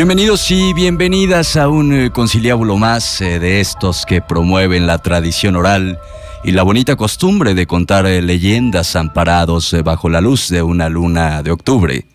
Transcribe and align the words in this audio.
Bienvenidos 0.00 0.50
y 0.50 0.72
bienvenidas 0.72 1.58
a 1.58 1.68
un 1.68 1.92
eh, 1.92 2.10
conciliábulo 2.10 2.78
más 2.78 3.20
eh, 3.20 3.38
de 3.38 3.60
estos 3.60 4.06
que 4.06 4.22
promueven 4.22 4.86
la 4.86 4.96
tradición 4.96 5.56
oral 5.56 6.00
y 6.42 6.52
la 6.52 6.62
bonita 6.62 6.96
costumbre 6.96 7.52
de 7.52 7.66
contar 7.66 8.06
eh, 8.06 8.22
leyendas 8.22 8.96
amparados 8.96 9.76
bajo 9.84 10.08
la 10.08 10.22
luz 10.22 10.48
de 10.48 10.62
una 10.62 10.88
luna 10.88 11.42
de 11.42 11.50
octubre. 11.50 12.06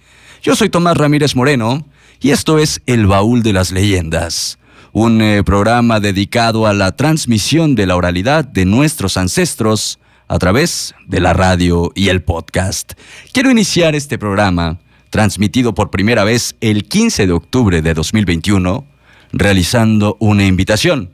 Yo 0.42 0.56
soy 0.56 0.70
Tomás 0.70 0.98
Ramírez 0.98 1.36
Moreno 1.36 1.86
y 2.20 2.32
esto 2.32 2.58
es 2.58 2.82
El 2.88 3.06
Baúl 3.06 3.44
de 3.44 3.54
las 3.54 3.70
Leyendas, 3.70 4.58
un 4.92 5.44
programa 5.46 6.00
dedicado 6.00 6.66
a 6.66 6.74
la 6.74 6.96
transmisión 6.96 7.76
de 7.76 7.86
la 7.86 7.98
oralidad 7.98 8.46
de 8.46 8.66
nuestros 8.66 9.16
ancestros 9.16 10.00
a 10.28 10.40
través 10.40 10.96
de 11.06 11.20
la 11.20 11.34
radio 11.34 11.92
y 11.94 12.10
el 12.10 12.24
podcast. 12.24 12.94
Quiero 13.32 13.52
iniciar 13.52 13.94
este 13.94 14.18
programa 14.18 14.80
transmitido 15.16 15.74
por 15.74 15.92
primera 15.92 16.26
vez 16.26 16.58
el 16.60 16.90
15 16.90 17.26
de 17.26 17.32
octubre 17.32 17.82
de 17.82 17.94
2021, 17.94 18.86
realizando 19.32 20.18
una 20.20 20.46
invitación. 20.46 21.10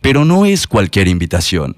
Pero 0.00 0.24
no 0.24 0.46
es 0.46 0.66
cualquier 0.66 1.08
invitación, 1.08 1.76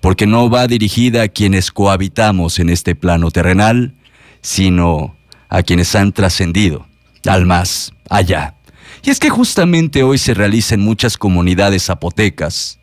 porque 0.00 0.28
no 0.28 0.48
va 0.48 0.68
dirigida 0.68 1.22
a 1.22 1.28
quienes 1.28 1.72
cohabitamos 1.72 2.60
en 2.60 2.68
este 2.68 2.94
plano 2.94 3.32
terrenal, 3.32 3.96
sino 4.42 5.16
a 5.48 5.64
quienes 5.64 5.92
han 5.96 6.12
trascendido, 6.12 6.86
al 7.26 7.46
más 7.46 7.92
allá. 8.08 8.54
Y 9.02 9.10
es 9.10 9.18
que 9.18 9.28
justamente 9.28 10.04
hoy 10.04 10.18
se 10.18 10.34
realiza 10.34 10.76
en 10.76 10.82
muchas 10.82 11.18
comunidades 11.18 11.86
zapotecas, 11.86 12.78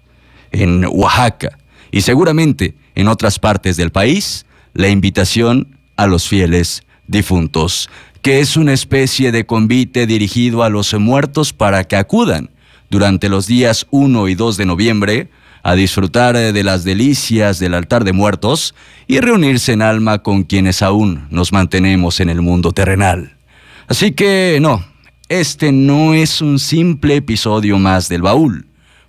en 0.51 0.85
Oaxaca 0.89 1.57
y 1.89 2.01
seguramente 2.01 2.75
en 2.95 3.07
otras 3.07 3.39
partes 3.39 3.77
del 3.77 3.93
país, 3.93 4.45
la 4.73 4.89
invitación 4.89 5.77
a 5.95 6.05
los 6.05 6.27
fieles 6.27 6.83
difuntos 7.07 7.89
que 8.25 8.39
es 8.39 8.57
una 8.57 8.73
especie 8.73 9.31
de 9.31 9.45
convite 9.45 10.07
dirigido 10.07 10.63
a 10.63 10.69
los 10.71 10.95
muertos 10.95 11.53
para 11.53 11.83
que 11.83 11.95
acudan 11.95 12.49
durante 12.89 13.29
los 13.29 13.45
días 13.45 13.85
1 13.91 14.29
y 14.29 14.33
2 14.33 14.57
de 14.57 14.65
noviembre 14.65 15.29
a 15.61 15.75
disfrutar 15.75 16.35
de 16.35 16.63
las 16.63 16.83
delicias 16.83 17.59
del 17.59 17.75
altar 17.75 18.03
de 18.03 18.13
muertos 18.13 18.73
y 19.05 19.19
reunirse 19.19 19.73
en 19.73 19.83
alma 19.83 20.23
con 20.23 20.41
quienes 20.41 20.81
aún 20.81 21.27
nos 21.29 21.53
mantenemos 21.53 22.19
en 22.19 22.31
el 22.31 22.41
mundo 22.41 22.71
terrenal. 22.71 23.37
Así 23.87 24.13
que 24.13 24.57
no, 24.59 24.83
este 25.29 25.71
no 25.71 26.15
es 26.15 26.41
un 26.41 26.57
simple 26.57 27.17
episodio 27.17 27.77
más 27.77 28.09
del 28.09 28.23
baúl, 28.23 28.65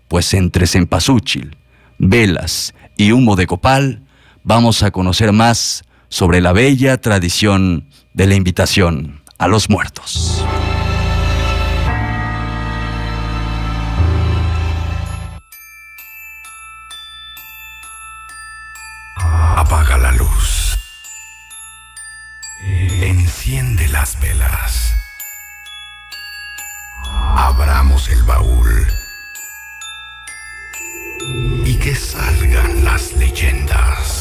pues 0.08 0.34
entre 0.34 0.66
cempasúchil, 0.66 1.56
velas 1.96 2.74
y 2.98 3.12
humo 3.12 3.34
de 3.34 3.46
copal 3.46 4.02
vamos 4.44 4.82
a 4.82 4.90
conocer 4.90 5.32
más 5.32 5.84
sobre 6.10 6.42
la 6.42 6.52
bella 6.52 7.00
tradición 7.00 7.85
de 8.16 8.26
la 8.26 8.34
invitación 8.34 9.20
a 9.36 9.46
los 9.46 9.68
muertos. 9.68 10.42
Apaga 19.18 19.98
la 19.98 20.12
luz. 20.12 20.78
Enciende 23.02 23.86
las 23.88 24.18
velas. 24.18 24.94
Abramos 27.36 28.08
el 28.08 28.22
baúl. 28.22 28.86
Y 31.66 31.76
que 31.76 31.94
salgan 31.94 32.82
las 32.82 33.12
leyendas. 33.12 34.15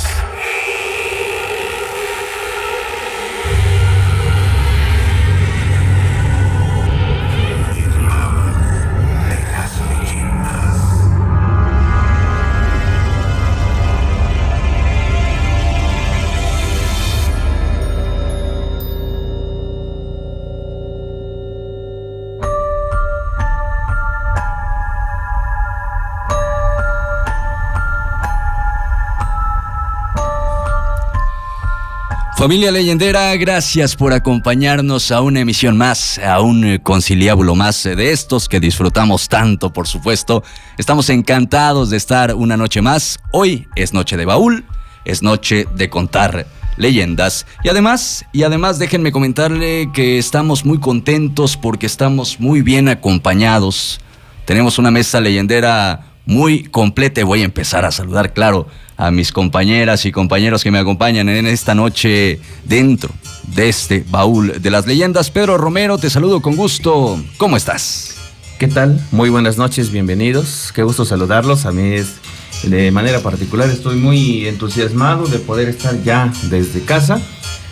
Familia 32.45 32.69
leyendera, 32.69 33.35
gracias 33.37 33.95
por 33.95 34.13
acompañarnos 34.13 35.09
a 35.11 35.21
una 35.21 35.39
emisión 35.39 35.77
más, 35.77 36.19
a 36.19 36.41
un 36.41 36.77
conciliábulo 36.83 37.55
más 37.55 37.85
de 37.85 38.11
estos 38.11 38.47
que 38.47 38.59
disfrutamos 38.59 39.27
tanto, 39.29 39.73
por 39.73 39.87
supuesto. 39.87 40.43
Estamos 40.77 41.09
encantados 41.09 41.89
de 41.89 41.97
estar 41.97 42.35
una 42.35 42.55
noche 42.55 42.83
más. 42.83 43.17
Hoy 43.31 43.67
es 43.75 43.93
noche 43.93 44.15
de 44.15 44.25
baúl, 44.25 44.63
es 45.05 45.23
noche 45.23 45.65
de 45.75 45.89
contar 45.89 46.45
leyendas. 46.77 47.47
Y 47.63 47.69
además, 47.69 48.27
y 48.31 48.43
además 48.43 48.77
déjenme 48.77 49.11
comentarle 49.11 49.89
que 49.91 50.19
estamos 50.19 50.65
muy 50.65 50.79
contentos 50.79 51.57
porque 51.57 51.87
estamos 51.87 52.39
muy 52.39 52.61
bien 52.61 52.89
acompañados. 52.89 53.99
Tenemos 54.45 54.77
una 54.77 54.91
mesa 54.91 55.19
leyendera 55.19 56.13
muy 56.27 56.65
completa. 56.65 57.25
Voy 57.25 57.41
a 57.41 57.45
empezar 57.45 57.85
a 57.85 57.91
saludar, 57.91 58.33
claro, 58.33 58.67
a 58.97 59.11
mis 59.11 59.31
compañeras 59.31 60.05
y 60.05 60.11
compañeros 60.11 60.63
que 60.63 60.71
me 60.71 60.79
acompañan 60.79 61.29
en 61.29 61.47
esta 61.47 61.75
noche 61.75 62.39
dentro 62.63 63.09
de 63.55 63.69
este 63.69 64.05
baúl 64.09 64.61
de 64.61 64.71
las 64.71 64.87
leyendas. 64.87 65.31
Pedro 65.31 65.57
Romero, 65.57 65.97
te 65.97 66.09
saludo 66.09 66.41
con 66.41 66.55
gusto. 66.55 67.21
¿Cómo 67.37 67.57
estás? 67.57 68.15
¿Qué 68.59 68.67
tal? 68.67 68.99
Muy 69.11 69.29
buenas 69.29 69.57
noches, 69.57 69.91
bienvenidos. 69.91 70.71
Qué 70.73 70.83
gusto 70.83 71.03
saludarlos. 71.05 71.65
A 71.65 71.71
mí 71.71 71.93
es 71.93 72.15
de 72.63 72.89
manera 72.91 73.19
particular, 73.19 73.69
estoy 73.69 73.97
muy 73.97 74.47
entusiasmado 74.47 75.27
de 75.27 75.39
poder 75.39 75.69
estar 75.69 76.01
ya 76.03 76.31
desde 76.49 76.81
casa 76.81 77.19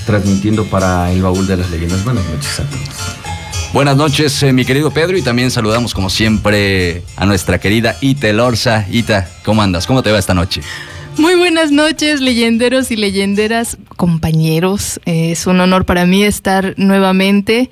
transmitiendo 0.06 0.66
para 0.66 1.12
el 1.12 1.22
baúl 1.22 1.48
de 1.48 1.58
las 1.58 1.70
leyendas. 1.72 2.04
Buenas 2.04 2.26
noches 2.26 2.60
a 2.60 2.64
todos. 2.64 3.24
Buenas 3.74 3.98
noches, 3.98 4.44
eh, 4.44 4.54
mi 4.54 4.66
querido 4.66 4.92
Pedro, 4.92 5.18
y 5.18 5.24
también 5.24 5.50
saludamos 5.50 5.96
como 5.96 6.12
siempre 6.12 7.02
a 7.16 7.26
nuestra 7.26 7.60
querida 7.60 7.96
Ita 8.02 8.28
Elorza. 8.28 8.86
Ita, 8.92 9.28
¿cómo 9.44 9.64
andas? 9.64 9.88
¿Cómo 9.88 10.04
te 10.04 10.12
va 10.12 10.20
esta 10.20 10.36
noche? 10.36 10.62
Muy 11.18 11.36
buenas 11.36 11.72
noches, 11.72 12.22
leyenderos 12.22 12.90
y 12.90 12.96
leyenderas, 12.96 13.78
compañeros. 13.98 15.00
es 15.06 15.46
un 15.46 15.60
honor 15.62 15.86
para 15.86 16.06
mí 16.06 16.24
estar 16.24 16.74
nuevamente, 16.78 17.70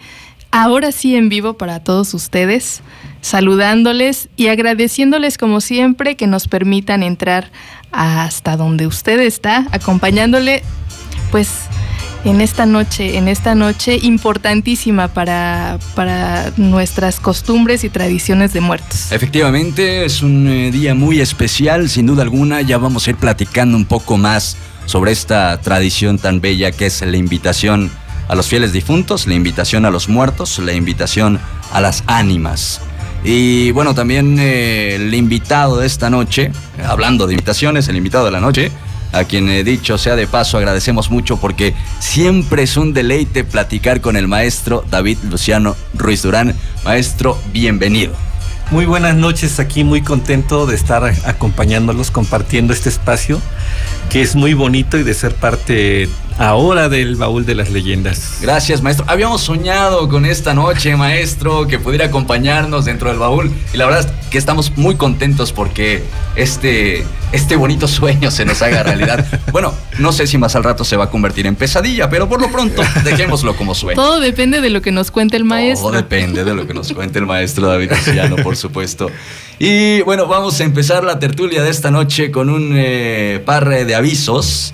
ahora 0.51 0.91
sí 0.91 1.15
en 1.15 1.27
vivo 1.27 1.53
para 1.53 1.83
todos 1.83 2.13
ustedes, 2.13 2.81
saludándoles 3.21 4.29
y 4.35 4.47
agradeciéndoles 4.47 5.37
como 5.37 5.59
siempre 5.59 6.15
que 6.15 6.27
nos 6.27 6.47
permitan 6.47 7.01
entrar 7.03 7.51
hasta 7.91 8.57
donde 8.57 8.85
usted 8.85 9.19
está, 9.19 9.67
acompañándole, 9.71 10.61
pues 11.31 11.49
en 12.23 12.41
esta 12.41 12.65
noche, 12.65 13.17
en 13.17 13.27
esta 13.27 13.55
noche 13.55 13.97
importantísima 14.01 15.07
para, 15.07 15.79
para 15.95 16.51
nuestras 16.57 17.19
costumbres 17.19 17.83
y 17.83 17.89
tradiciones 17.89 18.53
de 18.53 18.61
muertos. 18.61 19.11
Efectivamente, 19.11 20.05
es 20.05 20.21
un 20.21 20.47
eh, 20.47 20.71
día 20.71 20.93
muy 20.93 21.19
especial, 21.19 21.89
sin 21.89 22.05
duda 22.05 22.23
alguna. 22.23 22.61
Ya 22.61 22.77
vamos 22.77 23.07
a 23.07 23.11
ir 23.11 23.15
platicando 23.15 23.77
un 23.77 23.85
poco 23.85 24.17
más 24.17 24.57
sobre 24.85 25.11
esta 25.11 25.59
tradición 25.61 26.19
tan 26.19 26.41
bella 26.41 26.71
que 26.71 26.87
es 26.87 27.01
la 27.01 27.17
invitación 27.17 27.91
a 28.27 28.35
los 28.35 28.47
fieles 28.47 28.71
difuntos, 28.71 29.27
la 29.27 29.33
invitación 29.33 29.85
a 29.85 29.89
los 29.89 30.07
muertos, 30.07 30.59
la 30.59 30.73
invitación 30.73 31.39
a 31.73 31.81
las 31.81 32.03
ánimas. 32.07 32.81
Y 33.23 33.71
bueno, 33.71 33.93
también 33.93 34.37
eh, 34.39 34.95
el 34.95 35.13
invitado 35.13 35.77
de 35.77 35.87
esta 35.87 36.09
noche, 36.09 36.51
hablando 36.83 37.27
de 37.27 37.33
invitaciones, 37.33 37.87
el 37.87 37.97
invitado 37.97 38.25
de 38.25 38.31
la 38.31 38.39
noche, 38.39 38.71
a 39.11 39.23
quien 39.25 39.49
he 39.49 39.63
dicho 39.63 39.97
sea 39.97 40.15
de 40.15 40.27
paso 40.27 40.57
agradecemos 40.57 41.09
mucho 41.11 41.37
porque 41.37 41.73
siempre 41.99 42.63
es 42.63 42.77
un 42.77 42.93
deleite 42.93 43.43
platicar 43.43 44.01
con 44.01 44.15
el 44.15 44.27
maestro 44.27 44.83
David 44.89 45.17
Luciano 45.29 45.75
Ruiz 45.93 46.21
Durán. 46.21 46.55
Maestro, 46.83 47.37
bienvenido. 47.51 48.13
Muy 48.71 48.85
buenas 48.85 49.15
noches, 49.15 49.59
aquí 49.59 49.83
muy 49.83 50.01
contento 50.01 50.65
de 50.65 50.75
estar 50.75 51.03
acompañándolos, 51.25 52.09
compartiendo 52.09 52.71
este 52.71 52.87
espacio 52.87 53.41
que 54.09 54.21
es 54.21 54.35
muy 54.35 54.53
bonito 54.53 54.97
y 54.97 55.03
de 55.03 55.13
ser 55.13 55.35
parte 55.35 56.07
ahora 56.41 56.89
del 56.89 57.15
baúl 57.17 57.45
de 57.45 57.53
las 57.53 57.69
leyendas. 57.69 58.39
Gracias, 58.41 58.81
maestro. 58.81 59.05
Habíamos 59.07 59.41
soñado 59.41 60.09
con 60.09 60.25
esta 60.25 60.55
noche, 60.55 60.95
maestro, 60.95 61.67
que 61.67 61.77
pudiera 61.77 62.05
acompañarnos 62.05 62.85
dentro 62.85 63.09
del 63.09 63.19
baúl. 63.19 63.51
Y 63.73 63.77
la 63.77 63.85
verdad 63.85 64.01
es 64.01 64.29
que 64.29 64.39
estamos 64.39 64.75
muy 64.75 64.95
contentos 64.95 65.51
porque 65.51 66.03
este, 66.35 67.05
este 67.31 67.55
bonito 67.55 67.87
sueño 67.87 68.31
se 68.31 68.45
nos 68.45 68.59
haga 68.63 68.81
realidad. 68.81 69.23
bueno, 69.51 69.75
no 69.99 70.11
sé 70.11 70.25
si 70.25 70.39
más 70.39 70.55
al 70.55 70.63
rato 70.63 70.83
se 70.83 70.97
va 70.97 71.05
a 71.05 71.09
convertir 71.11 71.45
en 71.45 71.55
pesadilla, 71.55 72.09
pero 72.09 72.27
por 72.27 72.41
lo 72.41 72.51
pronto 72.51 72.81
dejémoslo 73.03 73.55
como 73.55 73.75
sueño. 73.75 74.01
Todo 74.01 74.19
depende 74.19 74.61
de 74.61 74.71
lo 74.71 74.81
que 74.81 74.91
nos 74.91 75.11
cuente 75.11 75.37
el 75.37 75.43
maestro. 75.43 75.89
Todo 75.89 75.97
depende 75.97 76.43
de 76.43 76.55
lo 76.55 76.65
que 76.65 76.73
nos 76.73 76.91
cuente 76.91 77.19
el 77.19 77.27
maestro 77.27 77.67
David 77.67 77.91
Luciano, 77.91 78.37
por 78.37 78.57
supuesto. 78.57 79.11
Y 79.59 80.01
bueno, 80.01 80.25
vamos 80.25 80.59
a 80.59 80.63
empezar 80.63 81.03
la 81.03 81.19
tertulia 81.19 81.61
de 81.61 81.69
esta 81.69 81.91
noche 81.91 82.31
con 82.31 82.49
un 82.49 82.73
eh, 82.75 83.43
par 83.45 83.69
de 83.69 83.93
avisos. 83.93 84.73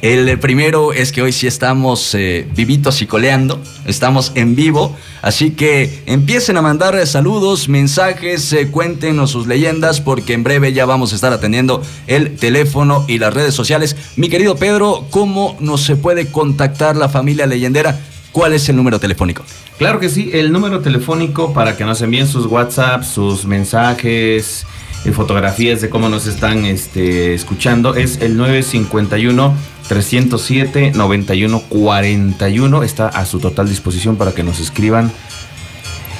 El 0.00 0.38
primero 0.38 0.92
es 0.92 1.10
que 1.10 1.22
hoy 1.22 1.32
sí 1.32 1.48
estamos 1.48 2.14
eh, 2.14 2.46
vivitos 2.54 3.02
y 3.02 3.06
coleando, 3.06 3.60
estamos 3.84 4.30
en 4.36 4.54
vivo, 4.54 4.96
así 5.22 5.50
que 5.50 6.02
empiecen 6.06 6.56
a 6.56 6.62
mandar 6.62 7.04
saludos, 7.04 7.68
mensajes, 7.68 8.52
eh, 8.52 8.68
cuéntenos 8.70 9.32
sus 9.32 9.48
leyendas, 9.48 10.00
porque 10.00 10.34
en 10.34 10.44
breve 10.44 10.72
ya 10.72 10.86
vamos 10.86 11.10
a 11.12 11.16
estar 11.16 11.32
atendiendo 11.32 11.82
el 12.06 12.36
teléfono 12.36 13.04
y 13.08 13.18
las 13.18 13.34
redes 13.34 13.54
sociales. 13.54 13.96
Mi 14.14 14.28
querido 14.28 14.54
Pedro, 14.54 15.04
¿cómo 15.10 15.56
nos 15.58 15.82
se 15.82 15.96
puede 15.96 16.28
contactar 16.28 16.96
la 16.96 17.08
familia 17.08 17.46
leyendera? 17.46 17.98
¿Cuál 18.30 18.52
es 18.52 18.68
el 18.68 18.76
número 18.76 19.00
telefónico? 19.00 19.42
Claro 19.78 19.98
que 19.98 20.08
sí, 20.08 20.30
el 20.32 20.52
número 20.52 20.78
telefónico 20.78 21.52
para 21.52 21.76
que 21.76 21.84
nos 21.84 22.00
envíen 22.02 22.28
sus 22.28 22.46
WhatsApp, 22.46 23.02
sus 23.02 23.44
mensajes, 23.46 24.64
eh, 25.08 25.12
fotografías 25.12 25.80
de 25.80 25.88
cómo 25.88 26.08
nos 26.08 26.26
están 26.26 26.64
este, 26.64 27.34
escuchando 27.34 27.94
es 27.94 28.20
el 28.20 28.36
951 28.36 29.54
307 29.88 30.92
9141 30.94 32.82
está 32.82 33.08
a 33.08 33.24
su 33.26 33.40
total 33.40 33.68
disposición 33.68 34.16
para 34.16 34.32
que 34.32 34.42
nos 34.42 34.60
escriban 34.60 35.10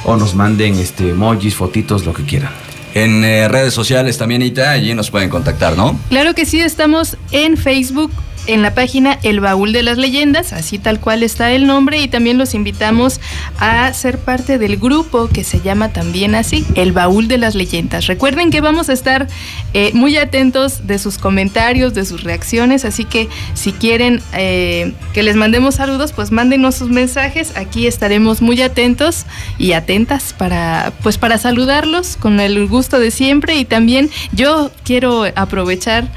o 0.04 0.16
nos 0.16 0.34
manden 0.34 0.74
este 0.78 1.10
emojis, 1.10 1.54
fotitos, 1.54 2.06
lo 2.06 2.14
que 2.14 2.24
quieran. 2.24 2.52
En 2.94 3.24
eh, 3.24 3.48
redes 3.48 3.74
sociales 3.74 4.16
también, 4.16 4.42
Ita, 4.42 4.70
allí 4.70 4.94
nos 4.94 5.10
pueden 5.10 5.28
contactar, 5.28 5.76
¿no? 5.76 5.98
Claro 6.08 6.34
que 6.34 6.46
sí, 6.46 6.60
estamos 6.60 7.16
en 7.32 7.56
Facebook 7.56 8.10
en 8.48 8.62
la 8.62 8.74
página 8.74 9.18
El 9.22 9.40
Baúl 9.40 9.72
de 9.72 9.82
las 9.82 9.98
Leyendas, 9.98 10.52
así 10.52 10.78
tal 10.78 10.98
cual 10.98 11.22
está 11.22 11.52
el 11.52 11.66
nombre, 11.66 12.00
y 12.00 12.08
también 12.08 12.38
los 12.38 12.54
invitamos 12.54 13.20
a 13.58 13.92
ser 13.92 14.18
parte 14.18 14.58
del 14.58 14.78
grupo 14.78 15.28
que 15.28 15.44
se 15.44 15.60
llama 15.60 15.92
también 15.92 16.34
así, 16.34 16.66
El 16.74 16.92
Baúl 16.92 17.28
de 17.28 17.38
las 17.38 17.54
Leyendas. 17.54 18.06
Recuerden 18.06 18.50
que 18.50 18.60
vamos 18.60 18.88
a 18.88 18.94
estar 18.94 19.28
eh, 19.74 19.92
muy 19.94 20.16
atentos 20.16 20.86
de 20.86 20.98
sus 20.98 21.18
comentarios, 21.18 21.94
de 21.94 22.04
sus 22.04 22.24
reacciones, 22.24 22.84
así 22.84 23.04
que 23.04 23.28
si 23.54 23.72
quieren 23.72 24.20
eh, 24.32 24.92
que 25.12 25.22
les 25.22 25.36
mandemos 25.36 25.76
saludos, 25.76 26.12
pues 26.12 26.32
mándenos 26.32 26.74
sus 26.74 26.88
mensajes, 26.88 27.56
aquí 27.56 27.86
estaremos 27.86 28.40
muy 28.40 28.60
atentos 28.62 29.26
y 29.58 29.72
atentas 29.72 30.34
para, 30.36 30.92
pues 31.02 31.18
para 31.18 31.38
saludarlos 31.38 32.16
con 32.16 32.40
el 32.40 32.66
gusto 32.66 32.98
de 32.98 33.10
siempre 33.10 33.56
y 33.56 33.64
también 33.64 34.10
yo 34.32 34.70
quiero 34.84 35.24
aprovechar 35.36 36.08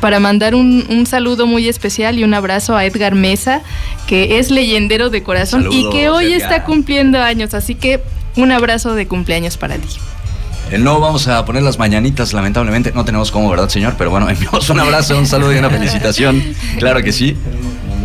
para 0.00 0.20
mandar 0.20 0.54
un, 0.54 1.06
saludo 1.06 1.46
muy 1.46 1.68
especial 1.68 2.18
y 2.18 2.24
un 2.24 2.34
abrazo 2.34 2.76
a 2.76 2.84
Edgar 2.84 3.14
Mesa, 3.14 3.62
que 4.06 4.38
es 4.38 4.50
leyendero 4.50 5.10
de 5.10 5.22
corazón 5.22 5.68
y 5.70 5.88
que 5.90 6.08
hoy 6.08 6.32
está 6.32 6.64
cumpliendo 6.64 7.20
años. 7.20 7.54
Así 7.54 7.74
que 7.74 8.00
un 8.36 8.52
abrazo 8.52 8.94
de 8.94 9.06
cumpleaños 9.06 9.56
para 9.56 9.76
ti. 9.76 9.88
Eh, 10.70 10.78
no 10.78 11.00
vamos 11.00 11.26
a 11.28 11.44
poner 11.44 11.62
las 11.62 11.78
mañanitas, 11.78 12.32
lamentablemente. 12.32 12.92
No 12.94 13.04
tenemos 13.04 13.30
cómo, 13.30 13.50
¿verdad, 13.50 13.68
señor? 13.68 13.94
Pero 13.98 14.10
bueno, 14.10 14.28
enviamos 14.30 14.68
un 14.70 14.80
abrazo, 14.80 15.18
un 15.18 15.26
saludo 15.26 15.54
y 15.54 15.58
una 15.58 15.70
felicitación. 15.70 16.42
Claro 16.78 17.02
que 17.02 17.12
sí. 17.12 17.36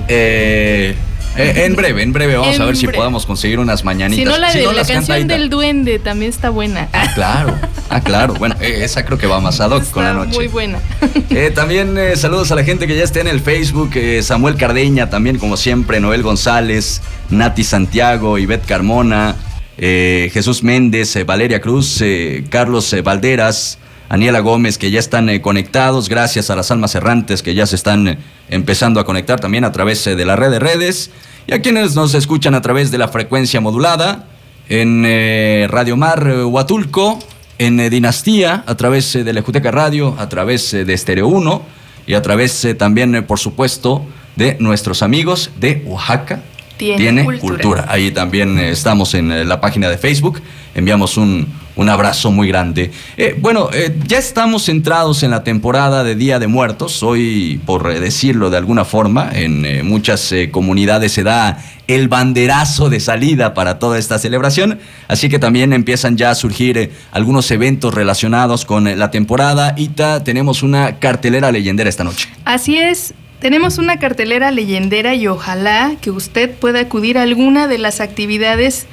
Eh, 0.07 0.95
eh, 1.37 1.65
en 1.65 1.75
breve, 1.75 2.03
en 2.03 2.13
breve 2.13 2.37
vamos 2.37 2.59
a 2.59 2.65
ver 2.65 2.77
si 2.77 2.87
podamos 2.87 3.25
conseguir 3.25 3.59
unas 3.59 3.83
mañanitas. 3.83 4.17
Si 4.17 4.25
no, 4.25 4.37
la, 4.37 4.51
de, 4.51 4.73
la 4.73 4.85
canción 4.85 5.27
del 5.27 5.49
duende 5.49 5.99
también 5.99 6.29
está 6.29 6.49
buena. 6.49 6.87
Ah, 6.93 7.11
claro, 7.13 7.55
ah, 7.89 8.01
claro. 8.01 8.33
Bueno, 8.35 8.55
eh, 8.61 8.79
esa 8.83 9.05
creo 9.05 9.17
que 9.17 9.27
va 9.27 9.39
más 9.39 9.59
ad 9.59 9.71
hoc 9.71 9.89
con 9.91 10.03
la 10.03 10.13
noche. 10.13 10.33
Muy 10.33 10.47
buena. 10.47 10.79
Eh, 11.29 11.51
también 11.53 11.97
saludos 12.15 12.51
a 12.51 12.55
la 12.55 12.63
gente 12.63 12.87
que 12.87 12.95
ya 12.95 13.03
está 13.03 13.19
en 13.19 13.27
el 13.27 13.41
Facebook. 13.41 13.91
Samuel 14.21 14.55
Cardeña, 14.55 15.09
también 15.09 15.37
como 15.37 15.57
siempre, 15.57 15.99
Noel 15.99 16.23
González, 16.23 17.01
Nati 17.29 17.63
Santiago, 17.63 18.37
Ivette 18.37 18.65
Carmona, 18.65 19.35
Jesús 19.77 20.63
Méndez, 20.63 21.17
Valeria 21.25 21.59
Cruz, 21.59 22.01
Carlos 22.49 22.95
Valderas. 23.03 23.79
Aniela 24.09 24.39
Gómez, 24.39 24.77
que 24.77 24.91
ya 24.91 24.99
están 24.99 25.39
conectados, 25.39 26.09
gracias 26.09 26.49
a 26.49 26.55
las 26.55 26.71
almas 26.71 26.95
errantes 26.95 27.41
que 27.41 27.55
ya 27.55 27.65
se 27.65 27.75
están 27.75 28.17
empezando 28.49 28.99
a 28.99 29.05
conectar 29.05 29.39
también 29.39 29.63
a 29.63 29.71
través 29.71 30.05
de 30.05 30.25
la 30.25 30.35
red 30.35 30.51
de 30.51 30.59
redes 30.59 31.11
y 31.47 31.53
a 31.53 31.61
quienes 31.61 31.95
nos 31.95 32.13
escuchan 32.13 32.55
a 32.55 32.61
través 32.61 32.91
de 32.91 32.97
la 32.97 33.07
frecuencia 33.07 33.61
modulada 33.61 34.25
en 34.69 35.03
eh, 35.05 35.67
Radio 35.69 35.95
Mar 35.95 36.27
eh, 36.27 36.43
Huatulco, 36.43 37.19
en 37.57 37.79
eh, 37.79 37.89
Dinastía, 37.89 38.63
a 38.65 38.75
través 38.75 39.13
de 39.13 39.31
la 39.31 39.41
Juteca 39.41 39.71
Radio, 39.71 40.15
a 40.17 40.27
través 40.27 40.71
de 40.71 40.91
Estéreo 40.91 41.27
1 41.27 41.61
y 42.07 42.13
a 42.15 42.21
través 42.21 42.67
también, 42.77 43.25
por 43.27 43.39
supuesto, 43.39 44.05
de 44.35 44.57
nuestros 44.59 45.03
amigos 45.03 45.51
de 45.59 45.83
Oaxaca. 45.85 46.41
Tiene, 46.77 47.23
cultura. 47.39 47.85
Ahí 47.87 48.11
también 48.11 48.59
estamos 48.59 49.13
en 49.13 49.47
la 49.47 49.61
página 49.61 49.89
de 49.89 49.97
Facebook. 49.97 50.41
Enviamos 50.73 51.15
un, 51.15 51.47
un 51.75 51.89
abrazo 51.89 52.31
muy 52.31 52.47
grande. 52.47 52.91
Eh, 53.17 53.35
bueno, 53.39 53.69
eh, 53.73 53.95
ya 54.05 54.17
estamos 54.17 54.65
centrados 54.65 55.23
en 55.23 55.31
la 55.31 55.43
temporada 55.43 56.03
de 56.03 56.15
Día 56.15 56.39
de 56.39 56.47
Muertos. 56.47 57.03
Hoy, 57.03 57.59
por 57.65 57.99
decirlo 57.99 58.49
de 58.49 58.57
alguna 58.57 58.85
forma, 58.85 59.29
en 59.33 59.65
eh, 59.65 59.83
muchas 59.83 60.33
comunidades 60.51 61.11
se 61.11 61.23
da 61.23 61.63
el 61.87 62.07
banderazo 62.07 62.89
de 62.89 62.99
salida 62.99 63.53
para 63.53 63.77
toda 63.77 63.99
esta 63.99 64.17
celebración. 64.17 64.79
Así 65.07 65.29
que 65.29 65.37
también 65.37 65.73
empiezan 65.73 66.17
ya 66.17 66.31
a 66.31 66.35
surgir 66.35 66.91
algunos 67.11 67.51
eventos 67.51 67.93
relacionados 67.93 68.65
con 68.65 68.97
la 68.97 69.11
temporada. 69.11 69.75
Ita, 69.77 70.23
tenemos 70.23 70.63
una 70.63 70.99
cartelera 70.99 71.51
leyendera 71.51 71.89
esta 71.89 72.03
noche. 72.03 72.29
Así 72.45 72.77
es. 72.77 73.13
Tenemos 73.39 73.77
una 73.77 73.99
cartelera 73.99 74.49
leyendera 74.49 75.13
y 75.13 75.27
ojalá 75.27 75.95
que 76.01 76.09
usted 76.09 76.49
pueda 76.49 76.79
acudir 76.79 77.17
a 77.17 77.23
alguna 77.23 77.67
de 77.67 77.77
las 77.77 77.99
actividades 77.99 78.87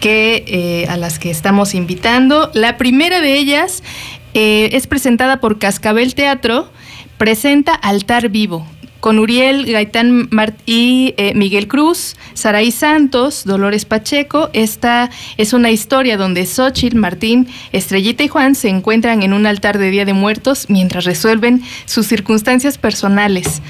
que, 0.00 0.44
eh, 0.46 0.86
a 0.88 0.96
las 0.96 1.18
que 1.18 1.30
estamos 1.30 1.74
invitando. 1.74 2.50
La 2.54 2.76
primera 2.76 3.20
de 3.20 3.36
ellas 3.36 3.82
eh, 4.34 4.70
es 4.72 4.86
presentada 4.86 5.40
por 5.40 5.58
Cascabel 5.58 6.14
Teatro, 6.14 6.70
presenta 7.18 7.74
Altar 7.74 8.28
Vivo, 8.28 8.66
con 9.00 9.18
Uriel 9.18 9.70
Gaitán 9.70 10.28
y 10.66 11.14
eh, 11.16 11.32
Miguel 11.34 11.68
Cruz, 11.68 12.16
Saraí 12.34 12.70
Santos, 12.70 13.44
Dolores 13.44 13.84
Pacheco. 13.84 14.50
Esta 14.52 15.10
es 15.36 15.52
una 15.52 15.70
historia 15.70 16.16
donde 16.16 16.44
Xochitl, 16.44 16.96
Martín, 16.96 17.48
Estrellita 17.72 18.24
y 18.24 18.28
Juan 18.28 18.54
se 18.54 18.68
encuentran 18.68 19.22
en 19.22 19.32
un 19.32 19.46
altar 19.46 19.78
de 19.78 19.90
Día 19.90 20.04
de 20.04 20.12
Muertos 20.12 20.66
mientras 20.68 21.04
resuelven 21.04 21.62
sus 21.84 22.06
circunstancias 22.06 22.78
personales. 22.78 23.62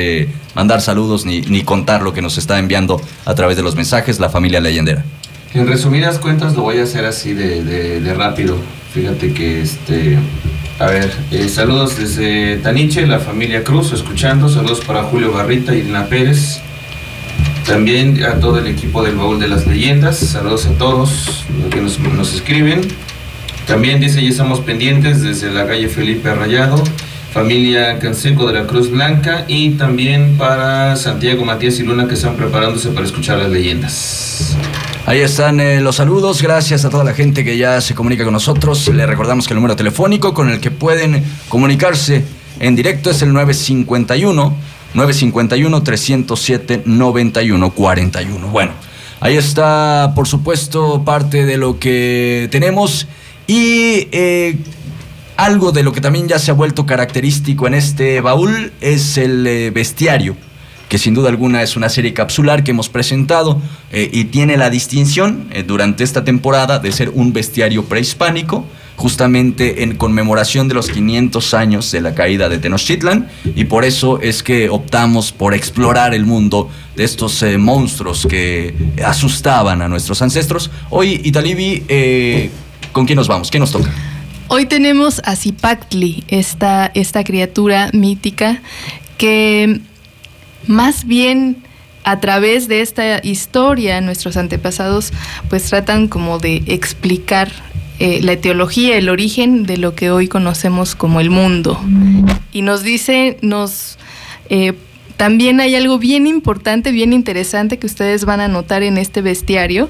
mandar 0.55 0.81
saludos 0.81 1.25
ni, 1.25 1.63
contar 1.63 2.03
lo 2.03 2.13
que 2.13 2.23
nos 2.23 2.39
está 2.39 2.59
enviando 2.59 3.01
a 3.25 3.35
través 3.35 3.57
de 3.57 3.63
los 3.63 3.75
mensajes 3.77 4.21
la 4.21 4.29
familia 4.29 4.61
leyendera. 4.61 5.05
En 5.55 5.67
resumidas 5.67 6.19
cuentas 6.19 6.55
lo 6.55 6.63
voy 6.63 6.79
a 6.79 6.83
hacer 6.83 7.07
así 7.07 7.33
de, 7.33 8.15
rápido. 8.15 8.57
Fíjate 8.93 9.33
que 9.33 9.63
este... 9.63 10.19
A 10.79 10.87
ver, 10.87 11.11
saludos 11.49 11.97
desde 11.97 12.59
Taniche, 12.59 13.07
la 13.07 13.19
familia 13.19 13.65
Cruz, 13.65 13.93
escuchando. 13.93 14.51
Saludos 14.51 14.83
para 14.87 15.05
Julio 15.05 15.33
Barrita 15.33 15.75
y 15.75 15.79
Irina 15.79 16.05
Pérez. 16.07 16.61
También 17.67 18.23
a 18.23 18.39
todo 18.39 18.59
el 18.59 18.69
equipo 18.69 19.03
del 19.03 19.17
Baúl 19.17 19.41
de 19.41 19.49
las 19.49 19.67
Leyendas. 19.67 20.19
Saludos 20.19 20.67
a 20.67 20.71
todos 20.79 21.45
los 21.61 21.75
que 21.75 21.81
nos, 21.81 21.99
nos 21.99 22.33
escriben. 22.33 22.81
También 23.67 24.01
dice, 24.01 24.23
ya 24.23 24.29
estamos 24.29 24.61
pendientes 24.61 25.23
desde 25.23 25.51
la 25.51 25.67
calle 25.67 25.89
Felipe 25.89 26.29
Arrayado, 26.29 26.81
familia 27.33 27.99
Canseco 27.99 28.47
de 28.47 28.61
la 28.61 28.67
Cruz 28.69 28.89
Blanca 28.93 29.47
y 29.49 29.71
también 29.71 30.37
para 30.39 30.95
Santiago 30.95 31.45
Matías 31.45 31.81
y 31.81 31.83
Luna 31.83 32.07
que 32.07 32.15
están 32.15 32.37
preparándose 32.37 32.91
para 32.91 33.05
escuchar 33.05 33.39
las 33.39 33.51
leyendas. 33.51 34.57
Ahí 35.05 35.19
están 35.19 35.59
eh, 35.59 35.81
los 35.81 35.97
saludos, 35.97 36.43
gracias 36.43 36.85
a 36.85 36.91
toda 36.91 37.03
la 37.03 37.15
gente 37.15 37.45
que 37.45 37.57
ya 37.57 37.81
se 37.81 37.97
comunica 37.97 38.23
con 38.23 38.33
nosotros. 38.33 38.87
Le 38.87 39.05
recordamos 39.07 39.49
que 39.49 39.55
el 39.55 39.57
número 39.57 39.75
telefónico 39.75 40.33
con 40.33 40.51
el 40.51 40.61
que 40.61 40.71
pueden 40.71 41.25
comunicarse 41.49 42.25
en 42.61 42.77
directo 42.77 43.11
es 43.11 43.23
el 43.23 43.33
951 43.33 44.76
951 44.97 45.83
307 45.83 46.83
9141. 46.87 48.49
Bueno, 48.49 48.73
ahí 49.21 49.37
está 49.37 50.13
por 50.15 50.27
supuesto 50.27 51.05
parte 51.05 51.45
de 51.45 51.59
lo 51.59 51.79
que 51.79 52.49
tenemos 52.51 53.07
y 53.47 54.09
eh, 54.11 54.57
algo 55.37 55.71
de 55.71 55.83
lo 55.83 55.93
que 55.93 56.01
también 56.01 56.29
ya 56.29 56.39
se 56.39 56.51
ha 56.51 56.55
vuelto 56.55 56.87
característico 56.87 57.67
en 57.67 57.75
este 57.75 58.23
baúl 58.23 58.73
es 58.81 59.19
el 59.19 59.47
eh, 59.47 59.71
bestiario, 59.71 60.35
que 60.89 60.97
sin 60.97 61.13
duda 61.13 61.29
alguna 61.29 61.63
es 61.63 61.77
una 61.77 61.91
serie 61.91 62.15
capsular 62.15 62.65
que 62.65 62.71
hemos 62.71 62.89
presentado 62.89 63.61
eh, 63.93 64.09
y 64.11 64.25
tiene 64.25 64.57
la 64.57 64.71
distinción 64.71 65.49
eh, 65.53 65.63
durante 65.63 66.05
esta 66.05 66.25
temporada 66.25 66.79
de 66.79 66.91
ser 66.91 67.11
un 67.11 67.35
bestiario 67.35 67.85
prehispánico, 67.85 68.65
justamente 68.97 69.83
en 69.83 69.97
conmemoración 69.97 70.69
de 70.69 70.75
los 70.75 70.89
500 70.89 71.55
años 71.55 71.93
de 71.93 72.01
la 72.01 72.15
caída 72.15 72.49
de 72.49 72.59
Tenochtitlan 72.59 73.29
y 73.55 73.65
por 73.65 73.85
eso 73.85 74.21
es 74.21 74.43
que 74.43 74.69
optamos 74.71 75.33
por 75.33 75.55
explorar 75.55 76.15
el 76.15 76.25
mundo 76.25 76.71
de 76.97 77.05
estos 77.05 77.43
eh, 77.43 77.59
monstruos 77.59 78.27
que 78.29 78.75
asustaban 79.05 79.83
a 79.83 79.89
nuestros 79.89 80.23
ancestros. 80.23 80.71
Hoy, 80.91 81.21
Italibi, 81.25 81.85
eh, 81.89 82.51
¿con 82.93 83.07
quién 83.07 83.17
nos 83.17 83.29
vamos? 83.29 83.51
¿Qué 83.51 83.59
nos 83.59 83.71
toca? 83.71 83.93
Hoy 84.49 84.67
tenemos 84.67 85.21
a 85.25 85.37
Zipactli, 85.37 86.25
esta, 86.29 86.91
esta 86.95 87.25
criatura 87.25 87.91
mítica 87.93 88.63
que 89.19 89.81
más 90.67 91.05
bien 91.05 91.59
a 92.05 92.21
través 92.21 92.69
de 92.69 92.81
esta 92.81 93.21
historia 93.25 94.01
nuestros 94.01 94.37
antepasados 94.37 95.13
pues 95.51 95.65
tratan 95.65 96.07
como 96.07 96.39
de 96.39 96.63
explicar 96.67 97.51
eh, 97.99 98.21
la 98.23 98.33
etiología, 98.33 98.97
el 98.97 99.09
origen 99.09 99.65
de 99.65 99.79
lo 99.79 99.95
que 99.95 100.11
hoy 100.11 100.29
conocemos 100.29 100.95
como 100.95 101.21
el 101.21 101.31
mundo. 101.31 101.81
Y 102.53 102.63
nos 102.63 102.83
dice, 102.83 103.39
nos... 103.43 103.99
eh, 104.49 104.75
también 105.17 105.61
hay 105.61 105.75
algo 105.75 105.99
bien 105.99 106.27
importante, 106.27 106.93
bien 106.93 107.15
interesante 107.15 107.79
que 107.79 107.87
ustedes 107.87 108.27
van 108.27 108.41
a 108.41 108.49
notar 108.49 108.83
en 108.83 108.99
este 108.99 109.23
bestiario, 109.23 109.89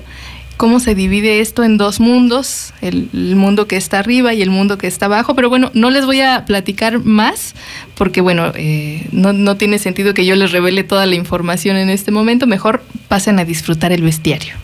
cómo 0.57 0.81
se 0.81 0.95
divide 0.95 1.41
esto 1.41 1.65
en 1.65 1.79
dos 1.79 2.01
mundos, 2.01 2.73
el, 2.81 3.09
mundo 3.13 3.67
que 3.67 3.77
está 3.77 3.99
arriba 3.99 4.35
y 4.35 4.43
el 4.43 4.51
mundo 4.51 4.79
que 4.79 4.87
está 4.87 5.07
abajo, 5.07 5.35
pero 5.35 5.49
bueno, 5.49 5.71
no 5.75 5.91
les 5.91 6.07
voy 6.07 6.21
a 6.21 6.45
platicar 6.47 7.05
más 7.05 7.55
porque 7.97 8.21
bueno, 8.21 8.53
eh, 8.55 9.07
no, 9.11 9.33
no 9.33 9.57
tiene 9.57 9.79
sentido 9.79 10.15
que 10.15 10.25
yo 10.25 10.37
les 10.37 10.53
revele 10.53 10.85
toda 10.85 11.07
la 11.07 11.17
información 11.17 11.77
en 11.77 11.91
este 11.91 12.11
momento, 12.11 12.47
mejor 12.47 12.85
pasen 13.09 13.39
a 13.39 13.45
disfrutar 13.45 13.93
el 13.93 14.03
bestiario. 14.03 14.55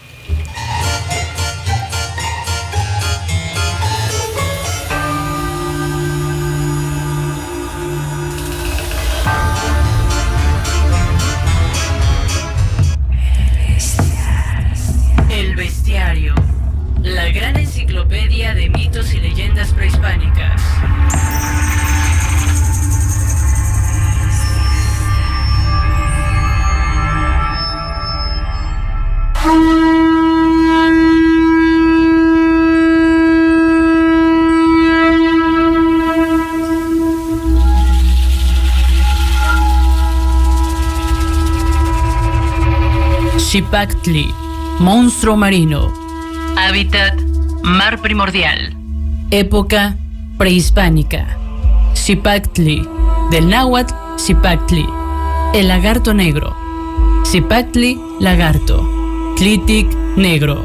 Xipactli, 43.82 44.32
monstruo 44.78 45.36
marino. 45.36 45.92
Hábitat, 46.56 47.20
mar 47.64 48.00
primordial. 48.00 48.76
Época 49.32 49.96
prehispánica. 50.38 51.36
Xipactli, 51.92 52.86
del 53.32 53.48
náhuatl 53.48 53.92
Xipactli, 54.18 54.86
el 55.52 55.66
lagarto 55.66 56.14
negro. 56.14 56.54
Xipactli, 57.24 57.98
lagarto. 58.20 58.88
Tlitic, 59.36 59.88
negro. 60.16 60.64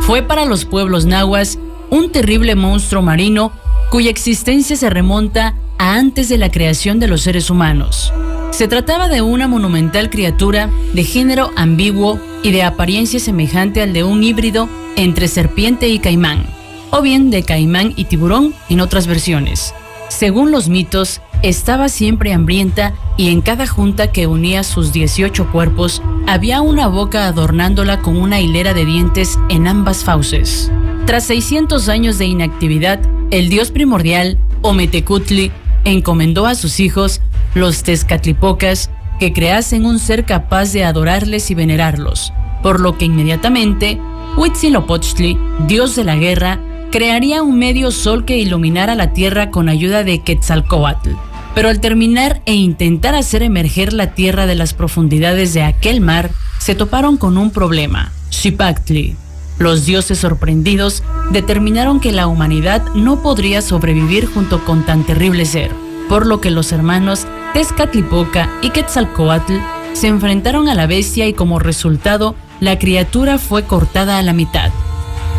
Fue 0.00 0.22
para 0.22 0.44
los 0.44 0.64
pueblos 0.64 1.06
nahuas 1.06 1.56
un 1.88 2.10
terrible 2.10 2.56
monstruo 2.56 3.00
marino 3.00 3.52
cuya 3.92 4.10
existencia 4.10 4.74
se 4.74 4.90
remonta 4.90 5.54
a 5.78 5.94
antes 5.94 6.28
de 6.28 6.38
la 6.38 6.50
creación 6.50 6.98
de 6.98 7.06
los 7.06 7.20
seres 7.22 7.48
humanos. 7.48 8.12
Se 8.60 8.68
trataba 8.68 9.08
de 9.08 9.22
una 9.22 9.48
monumental 9.48 10.10
criatura 10.10 10.68
de 10.92 11.02
género 11.02 11.50
ambiguo 11.56 12.20
y 12.42 12.50
de 12.50 12.62
apariencia 12.62 13.18
semejante 13.18 13.80
al 13.80 13.94
de 13.94 14.04
un 14.04 14.22
híbrido 14.22 14.68
entre 14.96 15.28
serpiente 15.28 15.88
y 15.88 15.98
caimán, 15.98 16.44
o 16.90 17.00
bien 17.00 17.30
de 17.30 17.42
caimán 17.42 17.94
y 17.96 18.04
tiburón 18.04 18.52
en 18.68 18.82
otras 18.82 19.06
versiones. 19.06 19.72
Según 20.10 20.50
los 20.50 20.68
mitos, 20.68 21.22
estaba 21.40 21.88
siempre 21.88 22.34
hambrienta 22.34 22.92
y 23.16 23.30
en 23.30 23.40
cada 23.40 23.66
junta 23.66 24.12
que 24.12 24.26
unía 24.26 24.62
sus 24.62 24.92
18 24.92 25.50
cuerpos 25.52 26.02
había 26.26 26.60
una 26.60 26.86
boca 26.86 27.28
adornándola 27.28 28.02
con 28.02 28.18
una 28.18 28.40
hilera 28.40 28.74
de 28.74 28.84
dientes 28.84 29.38
en 29.48 29.68
ambas 29.68 30.04
fauces. 30.04 30.70
Tras 31.06 31.24
600 31.24 31.88
años 31.88 32.18
de 32.18 32.26
inactividad, 32.26 33.00
el 33.30 33.48
dios 33.48 33.70
primordial, 33.70 34.36
Ometecutli, 34.60 35.50
encomendó 35.84 36.46
a 36.46 36.54
sus 36.54 36.78
hijos, 36.78 37.19
los 37.54 37.82
Tezcatlipocas, 37.82 38.90
que 39.18 39.32
creasen 39.32 39.84
un 39.84 39.98
ser 39.98 40.24
capaz 40.24 40.72
de 40.72 40.84
adorarles 40.84 41.50
y 41.50 41.54
venerarlos, 41.54 42.32
por 42.62 42.80
lo 42.80 42.96
que 42.96 43.04
inmediatamente 43.04 44.00
Huitzilopochtli, 44.36 45.38
dios 45.66 45.96
de 45.96 46.04
la 46.04 46.16
guerra, 46.16 46.60
crearía 46.90 47.42
un 47.42 47.58
medio 47.58 47.90
sol 47.90 48.24
que 48.24 48.38
iluminara 48.38 48.94
la 48.94 49.12
tierra 49.12 49.50
con 49.50 49.68
ayuda 49.68 50.04
de 50.04 50.22
Quetzalcoatl. 50.22 51.10
Pero 51.54 51.68
al 51.68 51.80
terminar 51.80 52.42
e 52.46 52.54
intentar 52.54 53.14
hacer 53.14 53.42
emerger 53.42 53.92
la 53.92 54.14
tierra 54.14 54.46
de 54.46 54.54
las 54.54 54.72
profundidades 54.72 55.52
de 55.52 55.62
aquel 55.62 56.00
mar, 56.00 56.30
se 56.58 56.74
toparon 56.74 57.16
con 57.16 57.36
un 57.38 57.50
problema, 57.50 58.12
Xipactli. 58.30 59.16
Los 59.58 59.84
dioses 59.84 60.18
sorprendidos 60.18 61.02
determinaron 61.30 62.00
que 62.00 62.12
la 62.12 62.26
humanidad 62.26 62.82
no 62.94 63.22
podría 63.22 63.60
sobrevivir 63.62 64.26
junto 64.26 64.64
con 64.64 64.86
tan 64.86 65.04
terrible 65.04 65.44
ser, 65.44 65.70
por 66.10 66.26
lo 66.26 66.40
que 66.40 66.50
los 66.50 66.72
hermanos 66.72 67.24
Tezcatlipoca 67.54 68.50
y 68.62 68.70
Quetzalcoatl 68.70 69.54
se 69.92 70.08
enfrentaron 70.08 70.68
a 70.68 70.74
la 70.74 70.88
bestia 70.88 71.28
y 71.28 71.34
como 71.34 71.60
resultado 71.60 72.34
la 72.58 72.80
criatura 72.80 73.38
fue 73.38 73.62
cortada 73.62 74.18
a 74.18 74.22
la 74.22 74.32
mitad. 74.32 74.70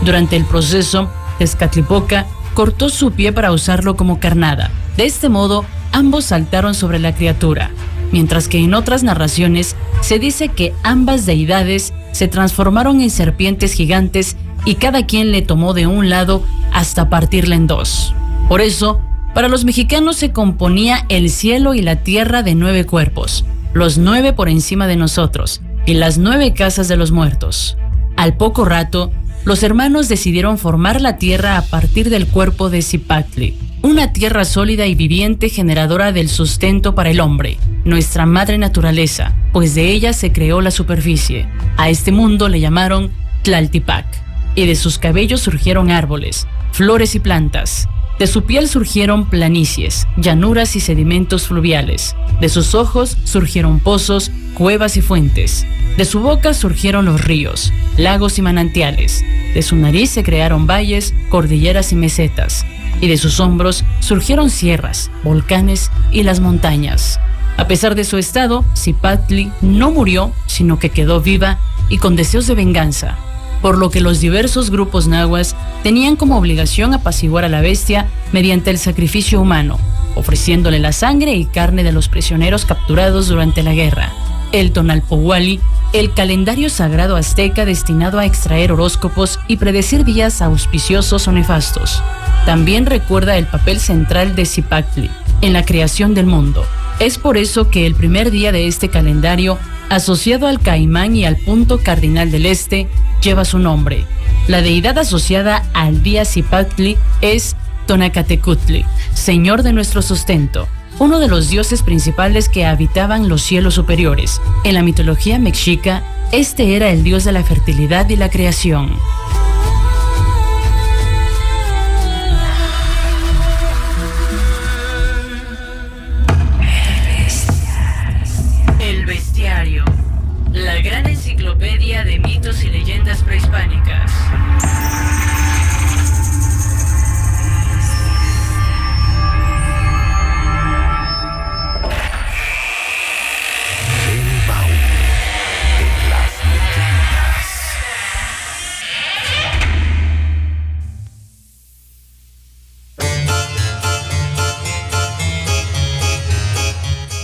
Durante 0.06 0.38
el 0.38 0.46
proceso, 0.46 1.10
Tezcatlipoca 1.40 2.26
cortó 2.54 2.88
su 2.88 3.12
pie 3.12 3.34
para 3.34 3.52
usarlo 3.52 3.98
como 3.98 4.22
carnada. 4.22 4.72
De 4.96 5.06
este 5.06 5.28
modo, 5.28 5.66
ambos 5.92 6.24
saltaron 6.24 6.74
sobre 6.74 7.00
la 7.00 7.14
criatura, 7.14 7.72
mientras 8.14 8.48
que 8.48 8.60
en 8.60 8.74
otras 8.74 9.04
narraciones 9.04 9.76
se 10.00 10.20
dice 10.20 10.48
que 10.48 10.74
ambas 10.84 11.26
deidades 11.26 11.94
se 12.14 12.30
transformaron 12.30 13.02
en 13.02 13.10
serpientes 13.10 13.74
gigantes 13.74 14.38
y 14.64 14.76
cada 14.76 15.06
quien 15.06 15.34
le 15.34 15.42
tomó 15.42 15.74
de 15.74 15.86
un 15.86 16.10
lado 16.10 16.46
hasta 16.72 17.10
partirla 17.10 17.56
en 17.56 17.68
dos. 17.68 18.16
Por 18.48 18.62
eso, 18.62 19.02
para 19.34 19.48
los 19.48 19.66
mexicanos 19.66 20.18
se 20.18 20.32
componía 20.32 21.06
el 21.10 21.30
cielo 21.30 21.74
y 21.74 21.82
la 21.82 21.98
tierra 21.98 22.44
de 22.44 22.56
nueve 22.56 22.86
cuerpos, 22.86 23.46
los 23.74 23.98
nueve 23.98 24.34
por 24.34 24.50
encima 24.50 24.88
de 24.88 24.98
nosotros, 24.98 25.62
y 25.86 25.94
las 25.94 26.18
nueve 26.18 26.54
casas 26.54 26.88
de 26.88 26.98
los 26.98 27.12
muertos. 27.12 27.78
Al 28.18 28.36
poco 28.36 28.66
rato, 28.66 29.12
los 29.46 29.64
hermanos 29.64 30.10
decidieron 30.10 30.58
formar 30.58 31.02
la 31.02 31.18
tierra 31.18 31.58
a 31.58 31.64
partir 31.64 32.10
del 32.10 32.28
cuerpo 32.28 32.70
de 32.70 32.82
Zipactli, 32.82 33.58
una 33.82 34.14
tierra 34.14 34.46
sólida 34.46 34.86
y 34.86 34.94
viviente 34.94 35.50
generadora 35.50 36.12
del 36.12 36.30
sustento 36.30 36.94
para 36.94 37.10
el 37.10 37.20
hombre, 37.20 37.58
nuestra 37.84 38.28
madre 38.28 38.58
naturaleza, 38.60 39.34
pues 39.54 39.74
de 39.74 39.92
ella 39.92 40.14
se 40.14 40.32
creó 40.32 40.62
la 40.62 40.70
superficie. 40.70 41.48
A 41.78 41.90
este 41.90 42.12
mundo 42.12 42.48
le 42.48 42.60
llamaron 42.60 43.10
Tlaltipac, 43.42 44.06
y 44.54 44.68
de 44.68 44.76
sus 44.76 45.00
cabellos 45.00 45.42
surgieron 45.42 45.90
árboles, 45.90 46.46
flores 46.72 47.16
y 47.16 47.20
plantas. 47.20 47.88
De 48.22 48.28
su 48.28 48.44
piel 48.44 48.70
surgieron 48.70 49.28
planicies, 49.28 50.06
llanuras 50.16 50.76
y 50.76 50.80
sedimentos 50.80 51.48
fluviales. 51.48 52.16
De 52.40 52.50
sus 52.50 52.76
ojos 52.76 53.18
surgieron 53.24 53.80
pozos, 53.80 54.30
cuevas 54.54 54.96
y 54.96 55.02
fuentes. 55.02 55.66
De 55.98 56.06
su 56.06 56.20
boca 56.20 56.54
surgieron 56.54 57.06
los 57.06 57.26
ríos, 57.26 57.74
lagos 57.98 58.38
y 58.38 58.44
manantiales. 58.44 59.24
De 59.56 59.64
su 59.64 59.76
nariz 59.76 60.12
se 60.12 60.22
crearon 60.22 60.68
valles, 60.68 61.16
cordilleras 61.30 61.94
y 61.94 61.96
mesetas. 61.96 62.64
Y 63.02 63.08
de 63.08 63.18
sus 63.18 63.40
hombros 63.40 63.86
surgieron 64.02 64.52
sierras, 64.52 65.10
volcanes 65.24 65.90
y 66.12 66.22
las 66.22 66.42
montañas. 66.42 67.20
A 67.58 67.66
pesar 67.66 67.96
de 67.96 68.04
su 68.04 68.20
estado, 68.20 68.64
Zipatli 68.78 69.52
no 69.62 69.90
murió, 69.90 70.32
sino 70.46 70.78
que 70.78 70.90
quedó 70.90 71.22
viva 71.22 71.58
y 71.90 71.98
con 71.98 72.16
deseos 72.16 72.46
de 72.46 72.54
venganza, 72.54 73.18
por 73.62 73.78
lo 73.78 73.90
que 73.90 74.02
los 74.02 74.20
diversos 74.20 74.70
grupos 74.70 75.08
nahuas 75.08 75.56
tenían 75.84 76.16
como 76.16 76.38
obligación 76.38 76.94
apaciguar 76.94 77.46
a 77.46 77.50
la 77.50 77.62
bestia 77.62 78.08
mediante 78.32 78.72
el 78.72 78.78
sacrificio 78.78 79.42
humano, 79.42 79.80
ofreciéndole 80.16 80.80
la 80.80 80.92
sangre 80.92 81.34
y 81.34 81.46
carne 81.46 81.84
de 81.84 81.92
los 81.92 82.10
prisioneros 82.10 82.66
capturados 82.66 83.28
durante 83.28 83.64
la 83.64 83.74
guerra. 83.74 84.12
El 84.52 84.72
Tonalpohuali, 84.72 85.60
el 85.94 86.14
calendario 86.14 86.70
sagrado 86.70 87.16
azteca 87.16 87.66
destinado 87.66 88.20
a 88.20 88.26
extraer 88.26 88.72
horóscopos 88.72 89.40
y 89.48 89.58
predecir 89.58 90.04
días 90.04 90.42
auspiciosos 90.42 91.28
o 91.28 91.32
nefastos. 91.32 92.02
También 92.46 92.86
recuerda 92.86 93.38
el 93.38 93.46
papel 93.46 93.80
central 93.80 94.36
de 94.36 94.46
Zipactli 94.46 95.10
en 95.42 95.54
la 95.54 95.64
creación 95.64 96.14
del 96.14 96.26
mundo. 96.26 96.66
Es 97.02 97.18
por 97.18 97.36
eso 97.36 97.72
que 97.72 97.88
el 97.88 97.96
primer 97.96 98.30
día 98.30 98.52
de 98.52 98.68
este 98.68 98.90
calendario, 98.90 99.58
asociado 99.90 100.46
al 100.46 100.60
caimán 100.60 101.16
y 101.16 101.26
al 101.26 101.36
punto 101.36 101.80
cardinal 101.80 102.30
del 102.30 102.46
este, 102.46 102.88
lleva 103.24 103.44
su 103.44 103.58
nombre. 103.58 104.06
La 104.48 104.62
deidad 104.62 105.00
asociada 105.00 105.68
al 105.74 106.04
día 106.04 106.26
Zipactli 106.26 107.00
es 107.22 107.56
Tonacatecutli, 107.88 108.86
señor 109.16 109.64
de 109.64 109.74
nuestro 109.74 110.04
sustento, 110.04 110.68
uno 111.00 111.20
de 111.20 111.28
los 111.28 111.50
dioses 111.50 111.82
principales 111.82 112.50
que 112.50 112.68
habitaban 112.68 113.30
los 113.30 113.42
cielos 113.42 113.74
superiores. 113.74 114.40
En 114.64 114.76
la 114.76 114.84
mitología 114.84 115.40
mexica, 115.40 116.04
este 116.32 116.76
era 116.76 116.92
el 116.92 117.02
dios 117.02 117.24
de 117.24 117.32
la 117.32 117.44
fertilidad 117.44 118.08
y 118.10 118.16
la 118.16 118.30
creación. 118.30 118.92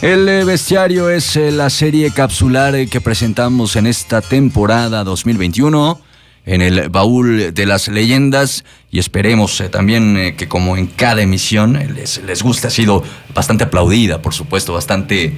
El 0.08 0.30
eh, 0.30 0.46
bestiario 0.46 1.10
es 1.10 1.36
eh, 1.36 1.52
la 1.52 1.70
serie 1.70 2.12
capsular 2.12 2.74
eh, 2.76 2.88
que 2.88 3.02
presentamos 3.02 3.76
en 3.76 3.86
esta 3.86 4.22
temporada 4.22 5.04
2021 5.04 6.00
en 6.46 6.62
el 6.62 6.88
baúl 6.88 7.54
de 7.54 7.66
las 7.66 7.90
leyendas. 7.90 8.64
Y 8.90 9.00
esperemos 9.00 9.62
también 9.70 10.34
que 10.38 10.48
como 10.48 10.78
en 10.78 10.88
cada 10.88 11.22
emisión 11.22 11.74
les, 11.94 12.24
les 12.24 12.42
guste, 12.42 12.68
ha 12.68 12.70
sido 12.70 13.04
bastante 13.36 13.66
aplaudida, 13.66 14.22
por 14.22 14.34
supuesto, 14.34 14.72
bastante 14.72 15.34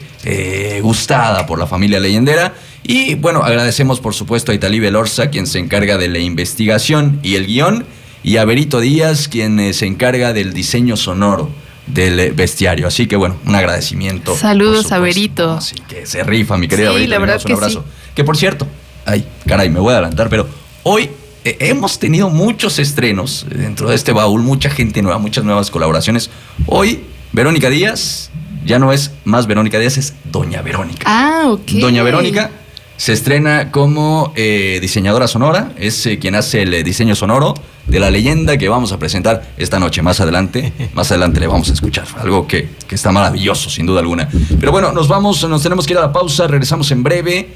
gustada 0.84 1.48
por 1.48 1.58
la 1.58 1.66
familia 1.66 2.00
leyendera. 2.00 2.54
Y 2.84 3.16
bueno, 3.16 3.42
agradecemos 3.42 4.00
por 4.00 4.14
supuesto 4.14 4.52
a 4.52 4.56
Italí 4.56 4.80
Belorza, 4.80 5.32
quien 5.32 5.48
se 5.48 5.58
encarga 5.58 5.98
de 5.98 6.10
la 6.10 6.20
investigación 6.20 7.20
y 7.24 7.34
el 7.34 7.48
guion. 7.48 7.88
Y 8.22 8.38
a 8.38 8.46
Berito 8.46 8.82
Díaz, 8.82 9.30
quien 9.30 9.74
se 9.74 9.88
encarga 9.88 10.32
del 10.32 10.54
diseño 10.54 10.96
sonoro 10.96 11.50
del 11.90 12.20
eh, 12.20 12.32
bestiario. 12.32 12.88
Así 12.88 13.08
que 13.08 13.16
bueno, 13.16 13.36
un 13.46 13.56
agradecimiento. 13.56 14.36
Saludos 14.36 14.92
a. 14.92 15.00
Berito. 15.00 15.52
Así 15.52 15.76
que 15.88 16.06
se 16.06 16.24
rifa, 16.24 16.58
mi 16.58 16.68
querida 16.68 16.90
Sí, 16.90 16.94
Berito. 16.96 17.12
la 17.12 17.20
verdad 17.20 17.38
un 17.40 17.44
que 17.46 17.54
abrazo. 17.54 17.86
Que 18.16 18.24
por 18.24 18.38
cierto, 18.38 18.68
ay, 19.06 19.26
caray, 19.46 19.70
me 19.70 19.80
voy 19.80 19.92
a 19.94 19.98
adelantar, 19.98 20.30
pero 20.30 20.48
hoy 20.84 21.10
eh, 21.46 21.58
hemos 21.60 22.00
tenido 22.00 22.30
muchos 22.30 22.80
estrenos 22.80 23.46
dentro 23.50 23.90
de 23.90 23.96
este 23.96 24.12
baúl, 24.12 24.42
mucha 24.42 24.70
gente 24.70 25.02
nueva, 25.02 25.20
muchas 25.20 25.44
nuevas 25.44 25.72
colaboraciones. 25.72 26.30
Hoy, 26.66 27.04
Verónica 27.32 27.70
Díaz, 27.70 28.30
ya 28.66 28.78
no 28.80 28.92
es 28.92 29.12
más 29.24 29.48
Verónica 29.48 29.80
Díaz, 29.80 29.98
es 29.98 30.14
Doña 30.26 30.62
Verónica. 30.62 31.04
Ah, 31.06 31.44
ok. 31.48 31.72
Doña 31.80 32.04
Verónica 32.04 32.52
se 33.00 33.14
estrena 33.14 33.72
como 33.72 34.34
eh, 34.36 34.80
diseñadora 34.82 35.30
sonora, 35.30 35.72
es 35.78 36.06
eh, 36.06 36.20
quien 36.20 36.36
hace 36.36 36.64
el 36.64 36.74
eh, 36.74 36.84
diseño 36.84 37.16
sonoro 37.16 37.54
de 37.88 37.98
la 37.98 38.12
leyenda 38.12 38.58
que 38.58 38.68
vamos 38.68 38.92
a 38.92 39.00
presentar 39.00 39.54
esta 39.56 39.80
noche. 39.80 40.02
Más 40.02 40.20
adelante, 40.20 40.74
más 40.94 41.10
adelante 41.10 41.40
le 41.40 41.48
vamos 41.48 41.70
a 41.70 41.74
escuchar. 41.74 42.04
Algo 42.18 42.46
que, 42.46 42.68
que 42.90 42.96
está 42.96 43.14
maravilloso, 43.14 43.70
sin 43.70 43.86
duda 43.86 44.02
alguna. 44.02 44.28
Pero 44.60 44.74
bueno, 44.74 44.92
nos 44.92 45.08
vamos, 45.08 45.48
nos 45.48 45.64
tenemos 45.64 45.88
que 45.88 45.94
ir 45.94 45.98
a 45.98 46.02
la 46.02 46.12
pausa, 46.12 46.46
regresamos 46.48 46.92
en 46.92 47.02
breve. 47.02 47.48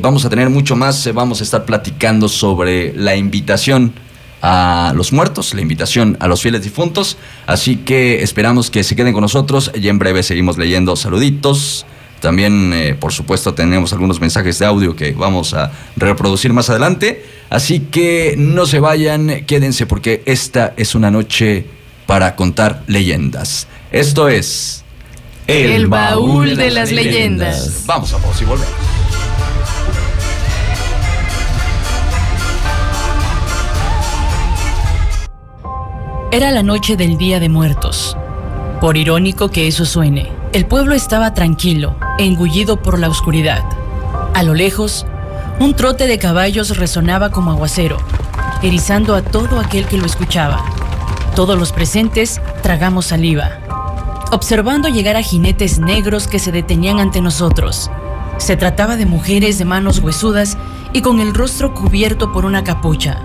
Vamos 0.00 0.24
a 0.24 0.28
tener 0.28 0.50
mucho 0.50 0.74
más, 0.74 1.08
vamos 1.14 1.40
a 1.40 1.44
estar 1.44 1.64
platicando 1.64 2.28
sobre 2.28 2.92
la 2.92 3.14
invitación 3.14 3.92
a 4.42 4.92
los 4.96 5.12
muertos, 5.12 5.54
la 5.54 5.62
invitación 5.62 6.16
a 6.18 6.26
los 6.26 6.42
fieles 6.42 6.62
difuntos. 6.64 7.16
Así 7.46 7.76
que 7.76 8.24
esperamos 8.24 8.70
que 8.70 8.82
se 8.82 8.96
queden 8.96 9.12
con 9.12 9.22
nosotros 9.22 9.70
y 9.72 9.88
en 9.88 10.00
breve 10.00 10.24
seguimos 10.24 10.58
leyendo 10.58 10.96
saluditos 10.96 11.86
También, 12.20 12.72
eh, 12.74 12.94
por 12.94 13.12
supuesto, 13.12 13.54
tenemos 13.54 13.92
algunos 13.92 14.20
mensajes 14.20 14.58
de 14.58 14.66
audio 14.66 14.94
que 14.94 15.12
vamos 15.12 15.54
a 15.54 15.72
reproducir 15.96 16.52
más 16.52 16.70
adelante. 16.70 17.24
Así 17.48 17.80
que 17.80 18.34
no 18.38 18.66
se 18.66 18.78
vayan, 18.78 19.44
quédense 19.46 19.86
porque 19.86 20.22
esta 20.26 20.74
es 20.76 20.94
una 20.94 21.10
noche 21.10 21.66
para 22.06 22.36
contar 22.36 22.82
leyendas. 22.86 23.66
Esto 23.90 24.28
es 24.28 24.84
El, 25.46 25.88
baúl 25.88 26.56
de 26.56 26.70
las 26.70 26.92
leyendas. 26.92 27.84
Vamos 27.86 28.12
a 28.12 28.18
pausa 28.18 28.42
y 28.42 28.46
volvemos. 28.46 28.74
Era 36.32 36.52
la 36.52 36.62
noche 36.62 36.96
del 36.96 37.18
Día 37.18 37.40
de 37.40 37.48
Muertos. 37.48 38.16
Por 38.80 38.96
irónico 38.96 39.50
que 39.50 39.66
eso 39.66 39.84
suene, 39.84 40.30
el 40.52 40.66
pueblo 40.66 40.94
estaba 40.94 41.34
tranquilo, 41.34 41.96
engullido 42.18 42.82
por 42.82 42.98
la 42.98 43.08
oscuridad. 43.08 43.62
A 44.34 44.42
lo 44.42 44.54
lejos, 44.54 45.06
un 45.58 45.74
trote 45.74 46.06
de 46.06 46.18
caballos 46.18 46.76
resonaba 46.76 47.30
como 47.30 47.50
aguacero, 47.50 47.98
erizando 48.62 49.14
a 49.14 49.22
todo 49.22 49.60
aquel 49.60 49.86
que 49.86 49.96
lo 49.96 50.06
escuchaba. 50.06 50.64
Todos 51.34 51.58
los 51.58 51.72
presentes 51.72 52.40
tragamos 52.62 53.06
saliva, 53.06 53.50
observando 54.32 54.88
llegar 54.88 55.16
a 55.16 55.22
jinetes 55.22 55.78
negros 55.78 56.26
que 56.26 56.38
se 56.38 56.52
detenían 56.52 56.98
ante 56.98 57.20
nosotros. 57.20 57.90
Se 58.38 58.56
trataba 58.56 58.96
de 58.96 59.06
mujeres 59.06 59.58
de 59.58 59.64
manos 59.64 59.98
huesudas 60.00 60.56
y 60.92 61.02
con 61.02 61.20
el 61.20 61.34
rostro 61.34 61.74
cubierto 61.74 62.32
por 62.32 62.44
una 62.44 62.64
capucha. 62.64 63.22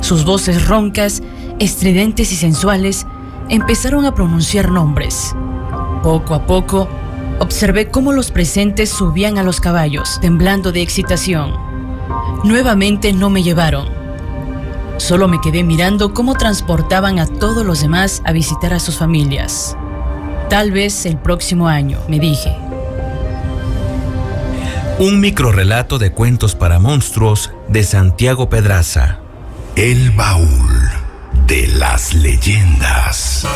Sus 0.00 0.24
voces 0.24 0.66
roncas 0.66 1.22
estridentes 1.60 2.32
y 2.32 2.36
sensuales, 2.36 3.06
empezaron 3.48 4.04
a 4.06 4.14
pronunciar 4.14 4.70
nombres. 4.70 5.36
Poco 6.02 6.34
a 6.34 6.46
poco, 6.46 6.88
observé 7.40 7.90
cómo 7.90 8.12
los 8.12 8.30
presentes 8.30 8.88
subían 8.88 9.36
a 9.36 9.42
los 9.42 9.60
caballos, 9.60 10.18
temblando 10.20 10.72
de 10.72 10.80
excitación. 10.80 11.54
Nuevamente 12.42 13.12
no 13.12 13.28
me 13.28 13.42
llevaron. 13.42 13.88
Solo 14.96 15.28
me 15.28 15.40
quedé 15.40 15.62
mirando 15.62 16.14
cómo 16.14 16.34
transportaban 16.34 17.18
a 17.18 17.26
todos 17.26 17.66
los 17.66 17.80
demás 17.80 18.22
a 18.24 18.32
visitar 18.32 18.72
a 18.72 18.80
sus 18.80 18.98
familias. 18.98 19.76
Tal 20.48 20.72
vez 20.72 21.06
el 21.06 21.18
próximo 21.18 21.68
año, 21.68 21.98
me 22.08 22.18
dije. 22.18 22.56
Un 24.98 25.20
microrelato 25.20 25.98
de 25.98 26.12
cuentos 26.12 26.54
para 26.54 26.78
monstruos 26.78 27.50
de 27.68 27.84
Santiago 27.84 28.48
Pedraza. 28.48 29.20
El 29.76 30.10
baúl 30.10 30.90
de 31.46 31.68
las 31.68 32.12
leyendas. 32.12 33.46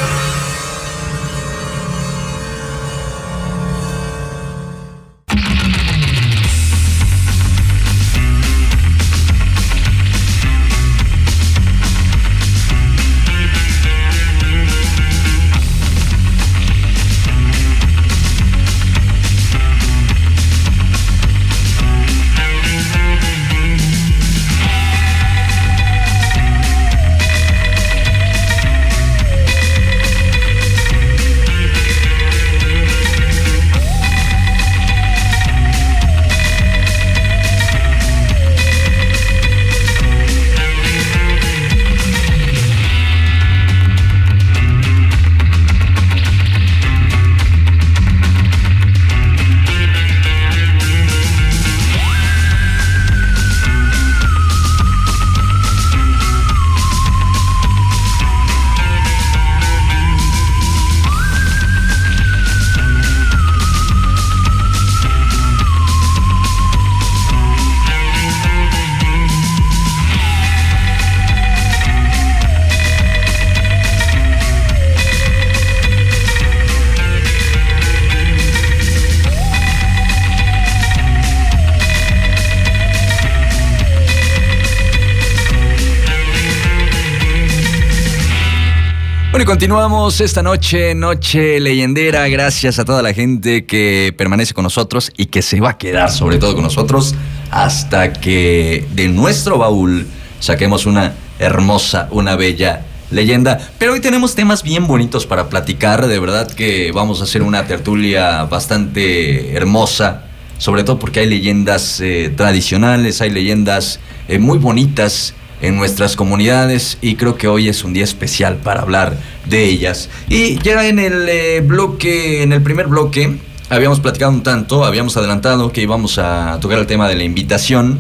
Continuamos 89.65 90.21
esta 90.21 90.43
noche, 90.43 90.95
noche 90.95 91.59
leyendera. 91.59 92.29
Gracias 92.29 92.79
a 92.79 92.85
toda 92.85 93.01
la 93.01 93.15
gente 93.15 93.65
que 93.65 94.13
permanece 94.15 94.53
con 94.53 94.65
nosotros 94.65 95.11
y 95.17 95.25
que 95.25 95.41
se 95.41 95.59
va 95.59 95.71
a 95.71 95.79
quedar 95.79 96.11
sobre 96.11 96.37
todo 96.37 96.53
con 96.55 96.65
nosotros 96.65 97.15
hasta 97.51 98.13
que 98.13 98.87
de 98.93 99.09
nuestro 99.09 99.57
baúl 99.57 100.07
saquemos 100.39 100.85
una 100.85 101.15
hermosa, 101.39 102.09
una 102.11 102.37
bella 102.37 102.85
leyenda. 103.11 103.59
Pero 103.79 103.95
hoy 103.95 104.01
tenemos 104.01 104.35
temas 104.35 104.63
bien 104.63 104.87
bonitos 104.87 105.25
para 105.25 105.49
platicar. 105.49 106.09
De 106.09 106.19
verdad 106.19 106.47
que 106.47 106.93
vamos 106.93 107.23
a 107.23 107.25
hacer 107.25 107.41
una 107.41 107.67
tertulia 107.67 108.45
bastante 108.45 109.57
hermosa. 109.57 110.25
Sobre 110.59 110.85
todo 110.85 110.99
porque 110.99 111.21
hay 111.21 111.27
leyendas 111.27 112.03
eh, 112.03 112.31
tradicionales, 112.37 113.23
hay 113.23 113.31
leyendas 113.31 113.99
eh, 114.29 114.39
muy 114.39 114.59
bonitas 114.59 115.33
en 115.65 115.77
nuestras 115.77 116.15
comunidades 116.15 116.99
y 117.01 117.17
creo 117.17 117.37
que 117.37 117.49
hoy 117.49 117.69
es 117.69 117.85
un 117.85 117.95
día 117.95 118.05
especial 118.05 118.57
para 118.57 118.83
hablar 118.83 119.17
de 119.49 119.65
ellas. 119.65 120.11
Y 120.29 120.59
ya 120.59 120.87
en 120.87 120.99
el 120.99 121.27
eh, 121.29 121.63
bloque, 121.63 122.43
en 122.43 122.53
el 122.53 122.63
primer 122.63 122.87
bloque, 122.87 123.39
habíamos 123.71 124.01
platicado 124.01 124.31
un 124.31 124.43
tanto, 124.43 124.85
habíamos 124.85 125.17
adelantado 125.17 125.73
que 125.73 125.81
íbamos 125.81 126.19
a 126.19 126.59
tocar 126.61 126.79
el 126.79 126.87
tema 126.87 127.09
de 127.09 127.17
la 127.17 127.25
invitación 127.25 127.99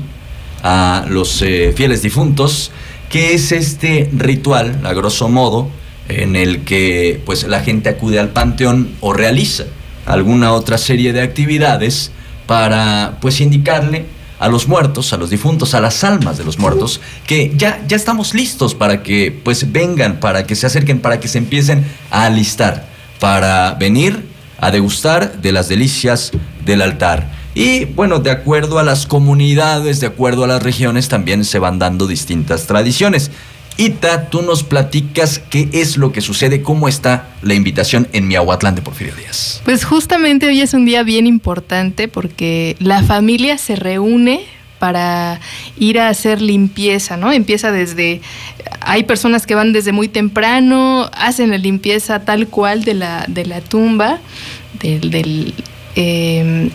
a 0.62 1.06
los 1.08 1.40
eh, 1.40 1.72
fieles 1.74 2.02
difuntos, 2.02 2.70
que 3.08 3.32
es 3.32 3.50
este 3.50 4.10
ritual, 4.12 4.80
a 4.84 4.92
grosso 4.92 5.30
modo, 5.30 5.70
en 6.08 6.36
el 6.36 6.64
que 6.64 7.22
pues 7.24 7.44
la 7.44 7.60
gente 7.60 7.88
acude 7.88 8.18
al 8.18 8.28
panteón 8.28 8.90
o 9.00 9.14
realiza 9.14 9.64
alguna 10.04 10.52
otra 10.52 10.76
serie 10.76 11.14
de 11.14 11.22
actividades 11.22 12.10
para 12.46 13.16
pues 13.22 13.40
indicarle 13.40 14.04
a 14.44 14.48
los 14.48 14.68
muertos, 14.68 15.14
a 15.14 15.16
los 15.16 15.30
difuntos, 15.30 15.72
a 15.72 15.80
las 15.80 16.04
almas 16.04 16.36
de 16.36 16.44
los 16.44 16.58
muertos, 16.58 17.00
que 17.26 17.54
ya, 17.56 17.82
ya 17.88 17.96
estamos 17.96 18.34
listos 18.34 18.74
para 18.74 19.02
que 19.02 19.40
pues 19.42 19.72
vengan, 19.72 20.20
para 20.20 20.46
que 20.46 20.54
se 20.54 20.66
acerquen, 20.66 21.00
para 21.00 21.18
que 21.18 21.28
se 21.28 21.38
empiecen 21.38 21.86
a 22.10 22.26
alistar, 22.26 22.86
para 23.20 23.72
venir 23.72 24.28
a 24.58 24.70
degustar 24.70 25.40
de 25.40 25.50
las 25.50 25.70
delicias 25.70 26.30
del 26.62 26.82
altar. 26.82 27.32
Y 27.54 27.86
bueno, 27.86 28.18
de 28.18 28.32
acuerdo 28.32 28.78
a 28.78 28.82
las 28.82 29.06
comunidades, 29.06 30.00
de 30.00 30.08
acuerdo 30.08 30.44
a 30.44 30.46
las 30.46 30.62
regiones, 30.62 31.08
también 31.08 31.46
se 31.46 31.58
van 31.58 31.78
dando 31.78 32.06
distintas 32.06 32.66
tradiciones. 32.66 33.30
Ita, 33.76 34.30
tú 34.30 34.42
nos 34.42 34.62
platicas 34.62 35.40
qué 35.50 35.68
es 35.72 35.96
lo 35.96 36.12
que 36.12 36.20
sucede, 36.20 36.62
cómo 36.62 36.86
está 36.86 37.30
la 37.42 37.54
invitación 37.54 38.06
en 38.12 38.28
Miahuatlán 38.28 38.76
de 38.76 38.82
Porfirio 38.82 39.14
Díaz. 39.16 39.62
Pues 39.64 39.84
justamente 39.84 40.46
hoy 40.46 40.60
es 40.60 40.74
un 40.74 40.84
día 40.84 41.02
bien 41.02 41.26
importante 41.26 42.06
porque 42.06 42.76
la 42.78 43.02
familia 43.02 43.58
se 43.58 43.74
reúne 43.74 44.44
para 44.78 45.40
ir 45.76 45.98
a 45.98 46.08
hacer 46.08 46.40
limpieza, 46.40 47.16
¿no? 47.16 47.32
Empieza 47.32 47.72
desde, 47.72 48.20
hay 48.80 49.04
personas 49.04 49.46
que 49.46 49.56
van 49.56 49.72
desde 49.72 49.92
muy 49.92 50.08
temprano, 50.08 51.10
hacen 51.16 51.50
la 51.50 51.58
limpieza 51.58 52.20
tal 52.20 52.46
cual 52.48 52.84
de 52.84 52.94
la, 52.94 53.24
de 53.26 53.46
la 53.46 53.60
tumba, 53.60 54.20
del, 54.80 55.10
del, 55.10 55.54
em, 55.96 56.70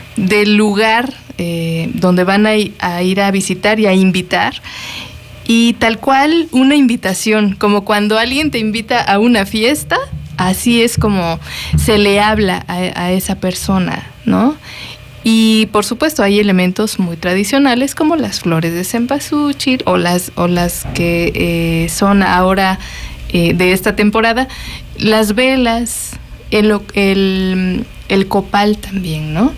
lugar 0.57 1.13
eh, 1.37 1.89
donde 1.93 2.25
van 2.25 2.45
a, 2.45 2.51
a 2.79 3.03
ir 3.03 3.21
a 3.21 3.31
visitar 3.31 3.79
y 3.79 3.85
a 3.85 3.93
invitar 3.93 4.55
y 5.51 5.73
tal 5.73 5.97
cual 5.97 6.47
una 6.51 6.75
invitación, 6.75 7.55
como 7.55 7.83
cuando 7.83 8.19
alguien 8.19 8.51
te 8.51 8.59
invita 8.59 9.01
a 9.01 9.17
una 9.17 9.47
fiesta, 9.47 9.97
así 10.37 10.83
es 10.83 10.95
como 10.95 11.39
se 11.75 11.97
le 11.97 12.19
habla 12.19 12.63
a, 12.67 13.11
esa 13.11 13.39
persona, 13.39 14.11
¿no? 14.25 14.55
Y 15.23 15.65
por 15.71 15.85
supuesto 15.85 16.21
hay 16.21 16.39
elementos 16.39 16.99
muy 16.99 17.17
tradicionales 17.17 17.95
como 17.95 18.15
las 18.15 18.41
flores 18.41 18.75
de 18.75 18.83
cempasúchil 18.83 19.81
o 19.87 19.97
las, 19.97 20.31
o 20.35 20.47
las 20.47 20.85
que 20.93 21.31
eh, 21.33 21.89
son 21.89 22.21
ahora 22.21 22.77
eh, 23.29 23.55
de 23.55 23.71
esta 23.71 23.95
temporada, 23.95 24.47
las 24.99 25.33
velas, 25.33 26.11
el, 26.51 26.79
el, 26.93 27.85
el 28.07 28.27
copal 28.27 28.77
también, 28.77 29.33
¿no? 29.33 29.51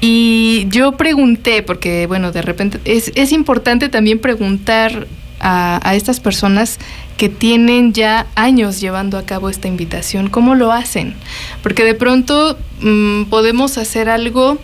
Y 0.00 0.66
yo 0.68 0.96
pregunté, 0.96 1.62
porque 1.62 2.08
bueno, 2.08 2.32
de 2.32 2.42
repente 2.42 2.80
es, 2.84 3.12
es 3.14 3.30
importante 3.30 3.88
también 3.88 4.18
preguntar 4.18 5.06
a, 5.40 5.80
a, 5.88 5.94
estas 5.94 6.20
personas 6.20 6.78
que 7.16 7.28
tienen 7.28 7.92
ya 7.92 8.26
años 8.34 8.80
llevando 8.80 9.18
a 9.18 9.22
cabo 9.22 9.48
esta 9.50 9.68
invitación, 9.68 10.28
¿cómo 10.28 10.54
lo 10.54 10.72
hacen? 10.72 11.14
Porque 11.62 11.84
de 11.84 11.94
pronto 11.94 12.56
mmm, 12.80 13.24
podemos 13.24 13.78
hacer 13.78 14.08
algo 14.08 14.58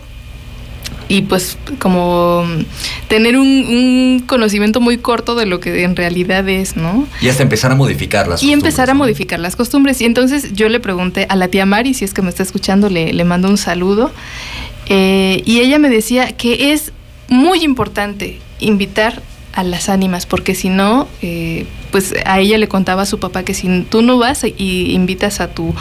y 1.07 1.21
pues 1.23 1.57
como 1.79 2.43
tener 3.07 3.37
un, 3.37 3.47
un, 3.47 4.23
conocimiento 4.25 4.81
muy 4.81 4.97
corto 4.97 5.35
de 5.35 5.45
lo 5.45 5.59
que 5.59 5.83
en 5.83 5.95
realidad 5.95 6.47
es, 6.49 6.75
¿no? 6.75 7.07
Y 7.21 7.29
hasta 7.29 7.43
empezar 7.43 7.71
a 7.71 7.75
modificar 7.75 8.27
las 8.27 8.41
y 8.41 8.51
empezar 8.51 8.89
a 8.89 8.93
¿no? 8.93 8.99
modificar 8.99 9.39
las 9.39 9.55
costumbres. 9.55 10.01
Y 10.01 10.05
entonces 10.05 10.53
yo 10.53 10.67
le 10.69 10.79
pregunté 10.79 11.27
a 11.29 11.35
la 11.35 11.47
tía 11.47 11.65
Mari, 11.65 11.93
si 11.93 12.05
es 12.05 12.13
que 12.13 12.21
me 12.21 12.29
está 12.29 12.43
escuchando, 12.43 12.89
le, 12.89 13.13
le 13.13 13.23
mando 13.23 13.49
un 13.49 13.57
saludo. 13.57 14.11
Eh, 14.87 15.41
y 15.45 15.59
ella 15.59 15.79
me 15.79 15.89
decía 15.89 16.31
que 16.33 16.73
es 16.73 16.91
muy 17.27 17.63
importante 17.63 18.39
invitar 18.59 19.21
a 19.55 19.63
las 19.63 19.89
ánimas, 19.89 20.25
porque 20.25 20.53
si 20.53 20.69
no, 20.69 21.07
eh, 21.21 21.65
pues 21.91 22.13
a 22.25 22.39
ella 22.39 22.57
le 22.57 22.67
contaba 22.67 23.03
a 23.03 23.05
su 23.05 23.19
papá 23.19 23.43
que 23.43 23.53
si 23.53 23.83
tú 23.89 24.01
no 24.01 24.17
vas 24.17 24.43
y 24.43 24.91
invitas 24.91 25.39
a 25.39 25.47
tu, 25.47 25.73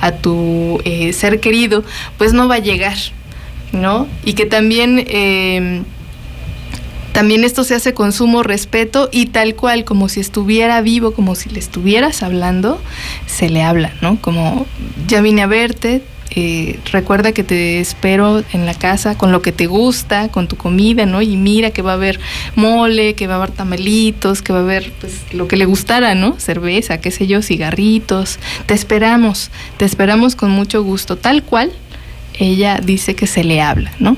a 0.00 0.12
tu 0.12 0.80
eh, 0.84 1.12
ser 1.12 1.40
querido, 1.40 1.84
pues 2.18 2.32
no 2.32 2.46
va 2.46 2.56
a 2.56 2.60
llegar, 2.60 2.96
¿no? 3.72 4.06
Y 4.24 4.34
que 4.34 4.46
también... 4.46 5.04
Eh, 5.08 5.82
también 7.12 7.44
esto 7.44 7.64
se 7.64 7.74
hace 7.74 7.94
con 7.94 8.12
sumo 8.12 8.42
respeto 8.42 9.08
y 9.10 9.24
tal 9.24 9.54
cual, 9.54 9.86
como 9.86 10.10
si 10.10 10.20
estuviera 10.20 10.82
vivo, 10.82 11.14
como 11.14 11.34
si 11.34 11.48
le 11.48 11.58
estuvieras 11.58 12.22
hablando, 12.22 12.78
se 13.26 13.48
le 13.48 13.62
habla, 13.62 13.94
¿no? 14.02 14.20
Como 14.20 14.66
ya 15.06 15.22
vine 15.22 15.40
a 15.40 15.46
verte, 15.46 16.02
eh, 16.30 16.80
recuerda 16.92 17.32
que 17.32 17.44
te 17.44 17.80
espero 17.80 18.42
en 18.52 18.66
la 18.66 18.74
casa 18.74 19.16
con 19.16 19.32
lo 19.32 19.42
que 19.42 19.52
te 19.52 19.66
gusta, 19.66 20.28
con 20.28 20.48
tu 20.48 20.56
comida, 20.56 21.06
¿no? 21.06 21.22
Y 21.22 21.36
mira 21.36 21.70
que 21.70 21.82
va 21.82 21.92
a 21.92 21.94
haber 21.94 22.20
mole, 22.54 23.14
que 23.14 23.26
va 23.26 23.34
a 23.34 23.36
haber 23.38 23.52
tamalitos, 23.52 24.42
que 24.42 24.52
va 24.52 24.58
a 24.58 24.62
haber 24.62 24.92
pues 25.00 25.22
lo 25.32 25.48
que 25.48 25.56
le 25.56 25.64
gustara, 25.64 26.14
¿no? 26.14 26.38
Cerveza, 26.38 26.98
qué 27.00 27.10
sé 27.10 27.26
yo, 27.26 27.42
cigarritos. 27.42 28.38
Te 28.66 28.74
esperamos, 28.74 29.50
te 29.76 29.84
esperamos 29.84 30.36
con 30.36 30.50
mucho 30.50 30.82
gusto, 30.82 31.16
tal 31.16 31.42
cual 31.42 31.72
ella 32.38 32.80
dice 32.82 33.14
que 33.14 33.26
se 33.26 33.44
le 33.44 33.62
habla, 33.62 33.92
¿no? 33.98 34.16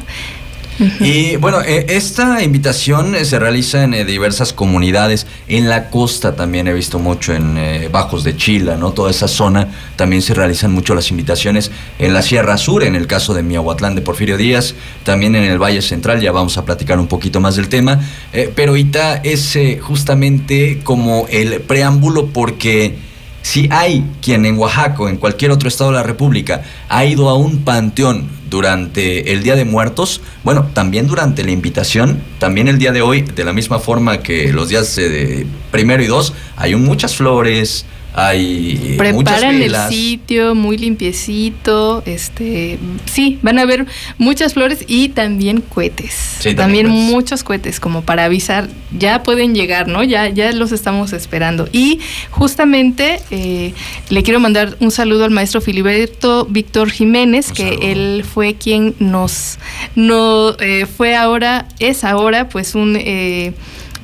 Y 1.00 1.36
bueno, 1.36 1.60
esta 1.60 2.42
invitación 2.42 3.14
se 3.24 3.38
realiza 3.38 3.84
en 3.84 4.06
diversas 4.06 4.52
comunidades. 4.52 5.26
En 5.48 5.68
la 5.68 5.90
costa 5.90 6.36
también 6.36 6.68
he 6.68 6.72
visto 6.72 6.98
mucho, 6.98 7.34
en 7.34 7.56
eh, 7.58 7.88
Bajos 7.90 8.24
de 8.24 8.36
Chila, 8.36 8.76
¿no? 8.76 8.92
Toda 8.92 9.10
esa 9.10 9.28
zona 9.28 9.68
también 9.96 10.22
se 10.22 10.34
realizan 10.34 10.72
mucho 10.72 10.94
las 10.94 11.10
invitaciones. 11.10 11.70
En 11.98 12.14
la 12.14 12.22
Sierra 12.22 12.56
Sur, 12.56 12.84
en 12.84 12.94
el 12.94 13.06
caso 13.06 13.34
de 13.34 13.42
Miahuatlán 13.42 13.94
de 13.94 14.02
Porfirio 14.02 14.36
Díaz, 14.36 14.74
también 15.04 15.34
en 15.34 15.44
el 15.44 15.58
Valle 15.58 15.82
Central, 15.82 16.20
ya 16.20 16.32
vamos 16.32 16.58
a 16.58 16.64
platicar 16.64 16.98
un 16.98 17.08
poquito 17.08 17.40
más 17.40 17.56
del 17.56 17.68
tema. 17.68 18.00
Eh, 18.32 18.52
pero 18.54 18.76
Ita 18.76 19.16
es 19.16 19.56
eh, 19.56 19.78
justamente 19.80 20.80
como 20.84 21.26
el 21.30 21.60
preámbulo 21.60 22.26
porque 22.26 23.07
si 23.48 23.66
hay 23.72 24.04
quien 24.20 24.44
en 24.44 24.58
Oaxaca 24.58 25.04
o 25.04 25.08
en 25.08 25.16
cualquier 25.16 25.52
otro 25.52 25.70
estado 25.70 25.90
de 25.90 25.96
la 25.96 26.02
República 26.02 26.64
ha 26.90 27.06
ido 27.06 27.30
a 27.30 27.34
un 27.34 27.64
panteón 27.64 28.28
durante 28.50 29.32
el 29.32 29.42
Día 29.42 29.56
de 29.56 29.64
Muertos, 29.64 30.20
bueno, 30.44 30.66
también 30.74 31.06
durante 31.06 31.42
la 31.42 31.50
invitación, 31.50 32.22
también 32.38 32.68
el 32.68 32.78
día 32.78 32.92
de 32.92 33.00
hoy, 33.00 33.22
de 33.22 33.44
la 33.44 33.54
misma 33.54 33.78
forma 33.78 34.18
que 34.18 34.52
los 34.52 34.68
días 34.68 34.94
de 34.96 35.46
primero 35.70 36.02
y 36.02 36.06
dos, 36.08 36.34
hay 36.56 36.76
muchas 36.76 37.16
flores, 37.16 37.86
hay 38.14 38.94
preparan 38.96 39.58
muchas 39.58 39.88
el 39.88 39.92
sitio 39.94 40.54
muy 40.54 40.78
limpiecito 40.78 42.02
este 42.06 42.78
sí 43.04 43.38
van 43.42 43.58
a 43.58 43.62
haber 43.62 43.86
muchas 44.16 44.54
flores 44.54 44.84
y 44.86 45.10
también 45.10 45.60
cohetes 45.60 46.12
sí, 46.38 46.54
también, 46.54 46.86
también 46.86 46.86
cohetes. 46.86 47.12
muchos 47.12 47.44
cohetes 47.44 47.80
como 47.80 48.02
para 48.02 48.24
avisar 48.24 48.68
ya 48.96 49.22
pueden 49.22 49.54
llegar 49.54 49.88
no 49.88 50.02
ya 50.02 50.28
ya 50.28 50.50
los 50.52 50.72
estamos 50.72 51.12
esperando 51.12 51.68
y 51.70 52.00
justamente 52.30 53.20
eh, 53.30 53.74
le 54.08 54.22
quiero 54.22 54.40
mandar 54.40 54.76
un 54.80 54.90
saludo 54.90 55.24
al 55.24 55.30
maestro 55.30 55.60
Filiberto 55.60 56.46
Víctor 56.46 56.90
Jiménez 56.90 57.50
un 57.50 57.54
que 57.54 57.68
saludo. 57.68 57.82
él 57.82 58.24
fue 58.24 58.54
quien 58.54 58.94
nos 58.98 59.58
no 59.94 60.56
eh, 60.60 60.86
fue 60.86 61.14
ahora 61.14 61.68
es 61.78 62.04
ahora 62.04 62.48
pues 62.48 62.74
un 62.74 62.96
eh, 62.96 63.52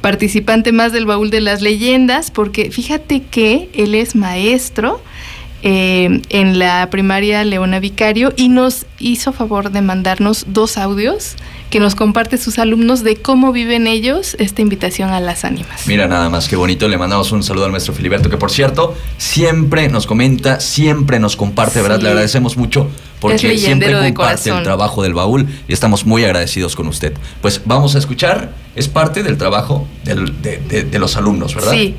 participante 0.05 0.71
más 0.71 0.93
del 0.93 1.07
baúl 1.07 1.31
de 1.31 1.41
las 1.41 1.63
leyendas, 1.63 2.31
porque 2.31 2.71
fíjate 2.71 3.23
que 3.23 3.71
él 3.73 3.95
es 3.95 4.15
maestro 4.15 5.01
eh, 5.67 6.21
en 6.29 6.59
la 6.59 6.91
primaria 6.91 7.43
Leona 7.43 7.81
Vicario 7.81 8.35
y 8.37 8.51
nos 8.51 8.85
hizo 8.99 9.33
favor 9.33 9.73
de 9.73 9.81
mandarnos 9.81 10.45
dos 10.49 10.77
audios 10.77 11.37
que 11.71 11.81
nos 11.81 11.95
comparte 11.95 12.37
sus 12.37 12.59
alumnos 12.59 13.03
de 13.03 13.17
cómo 13.17 13.51
viven 13.51 13.87
ellos 13.87 14.37
esta 14.39 14.61
invitación 14.61 15.09
a 15.09 15.21
las 15.21 15.43
ánimas. 15.45 15.87
Mira, 15.87 16.07
nada 16.07 16.29
más 16.29 16.49
que 16.49 16.57
bonito. 16.57 16.87
Le 16.87 16.99
mandamos 16.99 17.33
un 17.33 17.43
saludo 17.43 17.65
al 17.65 17.73
maestro 17.73 17.95
Filiberto, 17.95 18.29
que 18.29 18.37
por 18.37 18.51
cierto, 18.51 18.95
siempre 19.17 19.89
nos 19.89 20.07
comenta, 20.07 20.61
siempre 20.61 21.19
nos 21.19 21.35
comparte, 21.35 21.81
¿verdad? 21.81 22.01
Le 22.03 22.11
agradecemos 22.11 22.59
mucho 22.59 22.91
porque 23.19 23.57
siempre 23.57 23.95
comparte 24.13 24.51
el 24.51 24.63
trabajo 24.63 25.03
del 25.03 25.15
baúl 25.15 25.49
y 25.67 25.73
estamos 25.73 26.05
muy 26.05 26.25
agradecidos 26.25 26.77
con 26.77 26.89
usted. 26.89 27.15
Pues 27.41 27.63
vamos 27.65 27.95
a 27.95 27.99
escuchar, 27.99 28.53
es 28.77 28.87
parte 28.87 29.23
del 29.23 29.39
trabajo 29.39 29.87
del, 30.05 30.43
de, 30.43 30.59
de, 30.59 30.85
de 30.85 30.99
los 30.99 31.17
alumnos, 31.17 31.55
¿verdad? 31.55 31.73
Sí. 31.73 31.97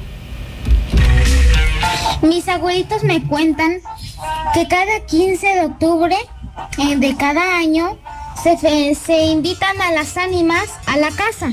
Mis 2.21 2.47
abuelitos 2.47 3.03
me 3.03 3.25
cuentan 3.27 3.81
que 4.53 4.67
cada 4.67 5.05
15 5.05 5.47
de 5.47 5.65
octubre 5.65 6.17
eh, 6.77 6.95
de 6.95 7.15
cada 7.15 7.57
año 7.57 7.97
se, 8.41 8.95
se, 8.95 9.25
invitan 9.25 9.81
a 9.81 9.91
las 9.91 10.17
ánimas 10.17 10.69
a 10.87 10.97
la 10.97 11.11
casa. 11.11 11.51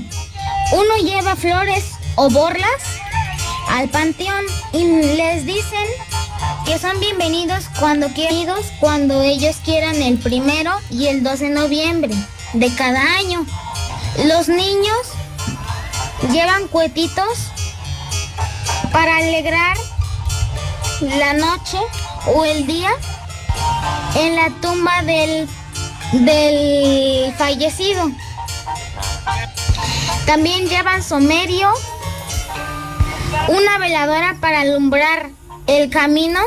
Uno 0.72 0.96
lleva 1.02 1.36
flores 1.36 1.92
o 2.16 2.30
borlas 2.30 2.68
al 3.70 3.88
panteón 3.88 4.44
y 4.72 4.84
les 4.84 5.44
dicen 5.44 5.86
que 6.64 6.78
son 6.78 6.98
bienvenidos 7.00 7.64
cuando 7.78 8.08
quieran, 8.08 8.32
cuando 8.80 9.22
ellos 9.22 9.56
quieran 9.64 9.96
el 9.96 10.18
primero 10.18 10.72
y 10.90 11.06
el 11.06 11.22
2 11.22 11.40
de 11.40 11.48
noviembre 11.50 12.14
de 12.52 12.74
cada 12.74 13.00
año. 13.16 13.44
Los 14.26 14.48
niños 14.48 14.98
llevan 16.30 16.68
cuetitos 16.68 17.50
para 18.92 19.16
alegrar 19.16 19.76
la 21.02 21.34
noche 21.34 21.78
o 22.26 22.44
el 22.44 22.66
día 22.66 22.90
en 24.14 24.36
la 24.36 24.50
tumba 24.60 25.02
del, 25.02 25.48
del 26.12 27.34
fallecido. 27.34 28.10
También 30.26 30.68
llevan 30.68 31.02
somerio, 31.02 31.70
una 33.48 33.78
veladora 33.78 34.36
para 34.40 34.60
alumbrar 34.60 35.30
el 35.66 35.90
camino. 35.90 36.40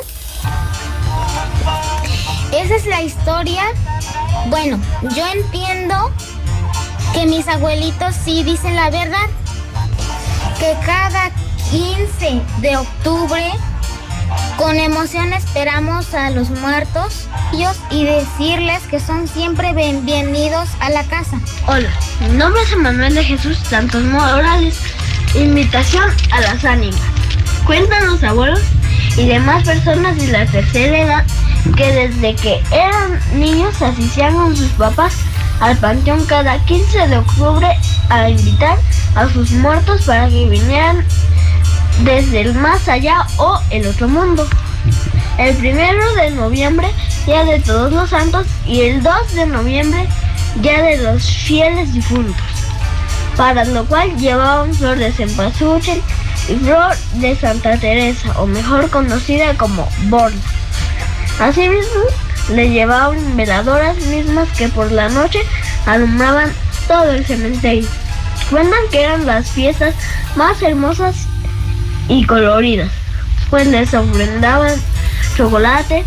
Esa 2.54 2.76
es 2.76 2.86
la 2.86 3.02
historia. 3.02 3.64
Bueno, 4.48 4.80
yo 5.16 5.28
entiendo 5.28 6.12
que 7.14 7.26
mis 7.26 7.48
abuelitos 7.48 8.16
sí 8.24 8.44
dicen 8.44 8.76
la 8.76 8.90
verdad. 8.90 9.28
Que 10.58 10.76
cada 10.86 11.32
15 11.70 12.42
de 12.62 12.78
octubre 12.78 13.52
con 14.58 14.78
emoción 14.78 15.34
esperamos 15.34 16.14
a 16.14 16.30
los 16.30 16.50
muertos 16.50 17.28
y 17.92 18.06
decirles 18.06 18.84
que 18.90 19.00
son 19.00 19.28
siempre 19.28 19.74
bienvenidos 19.74 20.70
a 20.80 20.90
la 20.90 21.04
casa. 21.04 21.40
Hola, 21.68 21.90
mi 22.22 22.38
nombre 22.38 22.62
es 22.64 22.78
Manuel 22.78 23.16
de 23.16 23.24
Jesús 23.24 23.58
Santos 23.58 24.04
Morales. 24.04 24.80
Invitación 25.36 26.10
a 26.32 26.42
las 26.42 26.64
ánimas. 26.66 27.00
Cuentan 27.66 28.08
los 28.08 28.24
abuelos 28.24 28.62
y 29.18 29.28
demás 29.28 29.64
personas 29.64 30.18
de 30.18 30.28
la 30.28 30.46
tercera 30.46 31.00
edad 31.00 31.26
que 31.76 31.92
desde 31.92 32.36
que 32.36 32.64
eran 32.72 33.20
niños 33.34 33.82
asistían 33.82 34.36
con 34.36 34.56
sus 34.56 34.70
papás 34.72 35.14
al 35.60 35.78
panteón 35.78 36.26
cada 36.26 36.64
15 36.66 37.08
de 37.08 37.18
octubre 37.18 37.68
a 38.10 38.30
invitar 38.30 38.78
a 39.16 39.28
sus 39.30 39.52
muertos 39.52 40.04
para 40.04 40.28
que 40.28 40.48
vinieran 40.50 41.06
desde 42.04 42.42
el 42.42 42.56
más 42.56 42.88
allá 42.88 43.26
o 43.38 43.60
el 43.70 43.88
otro 43.88 44.08
mundo. 44.08 44.48
El 45.38 45.56
primero 45.56 46.14
de 46.16 46.32
noviembre, 46.32 46.90
día 47.26 47.44
de 47.44 47.60
todos 47.60 47.92
los 47.92 48.10
santos, 48.10 48.48
y 48.66 48.82
el 48.82 49.04
2 49.04 49.36
de 49.36 49.46
noviembre, 49.46 50.08
día 50.56 50.82
de 50.82 50.98
los 50.98 51.26
fieles 51.30 51.94
difuntos. 51.94 52.36
Para 53.36 53.66
lo 53.66 53.86
cual 53.86 54.16
llevaban 54.18 54.74
flor 54.74 54.98
de 54.98 55.12
cempasúchil 55.12 56.02
y 56.48 56.56
flor 56.56 56.96
de 57.16 57.36
Santa 57.36 57.78
Teresa, 57.78 58.40
o 58.40 58.46
mejor 58.46 58.90
conocida 58.90 59.56
como 59.58 59.88
borla. 60.04 60.40
Asimismo, 61.40 62.04
le 62.50 62.70
llevaban 62.70 63.36
veladoras 63.36 63.98
mismas 64.06 64.48
que 64.58 64.70
por 64.70 64.92
la 64.92 65.10
noche 65.10 65.40
alumbraban 65.86 66.52
todo 66.88 67.12
el 67.12 67.26
cementerio. 67.26 67.90
Cuentan 68.50 68.80
que 68.92 69.02
eran 69.02 69.26
las 69.26 69.50
fiestas 69.50 69.96
más 70.36 70.62
hermosas 70.62 71.28
y 72.08 72.26
coloridas, 72.26 72.92
pues 73.50 73.68
les 73.68 73.94
ofrendaban 73.94 74.74
chocolate, 75.36 76.04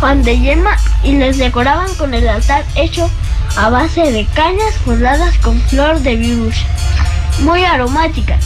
pan 0.00 0.22
de 0.22 0.38
yema 0.38 0.76
y 1.02 1.12
les 1.12 1.38
decoraban 1.38 1.92
con 1.96 2.14
el 2.14 2.28
altar 2.28 2.64
hecho 2.74 3.10
a 3.56 3.68
base 3.68 4.10
de 4.10 4.26
cañas 4.34 4.74
forradas 4.84 5.36
con 5.38 5.60
flor 5.62 6.00
de 6.00 6.16
virus, 6.16 6.56
muy 7.40 7.64
aromática, 7.64 8.38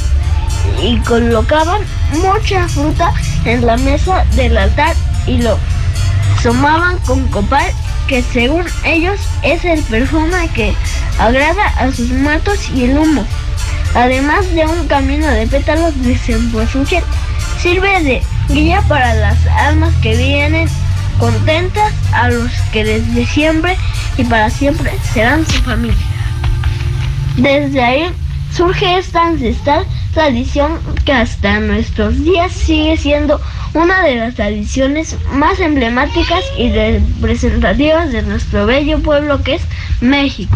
y 0.82 0.98
colocaban 1.00 1.82
mucha 2.12 2.68
fruta 2.68 3.12
en 3.44 3.64
la 3.64 3.76
mesa 3.76 4.24
del 4.35 4.56
altar 4.56 4.94
y 5.26 5.38
lo 5.38 5.59
tomaban 6.42 6.98
con 6.98 7.26
copal 7.28 7.66
que 8.06 8.22
según 8.22 8.64
ellos 8.85 9.18
es 9.42 9.64
el 9.64 9.82
perfume 9.82 10.48
que 10.54 10.74
agrada 11.18 11.66
a 11.78 11.90
sus 11.92 12.11
muertos 12.11 12.70
y 12.74 12.85
el 12.85 12.98
humo. 12.98 13.24
Además 13.96 14.54
de 14.54 14.66
un 14.66 14.87
camino 14.88 15.26
de 15.26 15.46
pétalos 15.46 15.98
de 16.04 16.18
cempasúchil, 16.18 17.02
sirve 17.59 18.02
de 18.02 18.22
guía 18.50 18.82
para 18.88 19.14
las 19.14 19.46
almas 19.46 19.94
que 20.02 20.14
vienen 20.14 20.68
contentas 21.18 21.94
a 22.12 22.28
los 22.28 22.52
que 22.74 22.85
desde 22.85 23.24
siempre 23.24 23.74
y 24.18 24.24
para 24.24 24.50
siempre 24.50 24.92
serán 25.14 25.46
su 25.46 25.62
familia. 25.62 25.96
Desde 27.38 27.82
ahí 27.82 28.11
surge 28.54 28.98
esta 28.98 29.28
ancestral 29.28 29.87
tradición 30.12 30.78
que 31.06 31.14
hasta 31.14 31.59
nuestros 31.61 32.22
días 32.22 32.52
sigue 32.52 32.98
siendo 32.98 33.40
una 33.72 34.02
de 34.02 34.16
las 34.16 34.35
tradiciones 34.35 35.16
más 35.32 35.59
emblemáticas 35.59 36.44
y 36.59 36.70
representativas 36.70 38.12
de 38.12 38.20
nuestro 38.20 38.66
bello 38.66 38.98
pueblo 39.00 39.42
que 39.42 39.54
es 39.54 39.62
México. 40.02 40.54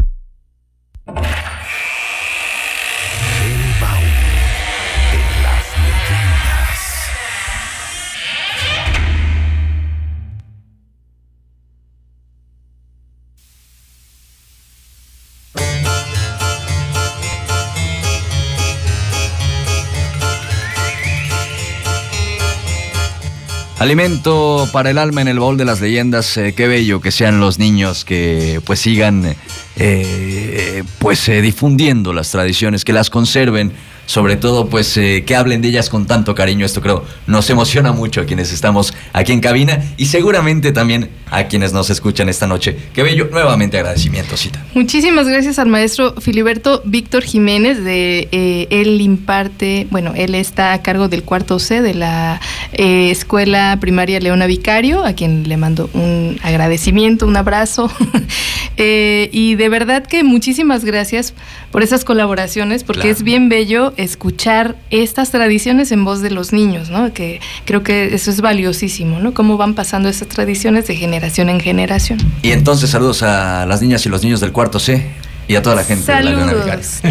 Alimento 23.80 24.68
para 24.72 24.90
el 24.90 24.98
alma 24.98 25.22
en 25.22 25.28
el 25.28 25.38
baúl 25.38 25.56
de 25.56 25.64
las 25.64 25.80
leyendas. 25.80 26.36
Eh, 26.36 26.52
qué 26.54 26.68
bello 26.68 27.00
que 27.00 27.10
sean 27.10 27.40
los 27.40 27.58
niños 27.58 28.04
que 28.04 28.60
pues 28.66 28.78
sigan 28.78 29.34
eh, 29.82 30.82
pues 30.98 31.26
eh, 31.30 31.40
difundiendo 31.40 32.12
las 32.12 32.30
tradiciones, 32.30 32.84
que 32.84 32.92
las 32.92 33.08
conserven 33.08 33.72
sobre 34.04 34.34
todo 34.34 34.68
pues 34.68 34.96
eh, 34.96 35.22
que 35.24 35.36
hablen 35.36 35.62
de 35.62 35.68
ellas 35.68 35.88
con 35.88 36.04
tanto 36.04 36.34
cariño. 36.34 36.66
Esto 36.66 36.80
creo 36.80 37.04
nos 37.28 37.48
emociona 37.48 37.92
mucho 37.92 38.20
a 38.20 38.24
quienes 38.24 38.52
estamos 38.52 38.92
aquí 39.12 39.32
en 39.32 39.40
cabina 39.40 39.84
y 39.96 40.06
seguramente 40.06 40.72
también 40.72 41.10
a 41.30 41.44
quienes 41.44 41.72
nos 41.72 41.90
escuchan 41.90 42.28
esta 42.28 42.48
noche. 42.48 42.76
Qué 42.92 43.04
bello, 43.04 43.28
nuevamente 43.30 43.78
agradecimiento, 43.78 44.36
Cita. 44.36 44.66
Muchísimas 44.74 45.28
gracias 45.28 45.60
al 45.60 45.68
maestro 45.68 46.14
Filiberto 46.20 46.82
Víctor 46.84 47.22
Jiménez 47.22 47.84
de 47.84 48.28
él 48.70 49.00
imparte, 49.00 49.86
bueno, 49.92 50.12
él 50.16 50.34
está 50.34 50.72
a 50.72 50.82
cargo 50.82 51.06
del 51.06 51.22
cuarto 51.22 51.60
C 51.60 51.80
de 51.80 51.94
la 51.94 52.40
Escuela 52.72 53.78
Primaria 53.80 54.18
Leona 54.18 54.46
Vicario, 54.46 55.04
a 55.04 55.12
quien 55.12 55.48
le 55.48 55.56
mando 55.56 55.88
un 55.94 56.40
agradecimiento, 56.42 57.28
un 57.28 57.36
abrazo. 57.36 57.88
y 58.76 59.54
de 59.54 59.68
verdad 59.70 60.06
que 60.06 60.22
muchísimas 60.24 60.84
gracias 60.84 61.32
por 61.70 61.82
esas 61.82 62.04
colaboraciones, 62.04 62.84
porque 62.84 63.10
es 63.10 63.22
bien 63.22 63.48
bello 63.48 63.94
escuchar 63.96 64.76
estas 64.90 65.30
tradiciones 65.30 65.92
en 65.92 66.04
voz 66.04 66.20
de 66.20 66.30
los 66.30 66.52
niños, 66.52 66.90
¿no? 66.90 67.12
Que 67.14 67.40
creo 67.64 67.82
que 67.82 68.14
eso 68.14 68.30
es 68.30 68.40
valiosísimo, 68.40 69.20
¿no? 69.20 69.32
Cómo 69.32 69.56
van 69.56 69.74
pasando 69.74 70.08
esas 70.08 70.28
tradiciones 70.28 70.86
de 70.86 70.96
generación 70.96 71.48
en 71.48 71.60
generación. 71.60 72.18
Y 72.42 72.50
entonces 72.50 72.90
saludos 72.90 73.22
a 73.22 73.64
las 73.66 73.80
niñas 73.80 74.04
y 74.04 74.08
los 74.08 74.22
niños 74.22 74.40
del 74.40 74.52
cuarto 74.52 74.78
C 74.78 75.06
y 75.50 75.56
a 75.56 75.62
toda 75.62 75.74
la 75.74 75.82
gente 75.82 76.12
de 76.12 76.22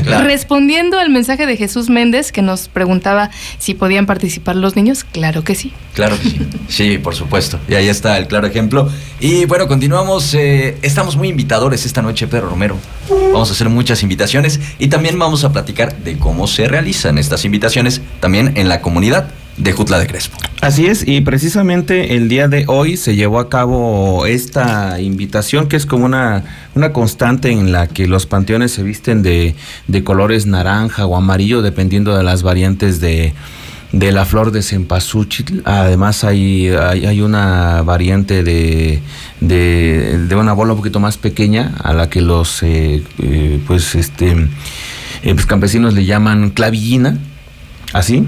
la 0.05 0.23
Respondiendo 0.23 0.97
al 0.97 1.09
mensaje 1.09 1.45
de 1.45 1.57
Jesús 1.57 1.89
Méndez 1.89 2.31
que 2.31 2.41
nos 2.41 2.69
preguntaba 2.69 3.31
si 3.57 3.73
podían 3.73 4.05
participar 4.05 4.55
los 4.55 4.77
niños, 4.77 5.03
claro 5.03 5.43
que 5.43 5.55
sí. 5.55 5.73
Claro 5.93 6.17
que 6.17 6.29
sí, 6.29 6.39
sí, 6.69 6.97
por 6.99 7.15
supuesto. 7.15 7.59
Y 7.67 7.73
ahí 7.73 7.89
está 7.89 8.17
el 8.17 8.27
claro 8.27 8.47
ejemplo. 8.47 8.89
Y 9.19 9.43
bueno, 9.43 9.67
continuamos. 9.67 10.33
Eh, 10.35 10.77
estamos 10.83 11.17
muy 11.17 11.27
invitadores 11.27 11.85
esta 11.85 12.01
noche, 12.01 12.27
Pedro 12.27 12.51
Romero. 12.51 12.77
Vamos 13.09 13.49
a 13.49 13.51
hacer 13.51 13.67
muchas 13.67 14.03
invitaciones 14.03 14.61
y 14.79 14.87
también 14.87 15.19
vamos 15.19 15.43
a 15.43 15.51
platicar 15.51 15.97
de 15.97 16.17
cómo 16.17 16.47
se 16.47 16.69
realizan 16.69 17.17
estas 17.17 17.43
invitaciones 17.43 18.01
también 18.21 18.53
en 18.55 18.69
la 18.69 18.79
comunidad 18.79 19.33
de 19.59 19.71
Jutla 19.73 19.99
de 19.99 20.07
Crespo. 20.07 20.37
Así 20.61 20.87
es, 20.87 21.07
y 21.07 21.21
precisamente 21.21 22.15
el 22.15 22.27
día 22.27 22.47
de 22.47 22.65
hoy 22.67 22.97
se 22.97 23.15
llevó 23.15 23.39
a 23.39 23.49
cabo 23.49 24.25
esta 24.25 24.99
invitación 24.99 25.67
que 25.67 25.77
es 25.77 25.85
como 25.85 26.05
una, 26.05 26.43
una 26.75 26.91
constante 26.91 27.51
en 27.51 27.71
la 27.71 27.87
que 27.87 28.07
los 28.07 28.25
panteones 28.25 28.71
se 28.71 28.83
visten 28.83 29.21
de, 29.21 29.55
de 29.87 30.03
colores 30.03 30.47
naranja 30.47 31.05
o 31.05 31.15
amarillo 31.15 31.61
dependiendo 31.61 32.17
de 32.17 32.23
las 32.23 32.43
variantes 32.43 32.99
de, 32.99 33.33
de 33.91 34.11
la 34.11 34.25
flor 34.25 34.51
de 34.51 34.61
cempasúchil. 34.61 35.61
Además 35.65 36.23
hay, 36.23 36.69
hay, 36.69 37.21
una 37.21 37.81
variante 37.81 38.43
de, 38.43 39.01
de, 39.39 40.35
una 40.35 40.53
bola 40.53 40.73
un 40.73 40.79
poquito 40.79 40.99
más 40.99 41.17
pequeña 41.17 41.73
a 41.83 41.93
la 41.93 42.09
que 42.09 42.21
los 42.21 42.63
eh, 42.63 43.03
eh, 43.19 43.59
pues 43.65 43.95
este 43.95 44.31
eh, 45.23 45.33
pues 45.33 45.45
campesinos 45.45 45.93
le 45.93 46.05
llaman 46.05 46.51
clavillina, 46.51 47.17
así. 47.93 48.27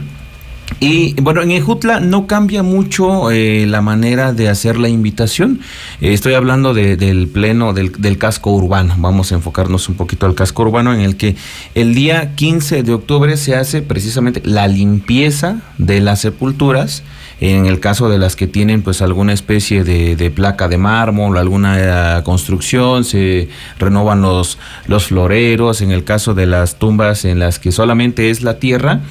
Y 0.80 1.14
bueno, 1.22 1.42
en 1.42 1.52
Ejutla 1.52 2.00
no 2.00 2.26
cambia 2.26 2.64
mucho 2.64 3.30
eh, 3.30 3.66
la 3.68 3.82
manera 3.82 4.34
de 4.34 4.50
hacer 4.50 4.78
la 4.78 4.90
invitación. 4.90 5.60
Eh, 6.02 6.14
estoy 6.14 6.34
hablando 6.34 6.74
del 6.74 7.28
pleno 7.28 7.74
del, 7.74 8.18
casco 8.18 8.52
urbano. 8.52 8.96
Vamos 8.98 9.32
a 9.32 9.36
enfocarnos 9.36 9.90
un 9.90 9.96
poquito 9.96 10.26
al 10.26 10.34
casco 10.34 10.64
urbano 10.64 10.94
en 10.94 11.02
el 11.02 11.18
que 11.18 11.36
el 11.76 11.94
día 11.94 12.34
15 12.36 12.84
de 12.84 12.94
octubre 12.94 13.38
se 13.38 13.56
hace 13.56 13.82
precisamente 13.82 14.42
la 14.44 14.68
limpieza 14.68 15.62
de 15.78 16.00
las 16.02 16.22
sepulturas. 16.22 17.04
En 17.40 17.66
el 17.66 17.80
caso 17.80 18.08
de 18.08 18.20
las 18.20 18.36
que 18.36 18.46
tienen 18.46 18.84
pues 18.84 19.02
alguna 19.02 19.34
especie 19.34 19.84
de, 19.84 20.32
placa 20.32 20.68
de 20.68 20.78
mármol, 20.78 21.38
alguna 21.38 22.20
eh, 22.20 22.24
construcción, 22.24 23.04
se 23.04 23.50
renovan 23.80 24.22
los, 24.22 24.60
los 24.88 25.08
floreros. 25.08 25.82
En 25.82 25.92
el 25.92 26.04
caso 26.04 26.34
de 26.34 26.46
las 26.46 26.78
tumbas 26.78 27.26
en 27.26 27.40
las 27.40 27.60
que 27.60 27.72
solamente 27.72 28.30
es 28.30 28.44
la 28.44 28.60
tierra, 28.60 29.02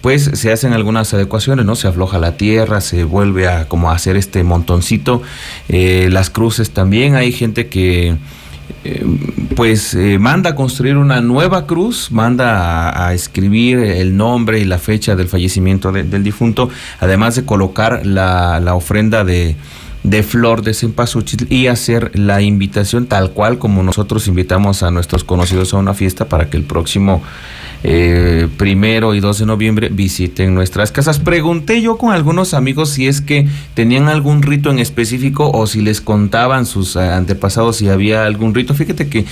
pues 0.00 0.30
se 0.34 0.52
hacen 0.52 0.72
algunas 0.72 1.12
adecuaciones, 1.14 1.66
¿no? 1.66 1.76
Se 1.76 1.88
afloja 1.88 2.18
la 2.18 2.36
tierra, 2.36 2.80
se 2.80 3.04
vuelve 3.04 3.48
a 3.48 3.68
como 3.68 3.90
a 3.90 3.94
hacer 3.94 4.16
este 4.16 4.42
montoncito, 4.42 5.22
eh, 5.68 6.08
las 6.10 6.30
cruces 6.30 6.70
también, 6.70 7.16
hay 7.16 7.32
gente 7.32 7.68
que 7.68 8.16
eh, 8.84 9.04
pues 9.56 9.94
eh, 9.94 10.18
manda 10.18 10.50
a 10.50 10.54
construir 10.54 10.96
una 10.96 11.20
nueva 11.20 11.66
cruz, 11.66 12.10
manda 12.10 13.06
a, 13.06 13.12
escribir 13.12 13.78
el 13.78 14.16
nombre 14.16 14.60
y 14.60 14.64
la 14.64 14.78
fecha 14.78 15.16
del 15.16 15.28
fallecimiento 15.28 15.92
del 15.92 16.22
difunto, 16.22 16.70
además 16.98 17.34
de 17.34 17.44
colocar 17.44 18.06
la, 18.06 18.74
ofrenda 18.74 19.24
de, 19.24 19.56
de 20.02 20.22
flor 20.22 20.62
de 20.62 20.72
cempasúchil 20.72 21.46
y 21.50 21.66
hacer 21.66 22.18
la 22.18 22.40
invitación 22.40 23.06
tal 23.06 23.32
cual 23.32 23.58
como 23.58 23.82
nosotros 23.82 24.28
invitamos 24.28 24.82
a 24.82 24.90
nuestros 24.90 25.24
conocidos 25.24 25.74
a 25.74 25.78
una 25.78 25.92
fiesta 25.92 26.28
para 26.28 26.48
que 26.48 26.56
el 26.56 26.62
próximo 26.62 27.22
eh, 27.82 28.48
primero 28.56 29.14
y 29.14 29.20
2 29.20 29.38
de 29.38 29.46
noviembre 29.46 29.88
visiten 29.88 30.54
nuestras 30.54 30.92
casas. 30.92 31.18
Pregunté 31.18 31.80
yo 31.80 31.96
con 31.96 32.12
algunos 32.12 32.54
amigos 32.54 32.90
si 32.90 33.06
es 33.06 33.20
que 33.20 33.48
tenían 33.74 34.08
algún 34.08 34.42
rito 34.42 34.70
en 34.70 34.78
específico 34.78 35.50
o 35.50 35.66
si 35.66 35.80
les 35.80 36.00
contaban 36.00 36.66
sus 36.66 36.96
antepasados 36.96 37.76
si 37.76 37.88
había 37.88 38.24
algún 38.24 38.54
rito. 38.54 38.74
Fíjate 38.74 39.08
que 39.08 39.24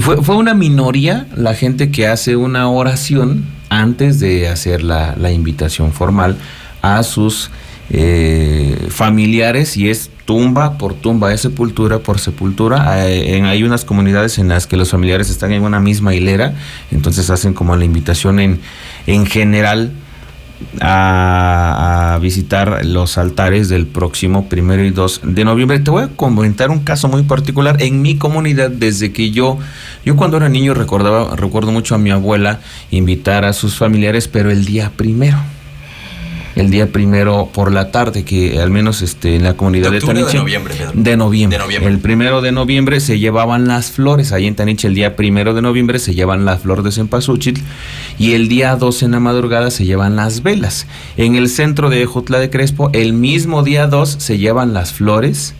fue, 0.00 0.22
fue 0.22 0.36
una 0.36 0.54
minoría 0.54 1.26
la 1.36 1.54
gente 1.54 1.90
que 1.90 2.06
hace 2.06 2.36
una 2.36 2.68
oración 2.68 3.44
antes 3.68 4.20
de 4.20 4.48
hacer 4.48 4.82
la, 4.82 5.14
la 5.16 5.32
invitación 5.32 5.92
formal 5.92 6.36
a 6.82 7.02
sus 7.02 7.50
eh, 7.90 8.86
familiares 8.88 9.76
y 9.76 9.90
es 9.90 10.10
tumba 10.30 10.78
por 10.78 10.94
tumba, 10.94 11.32
es 11.32 11.40
sepultura 11.40 11.98
por 11.98 12.20
sepultura. 12.20 12.92
Hay, 12.92 13.32
hay, 13.32 13.64
unas 13.64 13.84
comunidades 13.84 14.38
en 14.38 14.46
las 14.46 14.68
que 14.68 14.76
los 14.76 14.92
familiares 14.92 15.28
están 15.28 15.50
en 15.50 15.64
una 15.64 15.80
misma 15.80 16.14
hilera, 16.14 16.54
entonces 16.92 17.30
hacen 17.30 17.52
como 17.52 17.74
la 17.74 17.84
invitación 17.84 18.38
en, 18.38 18.60
en 19.08 19.26
general 19.26 19.90
a, 20.80 22.16
visitar 22.22 22.86
los 22.86 23.18
altares 23.18 23.68
del 23.68 23.88
próximo 23.88 24.48
primero 24.48 24.84
y 24.84 24.90
2 24.90 25.22
de 25.24 25.44
noviembre. 25.44 25.80
Te 25.80 25.90
voy 25.90 26.04
a 26.04 26.08
comentar 26.08 26.70
un 26.70 26.78
caso 26.78 27.08
muy 27.08 27.24
particular 27.24 27.82
en 27.82 28.00
mi 28.00 28.16
comunidad 28.16 28.70
desde 28.70 29.12
que 29.12 29.32
yo, 29.32 29.58
yo 30.04 30.14
cuando 30.14 30.36
era 30.36 30.48
niño 30.48 30.74
recordaba, 30.74 31.34
recuerdo 31.34 31.72
mucho 31.72 31.96
a 31.96 31.98
mi 31.98 32.12
abuela 32.12 32.60
invitar 32.92 33.44
a 33.44 33.52
sus 33.52 33.76
familiares, 33.76 34.28
pero 34.28 34.52
el 34.52 34.64
día 34.64 34.92
primero 34.94 35.38
el 36.56 36.70
día 36.70 36.90
primero 36.90 37.50
por 37.52 37.72
la 37.72 37.90
tarde, 37.90 38.24
que 38.24 38.60
al 38.60 38.70
menos 38.70 39.02
este, 39.02 39.36
en 39.36 39.44
la 39.44 39.54
comunidad 39.54 39.90
de, 39.90 40.00
Taniche. 40.00 40.32
De 40.32 40.38
noviembre, 40.38 40.74
De 40.94 41.16
noviembre. 41.16 41.58
El 41.86 41.98
primero 41.98 42.40
de 42.40 42.52
noviembre 42.52 43.00
se 43.00 43.18
llevaban 43.18 43.68
las 43.68 43.90
flores. 43.90 44.32
Ahí 44.32 44.46
en 44.46 44.56
Taniche, 44.56 44.88
el 44.88 44.94
día 44.94 45.16
primero 45.16 45.54
de 45.54 45.62
noviembre 45.62 45.98
se 45.98 46.14
llevan 46.14 46.44
las 46.44 46.60
flores 46.60 46.84
de 46.84 46.92
cempasúchil. 46.92 47.62
Y 48.18 48.32
el 48.32 48.48
día 48.48 48.76
2 48.76 49.02
en 49.04 49.12
la 49.12 49.20
madrugada 49.20 49.70
se 49.70 49.84
llevan 49.84 50.16
las 50.16 50.42
velas. 50.42 50.86
En 51.16 51.36
el 51.36 51.48
centro 51.48 51.88
de 51.88 52.04
Jotla 52.06 52.38
de 52.38 52.50
Crespo, 52.50 52.90
el 52.92 53.12
mismo 53.12 53.62
día 53.62 53.86
2 53.86 54.16
se 54.18 54.38
llevan 54.38 54.74
las 54.74 54.92
flores 54.92 55.54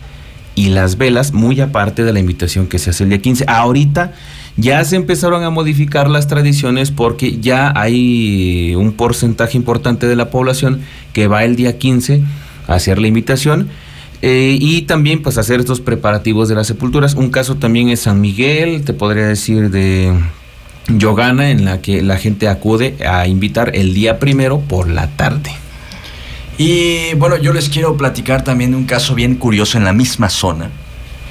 y 0.54 0.70
las 0.70 0.98
velas, 0.98 1.32
muy 1.32 1.60
aparte 1.60 2.04
de 2.04 2.12
la 2.12 2.20
invitación 2.20 2.66
que 2.66 2.78
se 2.78 2.90
hace 2.90 3.04
el 3.04 3.10
día 3.10 3.22
15. 3.22 3.44
Ahorita 3.46 4.12
ya 4.56 4.84
se 4.84 4.96
empezaron 4.96 5.44
a 5.44 5.50
modificar 5.50 6.10
las 6.10 6.26
tradiciones 6.26 6.90
porque 6.90 7.38
ya 7.38 7.72
hay 7.74 8.74
un 8.76 8.92
porcentaje 8.92 9.56
importante 9.56 10.06
de 10.06 10.16
la 10.16 10.30
población 10.30 10.80
que 11.12 11.28
va 11.28 11.44
el 11.44 11.56
día 11.56 11.78
15 11.78 12.22
a 12.68 12.74
hacer 12.74 12.98
la 12.98 13.08
invitación. 13.08 13.68
eh, 14.22 14.58
y 14.60 14.82
también 14.82 15.22
pues 15.22 15.38
hacer 15.38 15.60
estos 15.60 15.80
preparativos 15.80 16.48
de 16.48 16.54
las 16.54 16.66
sepulturas. 16.66 17.14
Un 17.14 17.30
caso 17.30 17.56
también 17.56 17.88
es 17.88 18.00
San 18.00 18.20
Miguel, 18.20 18.84
te 18.84 18.92
podría 18.92 19.26
decir 19.26 19.70
de 19.70 20.12
Yogana, 20.88 21.50
en 21.50 21.64
la 21.64 21.80
que 21.80 22.02
la 22.02 22.18
gente 22.18 22.46
acude 22.46 22.96
a 23.06 23.26
invitar 23.26 23.74
el 23.74 23.94
día 23.94 24.18
primero 24.18 24.60
por 24.60 24.90
la 24.90 25.06
tarde. 25.16 25.50
Y 26.58 27.14
bueno, 27.14 27.38
yo 27.38 27.54
les 27.54 27.70
quiero 27.70 27.96
platicar 27.96 28.44
también 28.44 28.72
de 28.72 28.76
un 28.76 28.84
caso 28.84 29.14
bien 29.14 29.36
curioso 29.36 29.78
en 29.78 29.84
la 29.84 29.94
misma 29.94 30.28
zona. 30.28 30.70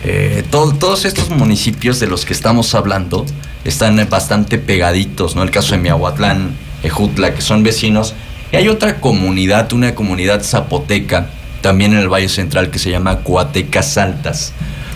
Eh, 0.04 0.44
to- 0.50 0.74
todos 0.80 1.06
estos 1.06 1.30
municipios 1.30 2.00
de 2.00 2.08
los 2.08 2.26
que 2.26 2.34
estamos 2.34 2.74
hablando 2.76 3.26
están 3.66 4.06
bastante 4.10 4.58
pegaditos, 4.58 5.36
¿no? 5.36 5.44
El 5.44 5.52
caso 5.52 5.72
de 5.72 5.80
Miahuatlán, 5.80 6.52
Ejutla, 6.84 7.34
que 7.36 7.42
son 7.42 7.64
vecinos. 7.64 8.14
Y 8.52 8.56
hay 8.56 8.68
otra 8.70 9.00
comunidad, 9.02 9.72
una 9.74 9.94
comunidad 9.96 10.42
zapoteca, 10.44 11.30
también 11.62 11.94
en 11.94 12.00
el 12.00 12.08
Valle 12.10 12.30
Central, 12.30 12.72
que 12.72 12.80
se 12.80 12.90
llama 12.90 13.20
Coatecas 13.20 13.98
Altas, 13.98 14.54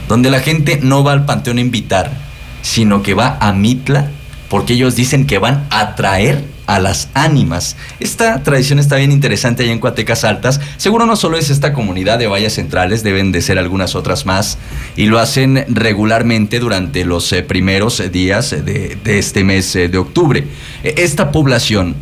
donde 0.07 0.31
la 0.31 0.39
gente 0.39 0.79
no 0.81 1.03
va 1.03 1.11
al 1.11 1.25
panteón 1.25 1.57
a 1.57 1.61
invitar, 1.61 2.11
sino 2.61 3.03
que 3.03 3.13
va 3.13 3.37
a 3.41 3.51
Mitla, 3.51 4.09
porque 4.49 4.73
ellos 4.73 4.95
dicen 4.95 5.27
que 5.27 5.37
van 5.39 5.65
a 5.69 5.95
traer 5.95 6.45
a 6.65 6.79
las 6.79 7.09
ánimas. 7.13 7.75
Esta 7.99 8.41
tradición 8.41 8.79
está 8.79 8.95
bien 8.95 9.11
interesante 9.11 9.63
allá 9.63 9.73
en 9.73 9.79
Coatecas 9.79 10.23
Altas. 10.23 10.61
Seguro 10.77 11.05
no 11.05 11.15
solo 11.15 11.37
es 11.37 11.49
esta 11.49 11.73
comunidad 11.73 12.19
de 12.19 12.27
valles 12.27 12.53
centrales, 12.53 13.03
deben 13.03 13.31
de 13.31 13.41
ser 13.41 13.59
algunas 13.59 13.95
otras 13.95 14.25
más. 14.25 14.57
Y 14.95 15.07
lo 15.07 15.19
hacen 15.19 15.65
regularmente 15.69 16.59
durante 16.59 17.05
los 17.05 17.31
eh, 17.33 17.43
primeros 17.43 17.99
eh, 17.99 18.09
días 18.09 18.53
eh, 18.53 18.61
de, 18.61 18.97
de 19.03 19.19
este 19.19 19.43
mes 19.43 19.73
de 19.73 19.97
octubre. 19.97 20.45
Eh, 20.83 20.95
Esta 20.97 21.31
población, 21.31 21.95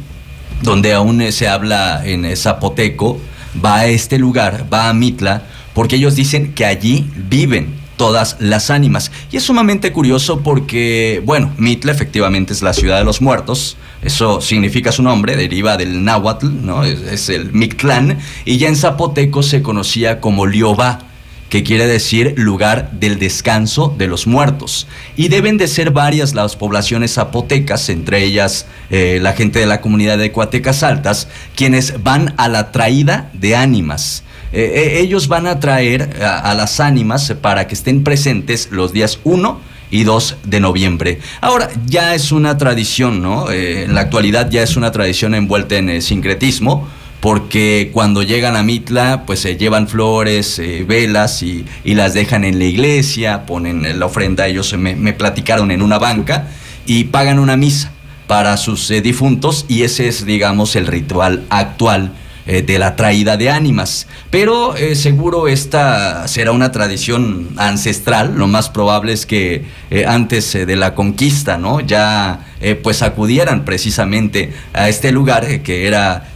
donde 0.62 0.94
aún 0.94 1.32
se 1.32 1.48
habla 1.48 2.04
en 2.06 2.38
zapoteco, 2.38 3.20
va 3.64 3.78
a 3.78 3.88
este 3.88 4.20
lugar, 4.20 4.66
va 4.72 4.90
a 4.90 4.94
Mitla, 4.94 5.44
porque 5.74 5.96
ellos 5.96 6.16
dicen 6.16 6.54
que 6.54 6.66
allí 6.66 7.10
viven 7.16 7.81
todas 8.02 8.38
las 8.40 8.72
ánimas. 8.72 9.12
Y 9.32 9.38
es 9.38 9.44
sumamente 9.44 9.94
curioso 9.94 10.42
porque, 10.42 11.22
bueno, 11.24 11.54
Mitla 11.58 11.92
efectivamente 11.92 12.52
es 12.52 12.64
la 12.64 12.74
ciudad 12.74 12.98
de 12.98 13.04
los 13.04 13.22
muertos, 13.22 13.78
eso 14.02 14.42
significa 14.42 14.92
su 14.92 15.04
nombre, 15.04 15.36
deriva 15.36 15.78
del 15.78 16.04
náhuatl, 16.04 16.48
¿no? 16.66 16.84
Es, 16.84 17.30
el 17.30 17.54
Mictlán, 17.54 18.18
y 18.44 18.58
ya 18.58 18.70
en 18.70 18.76
zapoteco 18.76 19.44
se 19.44 19.62
conocía 19.62 20.20
como 20.20 20.48
Liobá 20.48 21.12
que 21.50 21.62
quiere 21.62 21.86
decir 21.86 22.34
lugar 22.38 22.90
del 22.92 23.20
descanso 23.20 23.94
de 23.96 24.08
los 24.08 24.26
muertos. 24.26 24.88
Y 25.16 25.28
deben 25.28 25.60
de 25.60 25.68
ser 25.68 25.92
varias 25.92 26.34
las 26.34 26.56
poblaciones 26.56 27.14
zapotecas, 27.14 27.88
entre 27.90 28.24
ellas 28.24 28.66
eh, 28.90 29.20
la 29.22 29.34
gente 29.34 29.60
de 29.60 29.68
la 29.68 29.80
comunidad 29.80 30.18
de 30.18 30.32
Coatecas 30.32 30.82
Altas, 30.82 31.28
quienes 31.56 32.02
van 32.02 32.34
a 32.38 32.48
la 32.48 32.72
traída 32.72 33.30
de 33.34 33.56
ánimas. 33.56 34.24
Eh, 34.54 34.74
eh, 34.76 35.00
ellos 35.00 35.28
van 35.28 35.48
a 35.48 35.60
traer 35.60 36.22
a, 36.22 36.54
las 36.54 36.80
ánimas 36.80 37.34
para 37.42 37.68
que 37.68 37.74
estén 37.74 38.04
presentes 38.04 38.70
los 38.72 38.92
días 38.92 39.20
1 39.24 39.62
y 39.92 40.04
2 40.04 40.38
de 40.44 40.60
noviembre. 40.60 41.20
Ahora, 41.40 41.70
ya 41.86 42.16
es 42.16 42.32
una 42.32 42.58
tradición, 42.58 43.22
¿no? 43.22 43.50
Eh, 43.50 43.84
en 43.84 43.96
la 43.96 44.02
actualidad 44.02 44.50
ya 44.50 44.62
es 44.62 44.76
una 44.76 44.92
tradición 44.92 45.36
envuelta 45.36 45.76
en 45.76 46.02
sincretismo, 46.02 46.88
porque 47.22 47.92
cuando 47.94 48.24
llegan 48.24 48.56
a 48.56 48.64
Mitla, 48.64 49.24
pues 49.26 49.40
se 49.42 49.56
llevan 49.56 49.88
flores, 49.88 50.60
velas 50.88 51.44
y, 51.44 51.66
las 51.86 52.14
dejan 52.14 52.44
en 52.44 52.58
la 52.58 52.66
iglesia, 52.66 53.46
ponen 53.46 54.00
la 54.00 54.06
ofrenda, 54.06 54.48
ellos 54.48 54.74
me, 54.74 54.96
me 54.96 55.14
platicaron 55.14 55.72
en 55.72 55.82
una 55.82 56.00
banca 56.00 56.48
y 56.86 57.06
pagan 57.06 57.38
una 57.38 57.56
misa 57.58 57.92
para 58.26 58.58
sus 58.58 58.90
difuntos 59.04 59.66
y 59.68 59.84
ese 59.84 60.08
es, 60.08 60.26
digamos, 60.26 60.76
el 60.76 60.88
ritual 60.88 61.44
actual 61.50 62.14
eh, 62.46 62.64
de 62.64 62.80
la 62.80 62.96
traída 62.96 63.38
de 63.38 63.50
ánimas. 63.50 64.08
Pero 64.30 64.76
eh, 64.76 64.96
seguro 64.96 65.48
esta 65.48 66.28
será 66.28 66.52
una 66.52 66.72
tradición 66.72 67.50
ancestral, 67.58 68.36
lo 68.36 68.48
más 68.48 68.70
probable 68.70 69.14
es 69.14 69.26
que 69.26 69.66
eh, 69.90 70.06
antes 70.08 70.54
de 70.54 70.76
la 70.76 70.96
conquista, 70.96 71.58
¿no? 71.58 71.82
Ya 71.82 72.48
pues 72.84 73.02
acudieran 73.02 73.66
precisamente 73.66 74.54
a 74.74 74.88
este 74.88 75.12
lugar 75.12 75.62
que 75.62 75.88
era 75.88 76.30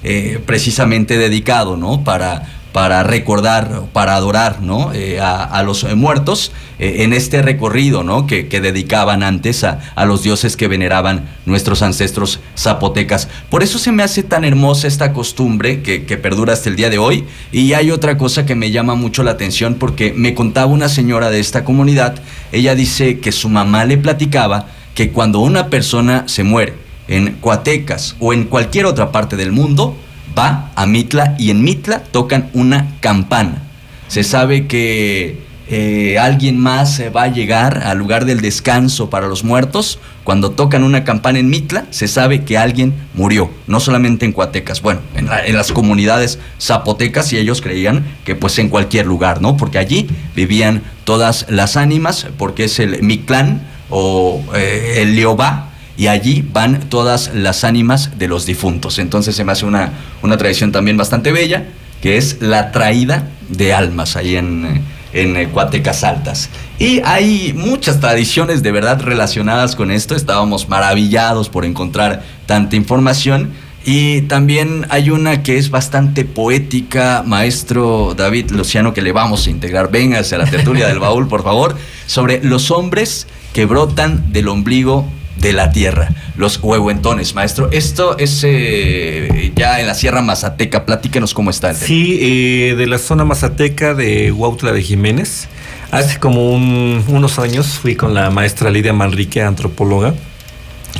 precisamente 0.47 1.19
dedicado, 1.19 1.77
¿no? 1.77 2.03
Para 2.03 2.47
para 2.75 3.03
recordar, 3.03 3.83
para 3.93 4.17
adorar 4.17 4.61
¿no? 4.61 4.91
Eh, 4.93 5.17
a, 5.21 5.63
los 5.63 5.85
eh, 5.85 5.95
muertos 5.95 6.51
eh, 6.77 7.03
en 7.03 7.13
este 7.13 7.41
recorrido 7.41 8.03
¿no? 8.03 8.27
que, 8.27 8.49
que 8.49 8.59
dedicaban 8.59 9.23
antes 9.23 9.63
a, 9.63 9.79
a 9.95 10.03
los 10.03 10.23
dioses 10.23 10.57
que 10.57 10.67
veneraban 10.67 11.25
nuestros 11.45 11.81
ancestros 11.81 12.41
zapotecas. 12.57 13.29
Por 13.49 13.63
eso 13.63 13.79
se 13.79 13.93
me 13.93 14.03
hace 14.03 14.23
tan 14.23 14.43
hermosa 14.43 14.89
esta 14.89 15.13
costumbre 15.13 15.83
que, 15.83 16.03
que 16.03 16.17
perdura 16.17 16.51
hasta 16.51 16.67
el 16.67 16.75
día 16.75 16.89
de 16.89 16.97
hoy. 16.97 17.23
Y 17.53 17.71
hay 17.71 17.91
otra 17.91 18.17
cosa 18.17 18.45
que 18.45 18.55
me 18.55 18.71
llama 18.71 18.95
mucho 18.95 19.23
la 19.23 19.31
atención 19.31 19.75
porque 19.75 20.11
me 20.13 20.33
contaba 20.33 20.65
una 20.65 20.89
señora 20.89 21.29
de 21.29 21.39
esta 21.39 21.63
comunidad, 21.63 22.15
ella 22.51 22.75
dice 22.75 23.19
que 23.19 23.31
su 23.31 23.47
mamá 23.47 23.85
le 23.85 23.97
platicaba 23.97 24.67
que 24.95 25.11
cuando 25.11 25.39
una 25.39 25.69
persona 25.69 26.25
se 26.27 26.43
muere 26.43 26.73
en 27.07 27.37
Coatecas 27.39 28.17
o 28.19 28.33
en 28.33 28.43
cualquier 28.43 28.85
otra 28.85 29.13
parte 29.13 29.37
del 29.37 29.53
mundo, 29.53 29.95
va 30.37 30.71
a 30.75 30.85
Mitla 30.85 31.35
y 31.37 31.49
en 31.49 31.63
Mitla 31.63 31.99
tocan 31.99 32.49
una 32.53 32.87
campana. 32.99 33.61
Se 34.07 34.23
sabe 34.23 34.67
que 34.67 35.45
eh, 35.67 36.19
alguien 36.19 36.59
más 36.59 37.01
va 37.15 37.23
a 37.23 37.27
llegar 37.27 37.81
al 37.83 37.97
lugar 37.97 38.25
del 38.25 38.41
descanso 38.41 39.09
para 39.09 39.27
los 39.27 39.43
muertos. 39.43 39.99
Cuando 40.23 40.51
tocan 40.51 40.83
una 40.83 41.03
campana 41.03 41.39
en 41.39 41.49
Mitla, 41.49 41.85
se 41.89 42.07
sabe 42.07 42.43
que 42.43 42.57
alguien 42.57 42.93
murió, 43.13 43.49
no 43.67 43.79
solamente 43.79 44.25
en 44.25 44.31
Coatecas, 44.31 44.81
bueno, 44.81 45.01
en 45.15 45.55
las 45.55 45.71
comunidades 45.71 46.39
zapotecas 46.59 47.31
y 47.33 47.37
ellos 47.37 47.61
creían 47.61 48.05
que 48.25 48.35
pues 48.35 48.57
en 48.59 48.69
cualquier 48.69 49.05
lugar, 49.05 49.41
¿no? 49.41 49.57
Porque 49.57 49.77
allí 49.77 50.07
vivían 50.35 50.81
todas 51.03 51.45
las 51.49 51.77
ánimas, 51.77 52.27
porque 52.37 52.65
es 52.65 52.79
el 52.79 53.03
Mictlán 53.03 53.61
o 53.89 54.43
eh, 54.55 55.01
el 55.03 55.15
Leobá, 55.15 55.69
y 55.97 56.07
allí 56.07 56.47
van 56.51 56.89
todas 56.89 57.31
las 57.33 57.63
ánimas 57.63 58.17
de 58.17 58.27
los 58.27 58.45
difuntos. 58.45 58.99
Entonces 58.99 59.35
se 59.35 59.43
me 59.43 59.51
hace 59.51 59.65
una, 59.65 59.91
una 60.21 60.37
tradición 60.37 60.71
también 60.71 60.97
bastante 60.97 61.31
bella, 61.31 61.65
que 62.01 62.17
es 62.17 62.41
la 62.41 62.71
traída 62.71 63.29
de 63.49 63.73
almas 63.73 64.15
ahí 64.15 64.35
en, 64.35 64.65
eh, 64.65 64.81
en 65.13 65.37
eh, 65.37 65.49
Cuatecas 65.49 66.03
Altas. 66.03 66.49
Y 66.77 67.01
hay 67.03 67.53
muchas 67.55 67.99
tradiciones 67.99 68.61
de 68.61 68.71
verdad 68.71 69.01
relacionadas 69.01 69.75
con 69.75 69.89
esto. 69.89 70.15
Estábamos 70.15 70.67
maravillados 70.67 71.49
por 71.49 71.65
encontrar 71.65 72.23
tanta 72.45 72.75
información. 72.75 73.53
Y 73.85 74.23
también 74.23 74.87
hay 74.89 75.11
una 75.11 75.43
que 75.43 75.57
es 75.57 75.69
bastante 75.69 76.25
poética, 76.25 77.23
maestro 77.25 78.15
David 78.17 78.49
Luciano, 78.49 78.93
que 78.93 79.03
le 79.03 79.11
vamos 79.11 79.45
a 79.45 79.51
integrar. 79.51 79.91
Véngase 79.91 80.35
a 80.35 80.39
la 80.39 80.45
tertulia 80.45 80.87
del 80.87 80.99
baúl, 80.99 81.27
por 81.27 81.43
favor, 81.43 81.77
sobre 82.07 82.43
los 82.43 82.71
hombres 82.71 83.27
que 83.53 83.65
brotan 83.65 84.33
del 84.33 84.47
ombligo 84.47 85.07
de 85.37 85.53
la 85.53 85.71
tierra, 85.71 86.09
los 86.37 86.59
huehuentones, 86.63 87.35
maestro. 87.35 87.69
Esto 87.71 88.17
es 88.17 88.41
eh, 88.45 89.51
ya 89.55 89.79
en 89.79 89.87
la 89.87 89.93
Sierra 89.93 90.21
Mazateca. 90.21 90.85
Platíquenos 90.85 91.33
cómo 91.33 91.49
está 91.49 91.71
el. 91.71 91.75
Sí, 91.75 92.17
eh, 92.21 92.75
de 92.77 92.87
la 92.87 92.97
zona 92.97 93.25
mazateca 93.25 93.93
de 93.93 94.31
Huautla 94.31 94.71
de 94.71 94.81
Jiménez. 94.81 95.47
Hace 95.91 96.19
como 96.19 96.51
un- 96.53 97.03
unos 97.07 97.37
años 97.39 97.67
fui 97.79 97.95
con 97.95 98.13
la 98.13 98.29
maestra 98.29 98.69
Lidia 98.69 98.91
Manrique, 98.93 99.41
antropóloga, 99.41 100.13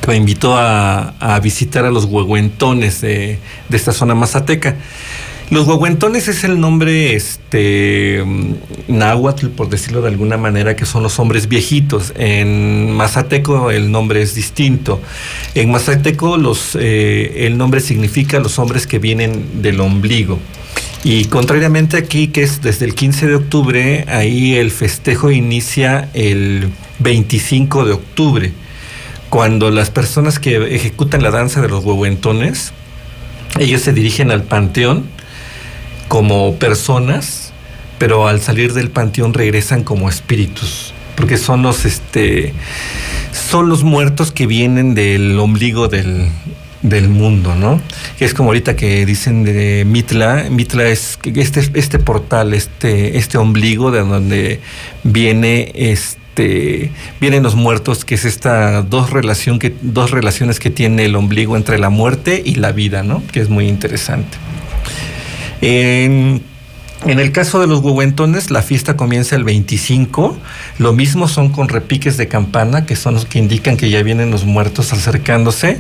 que 0.02 0.08
me 0.08 0.16
invitó 0.16 0.56
a, 0.58 1.16
a 1.20 1.40
visitar 1.40 1.86
a 1.86 1.90
los 1.92 2.06
huehuentones 2.06 3.02
de, 3.02 3.40
de 3.70 3.78
esta 3.78 3.92
zona 3.94 4.16
mazateca. 4.16 4.76
Los 5.52 5.68
huehuentones 5.68 6.28
es 6.28 6.44
el 6.44 6.60
nombre 6.60 7.16
este, 7.16 8.24
mm, 8.26 8.54
náhuatl, 8.88 9.50
por 9.50 9.70
decirlo 9.70 10.02
de 10.02 10.08
alguna 10.08 10.38
manera, 10.38 10.76
que 10.76 10.88
son 10.88 11.04
los 11.04 11.20
hombres 11.20 11.48
viejitos. 11.48 12.14
En 12.18 12.92
mazateco 12.92 13.70
el 13.70 13.92
nombre 13.92 14.24
es 14.24 14.34
distinto. 14.34 15.00
En 15.54 15.70
mazateco 15.70 16.38
los, 16.38 16.76
eh, 16.80 17.46
el 17.46 17.58
nombre 17.58 17.80
significa 17.80 18.40
los 18.40 18.58
hombres 18.58 18.88
que 18.88 18.98
vienen 18.98 19.62
del 19.62 19.82
ombligo. 19.82 20.40
Y 21.04 21.26
contrariamente 21.26 21.98
aquí, 21.98 22.30
que 22.30 22.42
es 22.42 22.64
desde 22.64 22.86
el 22.86 22.96
15 22.96 23.28
de 23.28 23.36
octubre, 23.36 24.06
ahí 24.08 24.56
el 24.56 24.72
festejo 24.72 25.30
inicia 25.30 26.10
el 26.16 26.70
25 26.98 27.86
de 27.86 27.94
octubre, 27.94 28.52
cuando 29.30 29.70
las 29.70 29.92
personas 29.92 30.40
que 30.40 30.56
ejecutan 30.74 31.22
la 31.22 31.30
danza 31.30 31.62
de 31.62 31.70
los 31.70 31.84
huehuentones, 31.86 32.72
ellos 33.60 33.82
se 33.82 33.94
dirigen 33.94 34.32
al 34.32 34.44
panteón 34.44 35.15
como 36.08 36.56
personas, 36.56 37.52
pero 37.98 38.28
al 38.28 38.42
salir 38.42 38.74
del 38.74 38.90
panteón 38.90 39.34
regresan 39.34 39.84
como 39.84 40.10
espíritus, 40.10 40.94
porque 41.16 41.38
son 41.38 41.62
los 41.62 41.86
este 41.86 42.54
son 43.32 43.70
los 43.70 43.84
muertos 43.84 44.32
que 44.32 44.48
vienen 44.48 44.96
del 44.96 45.38
ombligo 45.40 45.88
del, 45.88 46.30
del 46.82 47.10
mundo, 47.10 47.56
¿no? 47.56 47.82
Es 48.20 48.34
como 48.34 48.50
ahorita 48.50 48.76
que 48.76 49.06
dicen 49.06 49.44
de 49.44 49.84
Mitla, 49.86 50.46
Mitla 50.50 50.88
es 50.88 51.20
este, 51.24 51.70
este 51.74 52.00
portal, 52.00 52.54
este, 52.54 53.18
este 53.18 53.38
ombligo 53.38 53.92
de 53.92 54.00
donde 54.00 54.60
viene 55.04 55.72
este 55.76 56.92
vienen 57.20 57.44
los 57.44 57.56
muertos, 57.56 58.06
que 58.06 58.16
es 58.16 58.26
esta 58.26 58.82
dos 58.82 59.10
relación 59.10 59.58
que 59.58 59.74
dos 59.82 60.12
relaciones 60.12 60.60
que 60.60 60.70
tiene 60.70 61.06
el 61.06 61.16
ombligo 61.16 61.56
entre 61.58 61.80
la 61.80 61.90
muerte 61.90 62.42
y 62.46 62.56
la 62.56 62.72
vida, 62.72 63.04
¿no? 63.04 63.24
Que 63.32 63.40
es 63.40 63.50
muy 63.50 63.68
interesante. 63.68 64.38
En, 65.62 66.42
el 67.06 67.32
caso 67.32 67.60
de 67.60 67.68
los 67.68 67.82
huehuentones, 67.82 68.52
la 68.52 68.62
fiesta 68.62 68.98
comienza 68.98 69.36
el 69.36 69.44
25. 69.44 70.38
Lo 70.80 70.94
mismo 70.94 71.28
son 71.28 71.50
con 71.50 71.70
repiques 71.70 72.18
de 72.18 72.28
campana, 72.28 72.86
que 72.86 72.96
son 72.96 73.14
los 73.14 73.26
que 73.26 73.40
indican 73.40 73.78
que 73.78 73.90
ya 73.90 74.02
vienen 74.02 74.32
los 74.32 74.46
muertos 74.46 74.94
acercándose. 74.94 75.80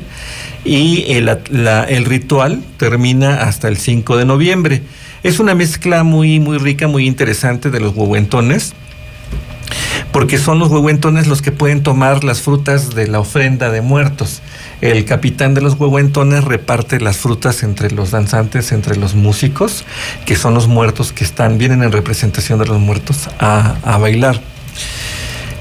Y 0.63 1.05
el 1.11 2.05
ritual 2.05 2.63
termina 2.77 3.41
hasta 3.41 3.67
el 3.67 3.77
5 3.77 4.17
de 4.17 4.25
noviembre. 4.25 4.83
Es 5.23 5.39
una 5.39 5.55
mezcla 5.55 6.03
muy, 6.03 6.39
muy 6.39 6.57
rica, 6.57 6.87
muy 6.87 7.07
interesante 7.07 7.71
de 7.71 7.79
los 7.79 7.95
huehuentones 7.95 8.73
porque 10.15 10.37
son 10.37 10.59
los 10.59 10.69
huehuentones 10.69 11.27
los 11.27 11.41
que 11.41 11.51
pueden 11.51 11.83
tomar 11.83 12.23
las 12.23 12.41
frutas 12.41 12.95
de 12.95 13.07
la 13.07 13.19
ofrenda 13.19 13.69
de 13.69 13.81
muertos. 13.81 14.41
El 14.81 15.05
capitán 15.05 15.53
de 15.53 15.61
los 15.61 15.79
huehuentones 15.79 16.43
reparte 16.43 16.99
las 16.99 17.17
frutas 17.17 17.63
entre 17.63 17.91
los 17.91 18.11
danzantes, 18.11 18.71
entre 18.71 18.97
los 18.97 19.15
músicos, 19.15 19.85
que 20.25 20.35
son 20.35 20.53
los 20.53 20.67
muertos 20.67 21.13
que 21.13 21.23
están, 21.23 21.57
vienen 21.57 21.81
en 21.81 21.91
representación 21.91 22.59
de 22.59 22.65
los 22.65 22.79
muertos 22.79 23.29
a, 23.39 23.75
a 23.83 23.97
bailar. 23.97 24.41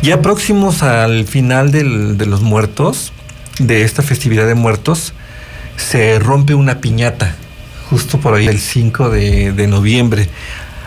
Ya 0.03 0.21
próximos 0.21 0.83
al 0.83 1.27
final 1.27 1.71
del, 1.71 2.19
de 2.19 2.27
los 2.27 2.43
muertos, 2.43 3.13
de 3.59 3.83
esta 3.83 4.03
festividad 4.03 4.47
de 4.47 4.55
muertos, 4.55 5.15
se 5.77 6.19
rompe 6.19 6.55
una 6.55 6.81
piñata, 6.81 7.37
justo 7.89 8.19
por 8.19 8.35
ahí 8.35 8.47
el 8.47 8.61
5 8.61 9.11
de, 9.11 9.53
de 9.53 9.67
noviembre. 9.67 10.29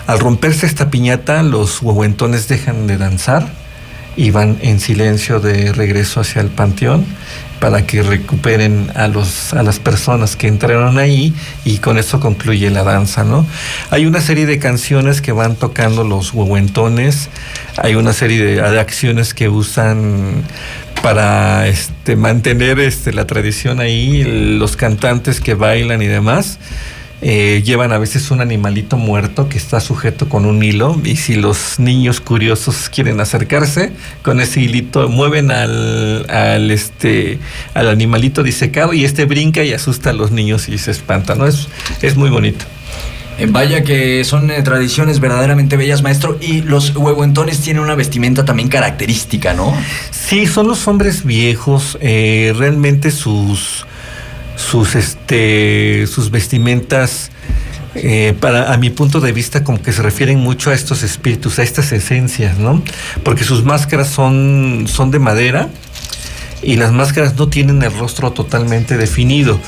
Al 0.05 0.19
romperse 0.19 0.65
esta 0.65 0.89
piñata, 0.89 1.43
los 1.43 1.81
huehuentones 1.81 2.47
dejan 2.47 2.87
de 2.87 2.97
danzar 2.97 3.49
y 4.17 4.31
van 4.31 4.57
en 4.61 4.79
silencio 4.79 5.39
de 5.39 5.71
regreso 5.71 6.19
hacia 6.19 6.41
el 6.41 6.49
panteón 6.49 7.05
para 7.59 7.87
que 7.87 8.03
recuperen 8.03 8.91
a 8.95 9.07
los 9.07 9.53
a 9.53 9.63
las 9.63 9.79
personas 9.79 10.35
que 10.35 10.47
entraron 10.47 10.97
ahí 10.97 11.33
y 11.65 11.77
con 11.77 11.97
eso 11.97 12.19
concluye 12.19 12.69
la 12.69 12.83
danza, 12.83 13.23
¿no? 13.23 13.45
Hay 13.89 14.05
una 14.05 14.21
serie 14.21 14.45
de 14.45 14.59
canciones 14.59 15.21
que 15.21 15.31
van 15.31 15.55
tocando 15.55 16.03
los 16.03 16.33
huehuentones, 16.33 17.29
hay 17.77 17.95
una 17.95 18.13
serie 18.13 18.43
de, 18.43 18.55
de 18.61 18.79
acciones 18.79 19.33
que 19.33 19.49
usan 19.49 20.43
para 21.01 21.67
este 21.67 22.15
mantener 22.15 22.79
este 22.79 23.13
la 23.13 23.25
tradición 23.25 23.79
ahí, 23.79 24.23
los 24.57 24.75
cantantes 24.75 25.39
que 25.39 25.53
bailan 25.53 26.01
y 26.01 26.07
demás. 26.07 26.59
Eh, 27.21 27.63
llevan 27.65 27.91
a 27.93 27.97
veces 27.97 28.29
un 28.29 28.41
animalito 28.41 28.95
muerto 28.95 29.49
que 29.49 29.57
está 29.57 29.79
sujeto 29.79 30.29
con 30.29 30.45
un 30.45 30.61
hilo 30.63 30.95
y 31.03 31.15
si 31.15 31.33
los 31.33 31.79
niños 31.79 32.21
curiosos 32.21 32.89
quieren 32.93 33.19
acercarse 33.19 33.91
con 34.21 34.39
ese 34.39 34.61
hilito 34.61 35.09
mueven 35.09 35.49
al, 35.49 36.29
al 36.29 36.69
este 36.69 37.39
al 37.73 37.89
animalito 37.89 38.43
disecado 38.43 38.93
y 38.93 39.03
este 39.03 39.25
brinca 39.25 39.63
y 39.63 39.73
asusta 39.73 40.11
a 40.11 40.13
los 40.13 40.29
niños 40.29 40.69
y 40.69 40.77
se 40.77 40.91
espanta 40.91 41.33
no 41.33 41.47
es, 41.47 41.67
es 42.03 42.15
muy 42.17 42.29
bonito 42.29 42.65
Eh, 43.39 43.45
Vaya 43.49 43.83
que 43.83 44.23
son 44.23 44.49
eh, 44.49 44.61
tradiciones 44.63 45.19
verdaderamente 45.19 45.77
bellas, 45.77 46.01
maestro. 46.01 46.37
Y 46.41 46.61
los 46.63 46.95
huehuentones 46.95 47.59
tienen 47.61 47.83
una 47.83 47.93
vestimenta 47.95 48.45
también 48.45 48.67
característica, 48.67 49.53
¿no? 49.53 49.73
Sí, 50.11 50.47
son 50.47 50.67
los 50.67 50.87
hombres 50.87 51.23
viejos. 51.23 51.97
eh, 52.01 52.53
realmente 52.57 53.11
sus, 53.11 53.85
sus, 54.57 54.95
este, 54.95 56.05
sus 56.07 56.29
vestimentas, 56.31 57.31
eh, 57.95 58.35
para, 58.39 58.73
a 58.73 58.77
mi 58.77 58.89
punto 58.89 59.21
de 59.21 59.31
vista, 59.31 59.63
como 59.63 59.81
que 59.81 59.93
se 59.93 60.01
refieren 60.01 60.39
mucho 60.39 60.71
a 60.71 60.73
estos 60.73 61.03
espíritus, 61.03 61.59
a 61.59 61.63
estas 61.63 61.91
esencias, 61.91 62.57
¿no? 62.57 62.83
Porque 63.23 63.43
sus 63.43 63.63
máscaras 63.63 64.09
son, 64.09 64.85
son 64.87 65.09
de 65.11 65.19
madera 65.19 65.69
y 66.61 66.75
las 66.75 66.91
máscaras 66.91 67.35
no 67.35 67.47
tienen 67.47 67.81
el 67.83 67.93
rostro 67.97 68.31
totalmente 68.31 68.97
definido. 68.97 69.59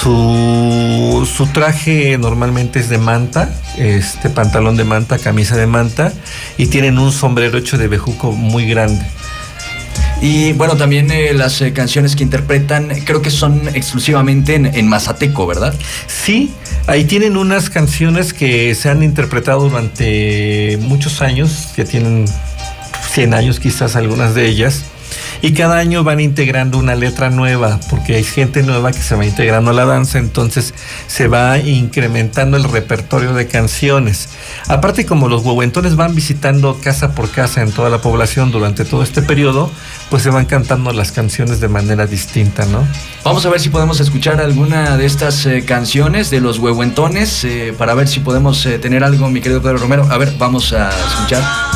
Su, 0.00 1.28
su 1.36 1.46
traje 1.48 2.16
normalmente 2.18 2.78
es 2.78 2.88
de 2.88 2.98
manta, 2.98 3.52
este 3.76 4.30
pantalón 4.30 4.76
de 4.76 4.84
manta, 4.84 5.18
camisa 5.18 5.56
de 5.56 5.66
manta, 5.66 6.12
y 6.56 6.66
tienen 6.66 6.98
un 6.98 7.12
sombrero 7.12 7.58
hecho 7.58 7.76
de 7.76 7.88
bejuco 7.88 8.32
muy 8.32 8.66
grande. 8.66 9.04
Y 10.20 10.52
bueno, 10.52 10.76
también 10.76 11.10
eh, 11.10 11.32
las 11.32 11.60
eh, 11.60 11.72
canciones 11.72 12.16
que 12.16 12.24
interpretan, 12.24 12.88
creo 13.04 13.22
que 13.22 13.30
son 13.30 13.68
exclusivamente 13.68 14.54
en, 14.54 14.66
en 14.66 14.88
Mazateco, 14.88 15.46
¿verdad? 15.46 15.74
Sí, 16.06 16.52
ahí 16.86 17.04
tienen 17.04 17.36
unas 17.36 17.70
canciones 17.70 18.32
que 18.32 18.74
se 18.74 18.88
han 18.88 19.02
interpretado 19.02 19.68
durante 19.68 20.78
muchos 20.82 21.22
años, 21.22 21.68
que 21.76 21.84
tienen 21.84 22.24
100 23.12 23.34
años 23.34 23.60
quizás 23.60 23.96
algunas 23.96 24.34
de 24.34 24.46
ellas, 24.46 24.84
y 25.42 25.52
cada 25.52 25.78
año 25.78 26.04
van 26.04 26.20
integrando 26.20 26.78
una 26.78 26.94
letra 26.94 27.30
nueva, 27.30 27.78
porque 27.90 28.16
hay 28.16 28.24
gente 28.24 28.62
nueva 28.62 28.92
que 28.92 29.00
se 29.00 29.14
va 29.14 29.24
integrando 29.24 29.70
a 29.70 29.74
la 29.74 29.84
danza, 29.84 30.18
entonces 30.18 30.74
se 31.06 31.28
va 31.28 31.58
incrementando 31.58 32.56
el 32.56 32.64
repertorio 32.64 33.34
de 33.34 33.46
canciones. 33.46 34.28
Aparte, 34.66 35.06
como 35.06 35.28
los 35.28 35.44
huehuentones 35.44 35.96
van 35.96 36.14
visitando 36.14 36.78
casa 36.82 37.14
por 37.14 37.30
casa 37.30 37.62
en 37.62 37.72
toda 37.72 37.90
la 37.90 38.00
población 38.00 38.50
durante 38.50 38.84
todo 38.84 39.02
este 39.02 39.22
periodo, 39.22 39.70
pues 40.10 40.22
se 40.22 40.30
van 40.30 40.46
cantando 40.46 40.92
las 40.92 41.12
canciones 41.12 41.60
de 41.60 41.68
manera 41.68 42.06
distinta, 42.06 42.64
¿no? 42.66 42.86
Vamos 43.24 43.44
a 43.44 43.50
ver 43.50 43.60
si 43.60 43.68
podemos 43.68 44.00
escuchar 44.00 44.40
alguna 44.40 44.96
de 44.96 45.06
estas 45.06 45.44
eh, 45.46 45.64
canciones 45.64 46.30
de 46.30 46.40
los 46.40 46.58
huehuentones 46.58 47.44
eh, 47.44 47.74
para 47.76 47.94
ver 47.94 48.08
si 48.08 48.20
podemos 48.20 48.64
eh, 48.66 48.78
tener 48.78 49.04
algo, 49.04 49.28
mi 49.28 49.40
querido 49.40 49.60
Pedro 49.60 49.78
Romero. 49.78 50.06
A 50.10 50.18
ver, 50.18 50.34
vamos 50.38 50.72
a 50.72 50.90
escuchar. 50.90 51.67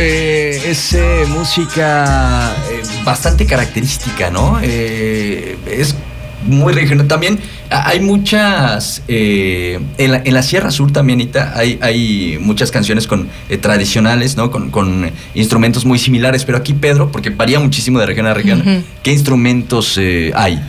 Eh, 0.00 0.62
es 0.66 0.94
eh, 0.94 1.24
música 1.28 2.54
eh, 2.70 2.82
bastante 3.04 3.46
característica, 3.46 4.30
¿no? 4.30 4.58
Es 4.60 5.94
muy 6.46 6.72
regional. 6.72 7.06
También 7.06 7.38
hay 7.68 8.00
muchas, 8.00 9.02
eh, 9.08 9.78
en, 9.98 10.12
la, 10.12 10.22
en 10.24 10.34
la 10.34 10.42
Sierra 10.42 10.70
Sur 10.70 10.92
también, 10.92 11.20
Ita, 11.20 11.52
hay, 11.56 11.78
hay 11.80 12.38
muchas 12.40 12.70
canciones 12.70 13.06
con, 13.06 13.28
eh, 13.48 13.58
tradicionales, 13.58 14.36
¿no? 14.36 14.50
Con, 14.50 14.70
con 14.70 15.10
instrumentos 15.34 15.84
muy 15.84 15.98
similares, 15.98 16.44
pero 16.44 16.58
aquí, 16.58 16.74
Pedro, 16.74 17.12
porque 17.12 17.30
varía 17.30 17.60
muchísimo 17.60 17.98
de 18.00 18.06
región 18.06 18.26
a 18.26 18.34
región. 18.34 18.84
¿qué 19.02 19.12
instrumentos 19.12 19.96
eh, 19.98 20.32
hay? 20.34 20.60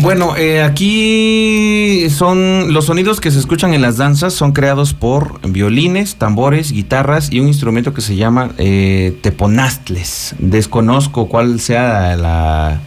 Bueno, 0.00 0.36
eh, 0.36 0.62
aquí 0.62 2.08
son 2.10 2.72
los 2.72 2.86
sonidos 2.86 3.20
que 3.20 3.30
se 3.30 3.38
escuchan 3.38 3.74
en 3.74 3.82
las 3.82 3.96
danzas 3.96 4.32
son 4.32 4.52
creados 4.52 4.94
por 4.94 5.40
violines, 5.48 6.16
tambores, 6.16 6.72
guitarras 6.72 7.32
y 7.32 7.40
un 7.40 7.48
instrumento 7.48 7.92
que 7.92 8.00
se 8.00 8.16
llama 8.16 8.50
eh, 8.58 9.16
teponastles. 9.22 10.34
Desconozco 10.38 11.28
cuál 11.28 11.60
sea 11.60 12.16
la 12.16 12.80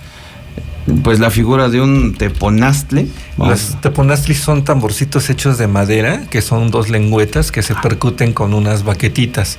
pues 1.03 1.19
la 1.19 1.29
figura 1.29 1.69
de 1.69 1.81
un 1.81 2.13
teponastle. 2.13 3.07
Las 3.37 3.79
teponastlis 3.81 4.39
son 4.39 4.63
tamborcitos 4.63 5.29
hechos 5.29 5.57
de 5.57 5.67
madera, 5.67 6.23
que 6.29 6.41
son 6.41 6.71
dos 6.71 6.89
lengüetas 6.89 7.51
que 7.51 7.61
se 7.61 7.75
percuten 7.75 8.33
con 8.33 8.53
unas 8.53 8.83
baquetitas. 8.83 9.57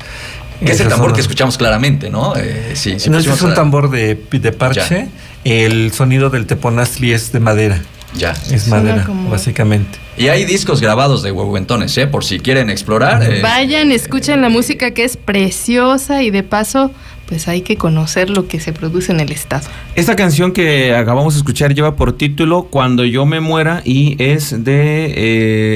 Que 0.64 0.72
es 0.72 0.80
el 0.80 0.88
tambor 0.88 1.10
son 1.10 1.14
que 1.14 1.20
escuchamos 1.20 1.56
claramente, 1.58 2.10
¿no? 2.10 2.34
Eh, 2.36 2.72
sí, 2.74 2.98
sí 2.98 3.08
no, 3.10 3.18
este 3.18 3.30
es 3.32 3.42
un 3.42 3.52
a- 3.52 3.54
tambor 3.54 3.90
de, 3.90 4.14
de 4.30 4.52
parche. 4.52 5.08
El 5.44 5.92
sonido 5.92 6.30
del 6.30 6.46
teponazli 6.46 7.12
es 7.12 7.30
de 7.32 7.40
madera. 7.40 7.80
Ya. 8.14 8.32
Es 8.50 8.62
Suena 8.64 8.82
madera, 8.84 9.04
como- 9.04 9.30
básicamente. 9.30 9.98
Y 10.16 10.28
hay 10.28 10.44
discos 10.44 10.80
grabados 10.80 11.22
de 11.22 11.30
huehuentones, 11.30 11.96
¿eh? 11.98 12.06
Por 12.08 12.24
si 12.24 12.40
quieren 12.40 12.70
explorar. 12.70 13.22
eh, 13.22 13.40
Vayan, 13.42 13.92
escuchen 13.92 14.40
la 14.40 14.48
música 14.48 14.90
que 14.92 15.04
es 15.04 15.16
preciosa 15.16 16.22
y 16.22 16.30
de 16.30 16.42
paso, 16.42 16.90
pues 17.28 17.46
hay 17.46 17.60
que 17.60 17.76
conocer 17.76 18.30
lo 18.30 18.48
que 18.48 18.58
se 18.58 18.72
produce 18.72 19.12
en 19.12 19.20
el 19.20 19.30
estado. 19.30 19.68
Esta 19.94 20.16
canción 20.16 20.52
que 20.52 20.94
acabamos 20.94 21.34
de 21.34 21.38
escuchar 21.38 21.74
lleva 21.74 21.94
por 21.94 22.16
título 22.16 22.64
Cuando 22.64 23.04
yo 23.04 23.26
me 23.26 23.38
muera 23.40 23.82
y 23.84 24.16
es 24.22 24.64
de 24.64 25.06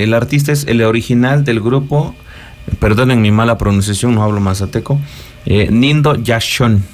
eh, 0.01 0.03
el 0.03 0.13
artista 0.15 0.51
es 0.51 0.65
el 0.67 0.83
original 0.83 1.45
del 1.45 1.61
grupo, 1.61 2.15
perdonen 2.79 3.21
mi 3.21 3.31
mala 3.31 3.59
pronunciación, 3.59 4.15
no 4.15 4.23
hablo 4.23 4.41
mazateco, 4.41 5.01
eh, 5.47 5.69
Nindo 5.71 6.15
Yashon. 6.17 6.85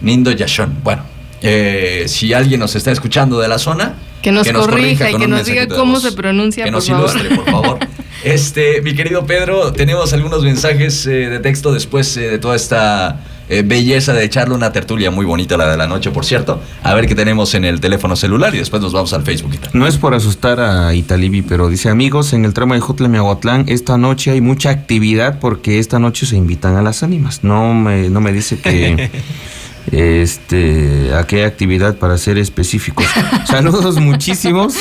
Nindo 0.00 0.30
Yashon. 0.32 0.78
Bueno, 0.82 1.02
eh, 1.42 2.04
si 2.08 2.32
alguien 2.32 2.60
nos 2.60 2.74
está 2.76 2.90
escuchando 2.90 3.38
de 3.40 3.48
la 3.48 3.58
zona, 3.58 3.94
Que 4.22 4.32
nos 4.32 4.46
corrija 4.48 5.10
y 5.10 5.14
que 5.16 5.26
nos 5.26 5.46
diga 5.46 5.66
cómo 5.66 5.94
voz. 5.94 6.02
se 6.02 6.12
pronuncia, 6.12 6.64
Que 6.64 6.70
por 6.70 6.76
nos 6.78 6.88
favor. 6.88 7.10
ilustre, 7.10 7.36
por 7.36 7.44
favor. 7.50 7.78
Este, 8.22 8.82
mi 8.82 8.94
querido 8.94 9.24
Pedro, 9.24 9.72
tenemos 9.72 10.12
algunos 10.12 10.42
mensajes 10.42 11.06
eh, 11.06 11.30
de 11.30 11.38
texto 11.38 11.72
después 11.72 12.14
eh, 12.18 12.28
de 12.28 12.38
toda 12.38 12.54
esta 12.54 13.18
eh, 13.50 13.62
belleza 13.66 14.12
de 14.12 14.24
echarle 14.24 14.54
una 14.54 14.70
tertulia 14.70 15.10
muy 15.10 15.26
bonita, 15.26 15.56
la 15.56 15.68
de 15.68 15.76
la 15.76 15.88
noche, 15.88 16.12
por 16.12 16.24
cierto. 16.24 16.60
A 16.84 16.94
ver 16.94 17.08
qué 17.08 17.16
tenemos 17.16 17.52
en 17.54 17.64
el 17.64 17.80
teléfono 17.80 18.14
celular 18.14 18.54
y 18.54 18.58
después 18.58 18.80
nos 18.80 18.92
vamos 18.92 19.12
al 19.12 19.24
Facebook. 19.24 19.58
No 19.72 19.88
es 19.88 19.96
por 19.98 20.14
asustar 20.14 20.60
a 20.60 20.94
Italibi, 20.94 21.42
pero 21.42 21.68
dice 21.68 21.88
amigos, 21.88 22.32
en 22.32 22.44
el 22.44 22.54
tramo 22.54 22.74
de 22.74 22.80
Jutla 22.80 23.08
Miahuatlán 23.08 23.64
esta 23.66 23.98
noche 23.98 24.30
hay 24.30 24.40
mucha 24.40 24.70
actividad 24.70 25.40
porque 25.40 25.80
esta 25.80 25.98
noche 25.98 26.26
se 26.26 26.36
invitan 26.36 26.76
a 26.76 26.82
las 26.82 27.02
ánimas. 27.02 27.42
No 27.42 27.74
me, 27.74 28.08
no 28.08 28.20
me 28.20 28.32
dice 28.32 28.60
que 28.60 29.10
este 29.90 31.12
a 31.12 31.26
qué 31.26 31.44
actividad 31.44 31.96
para 31.96 32.18
ser 32.18 32.38
específicos. 32.38 33.06
Saludos 33.46 33.96
muchísimos. 33.96 34.76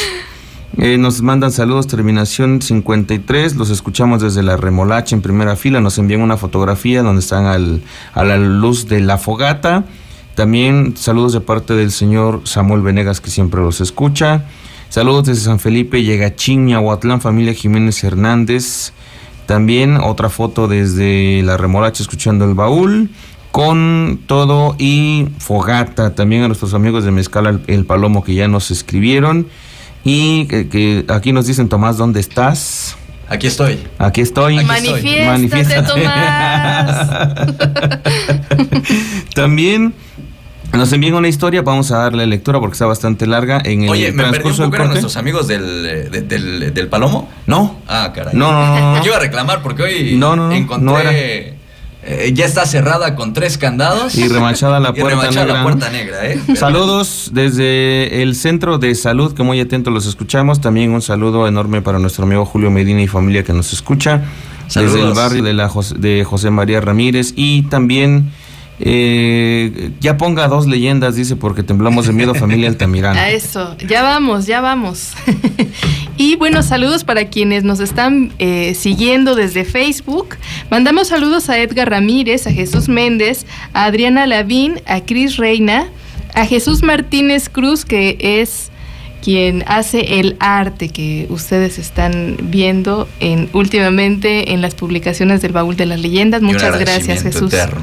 Eh, 0.82 0.98
nos 0.98 1.22
mandan 1.22 1.52
saludos, 1.52 1.88
terminación 1.88 2.62
53. 2.62 3.58
Los 3.58 3.70
escuchamos 3.70 4.22
desde 4.22 4.44
la 4.44 4.56
remolacha 4.56 5.14
en 5.14 5.22
primera 5.22 5.58
fila. 5.58 5.82
Nos 5.82 5.98
envían 5.98 6.22
una 6.22 6.38
fotografía 6.38 7.04
donde 7.04 7.20
están 7.20 7.46
al- 7.46 7.82
a 8.14 8.24
la 8.24 8.38
luz 8.38 8.88
de 8.88 9.02
la 9.02 9.18
fogata. 9.18 9.84
También 10.36 10.94
saludos 10.96 11.34
de 11.34 11.42
parte 11.42 11.74
del 11.74 11.92
señor 11.92 12.42
Samuel 12.46 12.82
Venegas, 12.82 13.20
que 13.20 13.30
siempre 13.30 13.60
los 13.60 13.82
escucha. 13.82 14.46
Saludos 14.88 15.26
desde 15.26 15.42
San 15.42 15.60
Felipe, 15.60 16.02
Yegachín, 16.02 16.64
Miahuatlán, 16.66 17.20
familia 17.20 17.54
Jiménez 17.54 18.02
Hernández. 18.04 18.94
También 19.48 19.98
otra 19.98 20.30
foto 20.30 20.70
desde 20.70 21.42
la 21.44 21.58
remolacha 21.58 22.04
escuchando 22.04 22.46
el 22.46 22.54
baúl. 22.54 23.10
Con 23.52 24.22
todo 24.28 24.76
y 24.80 25.28
fogata. 25.40 26.16
También 26.16 26.44
a 26.44 26.48
nuestros 26.48 26.74
amigos 26.74 27.04
de 27.04 27.12
Mezcala 27.12 27.50
el, 27.50 27.62
el 27.68 27.86
Palomo 27.86 28.24
que 28.24 28.34
ya 28.36 28.48
nos 28.48 28.72
escribieron. 28.72 29.48
Y 30.04 30.46
que, 30.48 30.70
que 30.70 31.06
aquí 31.10 31.32
nos 31.34 31.46
dicen, 31.48 31.68
Tomás, 31.70 31.98
¿dónde 31.98 32.20
estás? 32.20 32.96
Aquí 33.28 33.48
estoy. 33.48 33.80
Aquí 34.00 34.22
estoy. 34.22 34.58
Aquí 34.58 34.88
estoy. 34.88 35.26
Manifiéstate, 35.26 35.84
Tomás. 35.88 37.08
También 39.36 39.94
nos 40.74 40.92
envían 40.94 41.16
una 41.16 41.28
historia, 41.28 41.62
vamos 41.62 41.92
a 41.92 41.98
darle 42.00 42.26
lectura 42.28 42.60
porque 42.60 42.74
está 42.74 42.86
bastante 42.86 43.26
larga. 43.28 43.62
En 43.64 43.84
el 43.84 43.90
Oye, 43.90 44.12
me 44.12 44.24
perdí 44.24 44.24
un 44.24 44.32
transcurso 44.32 44.62
del 44.64 44.70
poco, 44.72 44.76
¿eran 44.76 44.88
corte. 44.88 45.02
nuestros 45.02 45.18
amigos 45.18 45.48
del, 45.48 45.86
eh, 45.86 46.10
de- 46.10 46.22
del, 46.22 46.74
del 46.74 46.88
Palomo? 46.88 47.30
No. 47.48 47.78
Ah, 47.88 48.12
caray. 48.14 48.34
No, 48.36 48.52
no, 48.52 48.68
no, 48.68 48.96
no. 48.96 49.02
Yo 49.02 49.08
iba 49.08 49.18
a 49.18 49.20
reclamar 49.20 49.62
porque 49.62 49.84
hoy 49.84 50.16
No, 50.16 50.36
no, 50.36 50.48
no, 50.48 50.54
encontré... 50.56 50.86
no 50.86 51.00
era. 51.00 51.12
Eh, 52.12 52.34
ya 52.34 52.46
está 52.46 52.66
cerrada 52.66 53.16
con 53.16 53.34
tres 53.34 53.58
candados. 53.58 54.16
Y 54.16 54.28
remachada 54.28 54.80
la 54.80 54.90
Y 54.96 55.00
puerta 55.00 55.22
remachada 55.22 55.46
negra. 55.46 55.58
la 55.58 55.64
puerta 55.64 55.90
negra, 55.92 56.26
¿eh? 56.26 56.40
Saludos 56.56 57.30
desde 57.34 58.24
el 58.24 58.36
centro 58.36 58.80
de 58.80 58.96
salud, 58.96 59.34
que 59.34 59.44
muy 59.44 59.60
atentos 59.60 59.94
los 59.94 60.06
escuchamos. 60.08 60.60
También 60.60 60.92
un 60.92 61.02
saludo 61.04 61.48
enorme 61.48 61.82
para 61.82 62.00
nuestro 62.00 62.26
amigo 62.26 62.46
Julio 62.46 62.72
Medina 62.72 63.02
y 63.02 63.08
familia 63.08 63.44
que 63.44 63.54
nos 63.54 63.74
escucha. 63.74 64.24
Desde 64.66 64.82
el 64.82 64.90
Saludos. 64.92 65.16
barrio 65.16 65.44
de, 65.44 65.54
la 65.54 65.72
de 65.98 66.24
José 66.24 66.50
María 66.52 66.82
Ramírez. 66.82 67.34
Y 67.36 67.64
también, 67.64 68.32
eh, 68.82 69.92
ya 70.00 70.18
ponga 70.18 70.48
dos 70.48 70.66
leyendas, 70.66 71.16
dice, 71.16 71.36
porque 71.36 71.64
temblamos 71.64 72.08
de 72.08 72.14
miedo, 72.14 72.34
familia 72.34 72.70
Altamirano. 72.70 73.20
A 73.20 73.30
eso, 73.30 73.76
ya 73.86 74.04
vamos, 74.04 74.46
ya 74.46 74.62
vamos. 74.62 75.14
y 76.18 76.36
bueno, 76.38 76.64
saludos 76.64 77.04
para 77.04 77.28
quienes 77.28 77.64
nos 77.64 77.82
están 77.82 78.32
eh, 78.40 78.74
siguiendo 78.76 79.36
desde 79.36 79.66
Facebook. 79.66 80.38
Mandamos 80.70 81.10
saludos 81.10 81.50
a 81.50 81.58
Edgar 81.60 81.90
Ramírez, 81.90 82.48
a 82.48 82.52
Jesús 82.52 82.88
Méndez, 82.88 83.46
a 83.74 83.86
Adriana 83.86 84.26
Lavín, 84.28 84.82
a 84.86 85.02
Cris 85.02 85.36
Reina, 85.38 85.88
a 86.34 86.46
Jesús 86.46 86.82
Martínez 86.82 87.50
Cruz, 87.50 87.84
que 87.84 88.18
es 88.20 88.72
quien 89.22 89.66
hace 89.68 90.20
el 90.20 90.38
arte 90.40 90.88
que 90.88 91.28
ustedes 91.30 91.78
están 91.78 92.38
viendo 92.44 93.10
en 93.20 93.50
últimamente 93.52 94.54
en 94.54 94.62
las 94.62 94.76
publicaciones 94.76 95.42
del 95.42 95.52
Baúl 95.52 95.76
de 95.76 95.86
las 95.86 96.00
Leyendas. 96.00 96.42
Muchas 96.42 96.80
gracias, 96.80 97.24
Jesús. 97.24 97.54
eterno. 97.54 97.82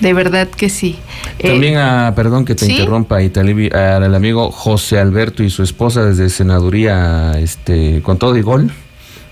De 0.00 0.12
verdad 0.12 0.48
que 0.48 0.68
sí. 0.68 0.96
Eh, 1.38 1.48
También 1.48 1.78
a, 1.78 2.12
perdón 2.14 2.44
que 2.44 2.54
te 2.54 2.66
¿sí? 2.66 2.72
interrumpa, 2.72 3.22
Italibi, 3.22 3.70
al 3.70 4.14
amigo 4.14 4.50
José 4.50 4.98
Alberto 4.98 5.42
y 5.42 5.50
su 5.50 5.62
esposa 5.62 6.04
desde 6.04 6.28
Senaduría, 6.28 7.32
este, 7.38 8.02
con 8.02 8.18
todo 8.18 8.36
y 8.36 8.42
gol, 8.42 8.70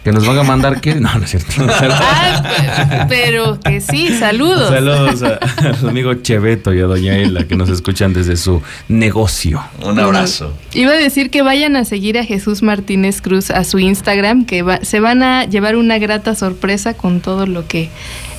que 0.05 0.13
nos 0.13 0.27
van 0.27 0.39
a 0.39 0.43
mandar 0.43 0.81
que, 0.81 0.95
no, 0.97 1.15
no 1.19 1.25
es 1.25 1.31
cierto. 1.31 1.53
Ah, 1.67 3.07
pero 3.09 3.59
que 3.61 3.81
sí, 3.81 4.09
saludos. 4.19 4.69
Saludos 4.69 5.23
a, 5.23 5.69
a 5.69 5.75
su 5.75 5.89
amigo 5.89 6.15
Cheveto 6.15 6.73
y 6.75 6.81
a 6.81 6.85
Doña 6.85 7.17
Ela 7.17 7.47
que 7.47 7.57
nos 7.57 7.69
escuchan 7.71 8.13
desde 8.13 8.37
su 8.37 8.63
negocio. 8.89 9.63
Un 9.85 9.99
abrazo. 9.99 10.53
Iba 10.75 10.93
a 10.93 10.97
decir 10.97 11.31
que 11.31 11.43
vayan 11.43 11.77
a 11.77 11.85
seguir 11.85 12.19
a 12.19 12.25
Jesús 12.25 12.63
Martínez 12.63 13.21
Cruz 13.23 13.51
a 13.51 13.65
su 13.65 13.79
Instagram, 13.79 14.45
que 14.45 14.63
va- 14.63 14.81
se 14.83 15.01
van 15.01 15.23
a 15.23 15.45
llevar 15.45 15.77
una 15.77 15.99
grata 15.99 16.35
sorpresa 16.35 16.95
con 16.95 17.21
todo 17.21 17.47
lo 17.47 17.67
que 17.67 17.89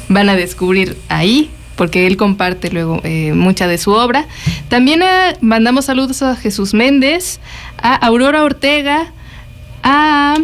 van 0.09 0.29
a 0.29 0.35
descubrir 0.35 0.97
ahí, 1.09 1.49
porque 1.75 2.07
él 2.07 2.17
comparte 2.17 2.71
luego 2.71 3.01
eh, 3.03 3.33
mucha 3.33 3.67
de 3.67 3.77
su 3.77 3.91
obra. 3.91 4.25
También 4.69 5.01
eh, 5.01 5.37
mandamos 5.41 5.85
saludos 5.85 6.21
a 6.21 6.35
Jesús 6.35 6.73
Méndez, 6.73 7.39
a 7.81 7.95
Aurora 7.95 8.43
Ortega, 8.43 9.11
a 9.83 10.35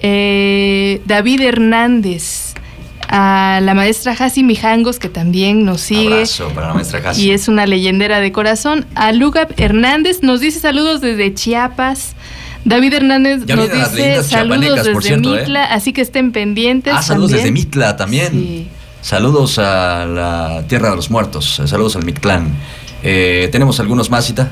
eh, 0.00 1.00
David 1.04 1.42
Hernández, 1.42 2.54
a 3.08 3.60
la 3.62 3.74
maestra 3.74 4.12
Hasi 4.12 4.42
Mijangos, 4.42 4.98
que 4.98 5.08
también 5.08 5.64
nos 5.64 5.80
sigue. 5.80 6.14
Abrazo 6.14 6.48
para 6.54 6.68
la 6.68 6.74
maestra. 6.74 7.12
Y 7.16 7.30
es 7.30 7.48
una 7.48 7.66
leyendera 7.66 8.20
de 8.20 8.32
corazón. 8.32 8.86
A 8.94 9.12
Luca 9.12 9.48
Hernández 9.56 10.22
nos 10.22 10.40
dice 10.40 10.60
saludos 10.60 11.00
desde 11.00 11.32
Chiapas. 11.34 12.14
David 12.64 12.94
Hernández 12.94 13.46
Ya 13.46 13.56
nos 13.56 13.70
dice 13.70 14.22
saludos 14.22 14.84
desde 14.84 15.00
cierto, 15.00 15.36
¿eh? 15.36 15.40
Mitla, 15.40 15.64
así 15.64 15.92
que 15.92 16.02
estén 16.02 16.32
pendientes. 16.32 16.92
Ah, 16.94 17.02
saludos 17.02 17.30
también. 17.30 17.54
desde 17.54 17.66
Mitla 17.66 17.96
también. 17.96 18.30
Sí. 18.32 18.68
Saludos 19.08 19.58
a 19.58 20.04
la 20.04 20.64
Tierra 20.68 20.90
de 20.90 20.96
los 20.96 21.10
Muertos. 21.10 21.60
eh, 21.60 21.66
Saludos 21.66 21.96
al 21.96 22.04
Mictlán. 22.04 22.50
Eh, 23.02 23.48
Tenemos 23.50 23.80
algunos 23.80 24.10
más, 24.10 24.26
Cita. 24.26 24.50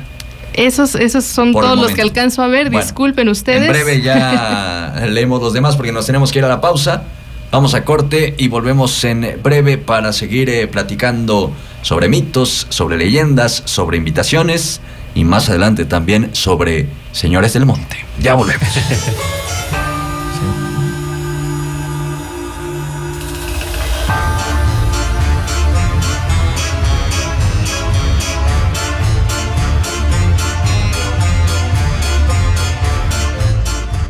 Esos, 0.54 0.94
esos 0.94 1.26
son 1.26 1.52
Por 1.52 1.62
todos 1.62 1.78
los 1.78 1.92
que 1.92 2.00
alcanzo 2.00 2.42
a 2.42 2.46
ver. 2.46 2.70
Bueno, 2.70 2.82
Disculpen 2.82 3.28
ustedes. 3.28 3.64
En 3.64 3.68
breve 3.68 4.00
ya 4.00 4.94
leemos 5.11 5.42
los 5.42 5.52
demás 5.52 5.76
porque 5.76 5.92
nos 5.92 6.07
tenemos 6.07 6.32
que 6.32 6.38
ir 6.38 6.46
a 6.46 6.48
la 6.48 6.62
pausa. 6.62 7.02
Vamos 7.52 7.74
a 7.74 7.84
corte 7.84 8.34
y 8.38 8.48
volvemos 8.48 9.04
en 9.04 9.40
breve 9.42 9.76
para 9.76 10.14
seguir 10.14 10.48
eh, 10.48 10.66
platicando 10.68 11.52
sobre 11.82 12.09
mitos, 12.09 12.66
sobre 12.70 12.96
leyendas, 12.96 13.62
sobre 13.66 13.98
invitaciones 13.98 14.80
y 15.14 15.24
más 15.24 15.50
adelante 15.50 15.84
también 15.84 16.30
sobre 16.34 16.88
señores 17.12 17.52
del 17.52 17.66
monte. 17.66 18.07
Ya 18.22 18.32
volvemos. 18.32 18.66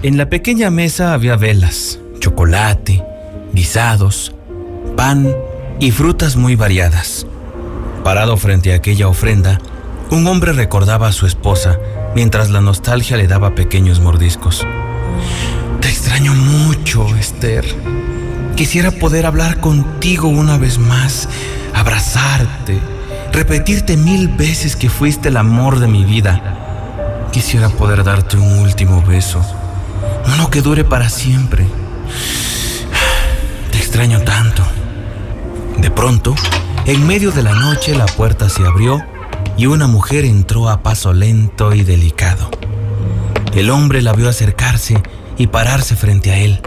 En 0.06 0.16
la 0.16 0.30
pequeña 0.30 0.70
mesa 0.70 1.14
había 1.14 1.34
velas, 1.34 1.98
chocolate, 2.20 3.04
guisados, 3.52 4.32
pan 4.96 5.34
y 5.80 5.90
frutas 5.90 6.36
muy 6.36 6.54
variadas. 6.54 7.26
Parado 8.04 8.36
frente 8.36 8.72
a 8.72 8.76
aquella 8.76 9.08
ofrenda, 9.08 9.60
un 10.12 10.24
hombre 10.28 10.52
recordaba 10.52 11.08
a 11.08 11.12
su 11.12 11.26
esposa 11.26 11.80
mientras 12.14 12.50
la 12.50 12.60
nostalgia 12.60 13.16
le 13.16 13.26
daba 13.26 13.56
pequeños 13.56 13.98
mordiscos. 13.98 14.64
Te 15.80 15.88
extraño 15.88 16.34
mucho, 16.34 17.04
Esther. 17.16 17.64
Quisiera 18.54 18.92
poder 18.92 19.26
hablar 19.26 19.58
contigo 19.58 20.28
una 20.28 20.56
vez 20.56 20.78
más, 20.78 21.28
abrazarte, 21.74 22.78
repetirte 23.32 23.96
mil 23.96 24.28
veces 24.28 24.76
que 24.76 24.88
fuiste 24.88 25.30
el 25.30 25.36
amor 25.36 25.80
de 25.80 25.88
mi 25.88 26.04
vida. 26.04 27.28
Quisiera 27.32 27.70
poder 27.70 28.04
darte 28.04 28.36
un 28.36 28.60
último 28.60 29.02
beso, 29.02 29.44
uno 30.34 30.50
que 30.50 30.62
dure 30.62 30.84
para 30.84 31.08
siempre. 31.08 31.66
Te 33.70 33.78
extraño 33.78 34.20
tanto. 34.22 34.62
De 35.78 35.90
pronto, 35.90 36.34
en 36.86 37.06
medio 37.06 37.32
de 37.32 37.42
la 37.42 37.54
noche 37.54 37.94
la 37.94 38.06
puerta 38.06 38.48
se 38.48 38.66
abrió 38.66 39.02
y 39.56 39.66
una 39.66 39.86
mujer 39.86 40.24
entró 40.24 40.68
a 40.68 40.82
paso 40.82 41.12
lento 41.12 41.74
y 41.74 41.82
delicado. 41.82 42.50
El 43.54 43.70
hombre 43.70 44.02
la 44.02 44.12
vio 44.12 44.28
acercarse 44.28 45.02
y 45.38 45.46
pararse 45.46 45.96
frente 45.96 46.30
a 46.30 46.38
él, 46.38 46.60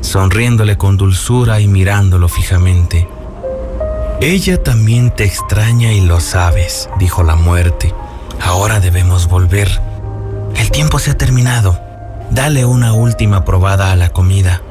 sonriéndole 0.00 0.76
con 0.76 0.96
dulzura 0.96 1.60
y 1.60 1.68
mirándolo 1.68 2.28
fijamente. 2.28 3.08
Ella 4.20 4.62
también 4.62 5.14
te 5.14 5.24
extraña 5.24 5.92
y 5.92 6.00
lo 6.00 6.20
sabes, 6.20 6.88
dijo 6.98 7.22
la 7.22 7.36
muerte. 7.36 7.92
Ahora 8.40 8.80
debemos 8.80 9.28
volver. 9.28 9.80
El 10.56 10.70
tiempo 10.70 10.98
se 10.98 11.12
ha 11.12 11.18
terminado. 11.18 11.91
Dale 12.32 12.64
una 12.64 12.94
última 12.94 13.44
probada 13.44 13.92
a 13.92 13.96
la 13.96 14.08
comida, 14.08 14.62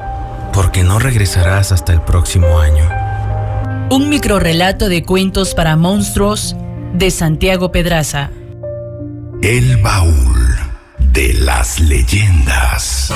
porque 0.52 0.82
no 0.82 0.98
regresarás 0.98 1.70
hasta 1.70 1.92
el 1.92 2.00
próximo 2.00 2.58
año. 2.58 2.88
Un 3.88 4.08
microrrelato 4.08 4.88
de 4.88 5.04
cuentos 5.04 5.54
para 5.54 5.76
monstruos 5.76 6.56
de 6.92 7.12
Santiago 7.12 7.70
Pedraza. 7.70 8.30
El 9.42 9.76
baúl 9.76 10.56
de 10.98 11.34
las 11.34 11.78
leyendas. 11.78 13.12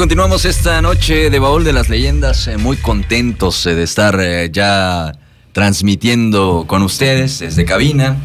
Continuamos 0.00 0.46
esta 0.46 0.80
noche 0.80 1.28
de 1.28 1.38
Baúl 1.38 1.62
de 1.62 1.74
las 1.74 1.90
Leyendas, 1.90 2.48
eh, 2.48 2.56
muy 2.56 2.78
contentos 2.78 3.66
eh, 3.66 3.74
de 3.74 3.82
estar 3.82 4.18
eh, 4.18 4.48
ya 4.50 5.12
transmitiendo 5.52 6.64
con 6.66 6.82
ustedes 6.82 7.40
desde 7.40 7.66
cabina. 7.66 8.16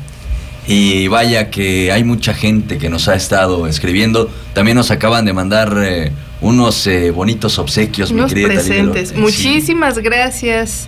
Y 0.67 1.09
vaya 1.09 1.49
que 1.49 1.91
hay 1.91 2.05
mucha 2.05 2.33
gente 2.33 2.77
que 2.77 2.89
nos 2.89 3.09
ha 3.09 3.15
estado 3.15 3.67
escribiendo. 3.67 4.31
También 4.53 4.77
nos 4.77 4.89
acaban 4.89 5.25
de 5.25 5.33
mandar 5.33 6.11
unos 6.39 6.87
bonitos 7.13 7.59
obsequios, 7.59 8.13
mi 8.13 8.19
Unos 8.19 8.33
querida 8.33 8.47
Talía 8.47 8.63
presentes. 8.63 9.13
Muchísimas 9.17 9.99
gracias. 9.99 10.87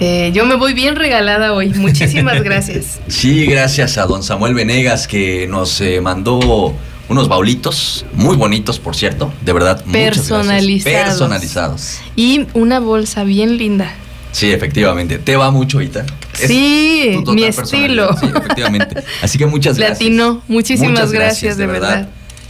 Eh, 0.00 0.30
yo 0.32 0.46
me 0.46 0.54
voy 0.54 0.72
bien 0.72 0.96
regalada 0.96 1.52
hoy. 1.52 1.68
Muchísimas 1.74 2.42
gracias. 2.44 3.00
Sí, 3.06 3.44
gracias 3.44 3.98
a 3.98 4.06
don 4.06 4.22
Samuel 4.22 4.54
Venegas 4.54 5.06
que 5.06 5.46
nos 5.46 5.78
eh, 5.82 6.00
mandó 6.00 6.74
unos 7.10 7.28
baulitos, 7.28 8.06
muy 8.14 8.36
bonitos, 8.36 8.78
por 8.78 8.96
cierto, 8.96 9.32
de 9.44 9.52
verdad. 9.52 9.84
Personalizados. 9.84 11.08
Personalizados. 11.08 11.98
Y 12.16 12.46
una 12.54 12.78
bolsa 12.78 13.24
bien 13.24 13.58
linda. 13.58 13.92
Sí, 14.32 14.52
efectivamente. 14.52 15.18
Te 15.18 15.36
va 15.36 15.50
mucho, 15.50 15.80
Ita. 15.80 16.06
Es 16.40 16.46
Sí, 16.46 17.20
mi 17.26 17.42
estilo. 17.42 18.16
Sí, 18.16 18.26
efectivamente. 18.34 19.02
Así 19.22 19.38
que 19.38 19.46
muchas 19.46 19.76
gracias. 19.76 19.98
Latino. 19.98 20.40
Muchísimas 20.46 20.92
Muchas 20.92 21.12
gracias, 21.12 21.56
de 21.56 21.66
verdad. 21.66 22.08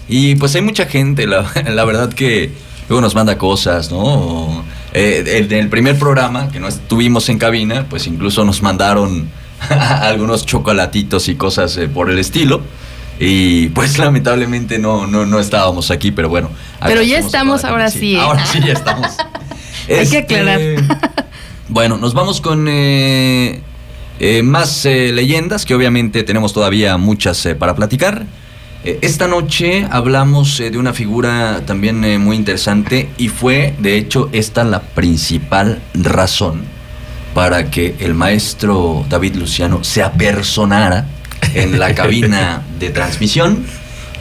Y 0.08 0.34
pues 0.34 0.54
hay 0.54 0.62
mucha 0.62 0.84
gente, 0.84 1.26
la, 1.26 1.50
la 1.68 1.84
verdad 1.86 2.12
que 2.12 2.50
luego 2.88 3.00
nos 3.00 3.14
manda 3.14 3.38
cosas, 3.38 3.90
¿no? 3.90 4.62
Eh, 4.92 5.24
el, 5.38 5.52
el 5.52 5.68
primer 5.68 5.98
programa 5.98 6.50
que 6.50 6.60
no 6.60 6.68
estuvimos 6.68 7.30
en 7.30 7.38
cabina, 7.38 7.86
pues 7.88 8.06
incluso 8.06 8.44
nos 8.44 8.60
mandaron 8.60 9.30
algunos 9.70 10.44
chocolatitos 10.44 11.28
y 11.28 11.36
cosas 11.36 11.78
eh, 11.78 11.88
por 11.88 12.10
el 12.10 12.18
estilo. 12.18 12.60
Y 13.22 13.68
pues 13.68 13.98
lamentablemente 13.98 14.78
no, 14.78 15.06
no, 15.06 15.26
no 15.26 15.38
estábamos 15.40 15.90
aquí, 15.90 16.10
pero 16.10 16.30
bueno. 16.30 16.50
Pero 16.82 17.02
ya 17.02 17.18
estamos, 17.18 17.64
ahora 17.66 17.90
sí, 17.90 18.16
¿eh? 18.16 18.20
Ahora 18.20 18.46
sí 18.46 18.60
ya 18.66 18.72
estamos. 18.72 19.14
Hay 19.88 20.08
que 20.08 20.18
aclarar. 20.18 20.60
Bueno, 21.72 21.98
nos 21.98 22.14
vamos 22.14 22.40
con 22.40 22.66
eh, 22.68 23.60
eh, 24.18 24.42
más 24.42 24.84
leyendas, 24.86 25.64
que 25.64 25.72
obviamente 25.72 26.24
tenemos 26.24 26.52
todavía 26.52 26.96
muchas 26.96 27.48
para 27.60 27.76
platicar. 27.76 28.26
Esta 28.82 29.28
noche 29.28 29.86
hablamos 29.88 30.58
de 30.58 30.76
una 30.76 30.92
figura 30.92 31.62
también 31.66 32.20
muy 32.20 32.34
interesante 32.34 33.08
y 33.18 33.28
fue, 33.28 33.76
de 33.78 33.98
hecho, 33.98 34.28
esta 34.32 34.64
la 34.64 34.80
principal 34.80 35.80
razón 35.94 36.62
para 37.34 37.70
que 37.70 37.94
el 38.00 38.14
maestro 38.14 39.04
David 39.08 39.36
Luciano 39.36 39.84
se 39.84 40.02
apersonara 40.02 41.06
en 41.54 41.78
la 41.78 41.94
cabina 41.94 42.62
de 42.78 42.90
transmisión 42.90 43.64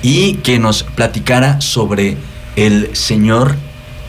y 0.02 0.36
que 0.36 0.60
nos 0.60 0.84
platicara 0.84 1.62
sobre 1.62 2.18
el 2.56 2.96
Señor 2.96 3.56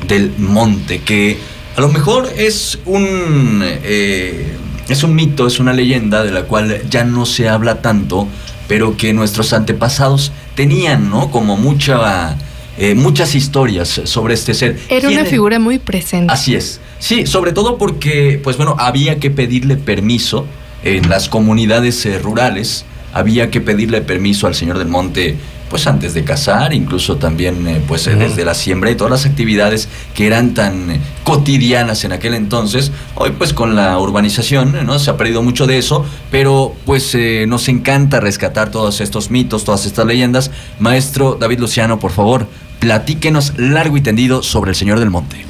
del 0.06 0.32
Monte, 0.38 1.00
que 1.00 1.38
a 1.76 1.80
lo 1.80 1.88
mejor 1.88 2.28
es 2.36 2.78
un, 2.84 3.62
eh, 3.64 4.56
es 4.88 5.02
un 5.02 5.14
mito, 5.14 5.46
es 5.46 5.60
una 5.60 5.72
leyenda 5.72 6.22
de 6.22 6.32
la 6.32 6.42
cual 6.42 6.82
ya 6.88 7.04
no 7.04 7.26
se 7.26 7.48
habla 7.48 7.80
tanto, 7.80 8.28
pero 8.68 8.96
que 8.96 9.12
nuestros 9.12 9.52
antepasados 9.52 10.32
tenían, 10.54 11.10
¿no? 11.10 11.30
Como 11.30 11.56
mucha, 11.56 12.36
eh, 12.78 12.94
muchas 12.94 13.34
historias 13.34 14.00
sobre 14.04 14.34
este 14.34 14.54
ser. 14.54 14.78
Era 14.88 15.08
¿Quién 15.08 15.20
una 15.20 15.28
figura 15.28 15.58
muy 15.58 15.78
presente. 15.78 16.32
Así 16.32 16.54
es. 16.54 16.80
Sí, 16.98 17.26
sobre 17.26 17.52
todo 17.52 17.78
porque, 17.78 18.40
pues 18.42 18.56
bueno, 18.56 18.76
había 18.78 19.18
que 19.18 19.30
pedirle 19.30 19.76
permiso 19.76 20.46
en 20.82 21.08
las 21.08 21.28
comunidades 21.28 22.04
eh, 22.06 22.18
rurales, 22.18 22.84
había 23.12 23.50
que 23.50 23.60
pedirle 23.60 24.00
permiso 24.00 24.46
al 24.46 24.54
Señor 24.54 24.78
del 24.78 24.88
Monte, 24.88 25.36
pues 25.70 25.86
antes 25.86 26.14
de 26.14 26.24
cazar, 26.24 26.74
incluso 26.74 27.16
también, 27.16 27.66
eh, 27.68 27.80
pues 27.86 28.06
eh, 28.08 28.16
desde 28.16 28.44
la 28.44 28.54
siembra 28.54 28.90
y 28.90 28.96
todas 28.96 29.12
las 29.12 29.24
actividades 29.24 29.88
que 30.14 30.26
eran 30.26 30.52
tan 30.52 30.90
eh, 30.90 31.00
cotidianas 31.22 32.04
en 32.04 32.12
aquel 32.12 32.34
entonces. 32.34 32.90
Hoy, 33.14 33.30
pues 33.30 33.54
con 33.54 33.76
la 33.76 33.96
urbanización, 33.98 34.84
¿no? 34.84 34.98
Se 34.98 35.10
ha 35.10 35.16
perdido 35.16 35.42
mucho 35.42 35.68
de 35.68 35.78
eso, 35.78 36.04
pero 36.30 36.74
pues 36.84 37.16
nos 37.46 37.68
encanta 37.68 38.18
rescatar 38.18 38.70
todos 38.70 39.00
estos 39.00 39.30
mitos, 39.30 39.64
todas 39.64 39.86
estas 39.86 40.06
leyendas. 40.06 40.50
Maestro 40.80 41.36
David 41.38 41.60
Luciano, 41.60 42.00
por 42.00 42.10
favor, 42.10 42.48
platíquenos 42.80 43.52
largo 43.56 43.96
y 43.96 44.00
tendido 44.00 44.42
sobre 44.42 44.70
el 44.70 44.76
Señor 44.76 44.98
del 44.98 45.10
Monte. 45.10 45.44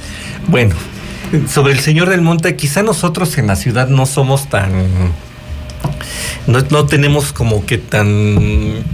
Bueno, 0.49 0.75
sobre 1.49 1.73
el 1.73 1.81
Señor 1.81 2.11
del 2.11 2.21
Monte, 2.21 2.57
quizá 2.57 2.83
nosotros 2.83 3.39
en 3.39 3.47
la 3.47 3.57
ciudad 3.57 3.89
no 3.89 4.05
somos 4.05 4.49
tan... 4.51 4.71
No, 6.47 6.61
no 6.71 6.87
tenemos 6.87 7.33
como 7.33 7.65
que 7.67 7.79
tan 7.79 8.85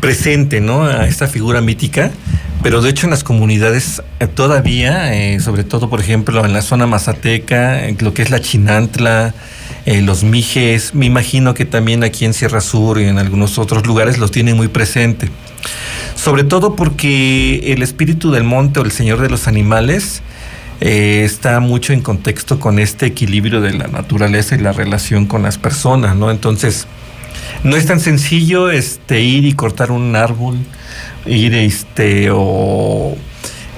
presente, 0.00 0.60
¿no? 0.60 0.84
A 0.84 1.06
esta 1.06 1.28
figura 1.28 1.60
mítica. 1.60 2.10
Pero 2.62 2.80
de 2.80 2.90
hecho 2.90 3.06
en 3.06 3.10
las 3.10 3.24
comunidades 3.24 4.02
eh, 4.20 4.28
todavía, 4.28 5.14
eh, 5.14 5.40
sobre 5.40 5.64
todo 5.64 5.90
por 5.90 5.98
ejemplo 5.98 6.44
en 6.44 6.52
la 6.52 6.62
zona 6.62 6.86
mazateca, 6.86 7.88
en 7.88 7.96
lo 8.00 8.14
que 8.14 8.22
es 8.22 8.30
la 8.30 8.40
Chinantla, 8.40 9.34
eh, 9.84 10.00
los 10.00 10.22
Mijes, 10.22 10.94
me 10.94 11.06
imagino 11.06 11.54
que 11.54 11.64
también 11.64 12.04
aquí 12.04 12.24
en 12.24 12.34
Sierra 12.34 12.60
Sur 12.60 13.00
y 13.00 13.04
en 13.04 13.18
algunos 13.18 13.58
otros 13.58 13.84
lugares 13.84 14.18
los 14.18 14.30
tienen 14.30 14.56
muy 14.56 14.68
presente. 14.68 15.28
Sobre 16.14 16.44
todo 16.44 16.76
porque 16.76 17.72
el 17.72 17.82
espíritu 17.82 18.30
del 18.30 18.44
monte 18.44 18.78
o 18.78 18.84
el 18.84 18.92
señor 18.92 19.20
de 19.20 19.28
los 19.28 19.48
animales 19.48 20.22
eh, 20.84 21.22
está 21.24 21.60
mucho 21.60 21.92
en 21.92 22.00
contexto 22.00 22.58
con 22.58 22.80
este 22.80 23.06
equilibrio 23.06 23.60
de 23.60 23.72
la 23.72 23.86
naturaleza 23.86 24.56
y 24.56 24.58
la 24.58 24.72
relación 24.72 25.26
con 25.26 25.44
las 25.44 25.56
personas, 25.56 26.16
¿no? 26.16 26.28
Entonces, 26.28 26.88
no 27.62 27.76
es 27.76 27.86
tan 27.86 28.00
sencillo 28.00 28.68
este, 28.68 29.20
ir 29.20 29.44
y 29.44 29.52
cortar 29.52 29.92
un 29.92 30.16
árbol, 30.16 30.56
ir 31.24 31.54
este, 31.54 32.30
o 32.32 33.16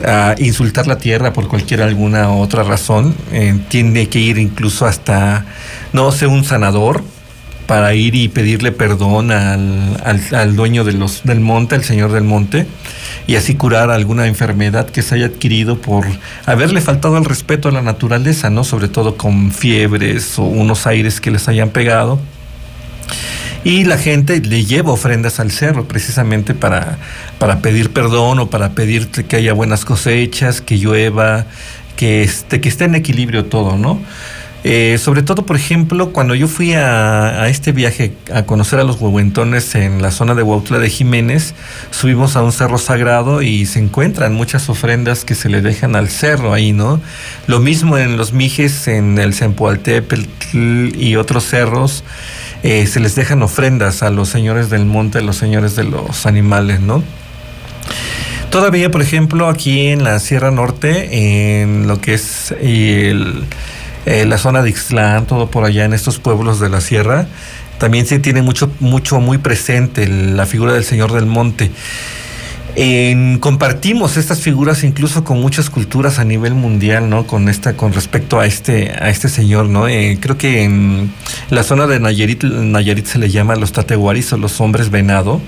a 0.03 0.35
insultar 0.39 0.87
la 0.87 0.97
tierra 0.97 1.35
por 1.35 1.47
cualquier 1.47 1.83
alguna 1.83 2.31
otra 2.31 2.63
razón, 2.63 3.15
eh, 3.33 3.55
tiene 3.69 4.09
que 4.09 4.21
ir 4.21 4.39
incluso 4.39 4.87
hasta, 4.87 5.45
no 5.93 6.11
sé, 6.11 6.27
un 6.27 6.43
sanador 6.43 7.05
para 7.67 7.95
ir 7.95 8.15
y 8.15 8.29
pedirle 8.29 8.73
perdón 8.73 9.31
al, 9.31 9.99
al, 10.33 10.57
dueño 10.57 10.85
de 10.85 10.93
del 11.25 11.41
monte, 11.41 11.75
al 11.75 11.85
señor 11.85 12.13
del 12.13 12.25
monte, 12.25 12.67
y 13.27 13.37
así 13.37 13.55
curar 13.55 13.91
alguna 13.91 14.27
enfermedad 14.27 14.89
que 14.89 15.03
se 15.03 15.15
haya 15.15 15.27
adquirido 15.27 15.79
por 15.79 16.07
haberle 16.47 16.81
faltado 16.81 17.17
el 17.17 17.25
respeto 17.25 17.69
a 17.69 17.73
la 17.73 17.83
naturaleza, 17.83 18.51
¿no? 18.51 18.65
Sobre 18.65 18.89
todo 18.89 19.17
con 19.17 19.53
fiebres 19.53 20.39
o 20.39 20.43
unos 20.43 20.87
aires 20.87 21.21
que 21.21 21.31
les 21.31 21.49
hayan 21.49 21.71
pegado. 21.71 22.21
Y 23.65 23.85
la 23.85 23.97
gente 23.97 24.39
le 24.41 24.67
lleva 24.67 24.93
ofrendas 24.93 25.41
al 25.41 25.51
cerro 25.51 25.89
precisamente 25.89 26.53
para, 26.53 26.99
para 27.39 27.61
pedir 27.61 27.91
perdón 27.91 28.39
o 28.41 28.51
para 28.51 28.73
pedir 28.73 29.09
que 29.09 29.37
haya 29.37 29.55
buenas 29.55 29.87
cosechas, 29.87 30.61
que 30.61 30.77
llueva, 30.77 31.47
que 31.97 32.23
esté, 32.23 32.61
que 32.61 32.69
esté 32.69 32.85
en 32.85 32.95
equilibrio 32.95 33.47
todo, 33.47 33.79
¿no? 33.79 34.01
Eh, 34.67 34.97
sobre 34.99 35.23
todo, 35.23 35.45
por 35.45 35.57
ejemplo, 35.57 36.11
cuando 36.11 36.35
yo 36.35 36.49
fui 36.49 36.73
a, 36.73 37.49
este 37.49 37.73
viaje 37.73 38.13
a 38.33 38.45
conocer 38.45 38.81
a 38.81 38.85
los 38.85 38.99
huehuentones 38.99 39.75
en 39.75 40.01
la 40.01 40.11
zona 40.11 40.35
de 40.35 40.43
Huautla 40.43 40.79
de 40.79 40.89
Jiménez, 40.89 41.55
subimos 41.91 42.35
a 42.35 42.43
un 42.43 42.51
cerro 42.51 42.79
sagrado 42.79 43.43
y 43.43 43.67
se 43.67 43.79
encuentran 43.79 44.33
muchas 44.33 44.71
ofrendas 44.71 45.27
que 45.27 45.35
se 45.35 45.51
le 45.51 45.61
dejan 45.61 45.97
al 45.97 46.09
cerro 46.09 46.55
ahí, 46.55 46.73
¿no? 46.73 46.99
Lo 47.47 47.61
mismo 47.61 47.99
en 47.99 48.17
los 48.17 48.33
Mijes, 48.33 48.89
en 48.89 49.19
el 49.19 49.35
Zempoaltepetl 49.35 50.97
y 50.99 51.17
otros 51.17 51.45
cerros. 51.45 52.03
Eh, 52.63 52.87
se 52.87 53.01
les 53.01 53.15
dejan 53.15 53.43
ofrendas 53.43 54.03
a 54.03 54.09
los 54.09 54.31
señores 54.31 54.71
del 54.71 54.87
monte, 54.87 55.19
a 55.19 55.21
los 55.21 55.37
señores 55.37 55.77
de 55.77 55.85
los 55.85 56.25
animales, 56.25 56.81
¿no? 56.81 57.05
Todavía, 58.49 58.91
por 58.91 59.03
ejemplo, 59.03 59.49
aquí 59.51 59.89
en 59.89 60.05
la 60.05 60.19
Sierra 60.21 60.51
Norte, 60.51 61.61
en 61.61 61.87
lo 61.87 62.01
que 62.01 62.15
es 62.15 62.55
el, 62.63 63.45
eh, 64.07 64.25
la 64.27 64.39
zona 64.39 64.63
de 64.63 64.71
Ixtlán, 64.71 65.27
todo 65.27 65.51
por 65.51 65.65
allá 65.65 65.85
en 65.85 65.93
estos 65.93 66.19
pueblos 66.19 66.61
de 66.61 66.69
la 66.69 66.81
sierra, 66.81 67.27
también 67.79 68.07
se 68.07 68.19
tiene 68.19 68.43
mucho, 68.43 68.71
mucho, 68.81 69.21
muy 69.21 69.39
presente 69.39 70.07
la 70.07 70.47
figura 70.47 70.73
del 70.73 70.85
Señor 70.85 71.13
del 71.13 71.27
Monte. 71.27 71.71
En, 72.77 73.39
compartimos 73.39 74.17
estas 74.17 74.41
figuras 74.41 74.83
incluso 74.83 75.23
con 75.23 75.41
muchas 75.41 75.71
culturas 75.71 76.19
a 76.19 76.25
nivel 76.25 76.55
mundial, 76.55 77.09
¿no? 77.09 77.27
Con 77.27 77.49
esta, 77.49 77.77
con 77.77 77.93
respecto 77.93 78.41
a 78.41 78.47
este, 78.47 78.91
a 78.91 79.11
este 79.11 79.29
señor, 79.29 79.67
¿no? 79.67 79.87
Eh, 79.87 80.19
creo 80.21 80.37
que 80.37 80.65
en 80.65 81.13
la 81.51 81.63
zona 81.63 81.87
de 81.87 82.01
Nayarit, 82.01 82.43
Nayarit 82.43 83.07
se 83.07 83.19
le 83.19 83.31
llama 83.31 83.55
los 83.55 83.73
tateguaris 83.73 84.33
o 84.33 84.39
los 84.39 84.61
hombres 84.61 84.91
venado, 84.91 85.41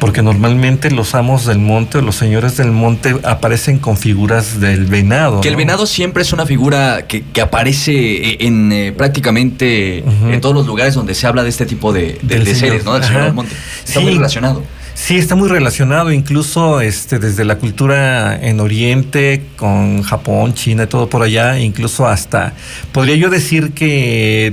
porque 0.00 0.22
normalmente 0.22 0.90
los 0.90 1.14
amos 1.14 1.46
del 1.46 1.58
monte 1.58 1.98
o 1.98 2.02
los 2.02 2.16
señores 2.16 2.56
del 2.56 2.72
monte 2.72 3.16
aparecen 3.22 3.78
con 3.78 3.96
figuras 3.96 4.58
del 4.58 4.86
venado. 4.86 5.40
Que 5.42 5.48
el 5.48 5.56
venado 5.56 5.86
siempre 5.86 6.22
es 6.22 6.32
una 6.32 6.46
figura 6.46 7.06
que, 7.06 7.22
que 7.22 7.40
aparece 7.40 8.44
en 8.44 8.72
eh, 8.72 8.92
prácticamente 8.92 10.02
uh 10.04 10.10
-huh. 10.10 10.34
en 10.34 10.40
todos 10.40 10.54
los 10.54 10.66
lugares 10.66 10.94
donde 10.94 11.14
se 11.14 11.28
habla 11.28 11.44
de 11.44 11.48
este 11.48 11.64
tipo 11.64 11.92
de, 11.92 12.18
de, 12.22 12.40
de 12.40 12.54
seres, 12.54 12.84
¿no? 12.84 12.94
Del 12.94 13.04
señor 13.04 13.22
del 13.24 13.34
monte. 13.34 13.54
Está 13.84 14.00
sí. 14.00 14.04
muy 14.04 14.14
relacionado. 14.14 14.64
Sí, 15.06 15.18
está 15.18 15.36
muy 15.36 15.48
relacionado, 15.48 16.10
incluso 16.10 16.80
este, 16.80 17.20
desde 17.20 17.44
la 17.44 17.58
cultura 17.58 18.44
en 18.44 18.58
Oriente, 18.58 19.40
con 19.54 20.02
Japón, 20.02 20.52
China 20.52 20.82
y 20.82 20.86
todo 20.88 21.08
por 21.08 21.22
allá, 21.22 21.60
incluso 21.60 22.08
hasta, 22.08 22.54
podría 22.90 23.14
yo 23.14 23.30
decir 23.30 23.70
que 23.70 24.52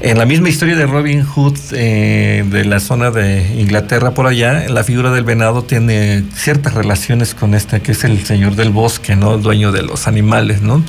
en 0.00 0.16
la 0.16 0.26
misma 0.26 0.48
historia 0.48 0.76
de 0.76 0.86
Robin 0.86 1.24
Hood, 1.24 1.58
eh, 1.72 2.44
de 2.48 2.64
la 2.66 2.78
zona 2.78 3.10
de 3.10 3.44
Inglaterra 3.58 4.12
por 4.12 4.28
allá, 4.28 4.68
la 4.68 4.84
figura 4.84 5.10
del 5.10 5.24
venado 5.24 5.64
tiene 5.64 6.22
ciertas 6.36 6.74
relaciones 6.74 7.34
con 7.34 7.54
este, 7.54 7.80
que 7.80 7.90
es 7.90 8.04
el 8.04 8.24
señor 8.24 8.54
del 8.54 8.70
bosque, 8.70 9.16
¿no? 9.16 9.34
El 9.34 9.42
dueño 9.42 9.72
de 9.72 9.82
los 9.82 10.06
animales, 10.06 10.62
¿no? 10.62 10.84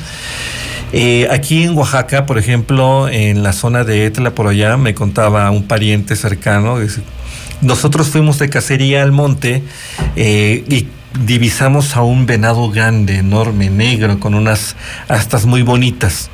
Eh, 0.93 1.27
aquí 1.31 1.63
en 1.63 1.75
Oaxaca, 1.75 2.27
por 2.27 2.37
ejemplo, 2.37 3.09
en 3.09 3.41
la 3.41 3.53
zona 3.53 3.83
de 3.83 4.05
Etla 4.05 4.35
por 4.35 4.47
allá, 4.47 4.77
me 4.77 4.93
contaba 4.93 5.49
un 5.49 5.63
pariente 5.63 6.15
cercano, 6.15 6.77
nosotros 7.61 8.09
fuimos 8.09 8.39
de 8.39 8.49
cacería 8.49 9.03
al 9.03 9.11
monte 9.11 9.63
eh, 10.15 10.63
y 10.67 10.87
divisamos 11.25 11.95
a 11.95 12.01
un 12.01 12.25
venado 12.25 12.69
grande, 12.69 13.17
enorme, 13.17 13.69
negro, 13.69 14.19
con 14.19 14.33
unas 14.33 14.75
astas 15.07 15.45
muy 15.45 15.61
bonitas. 15.61 16.29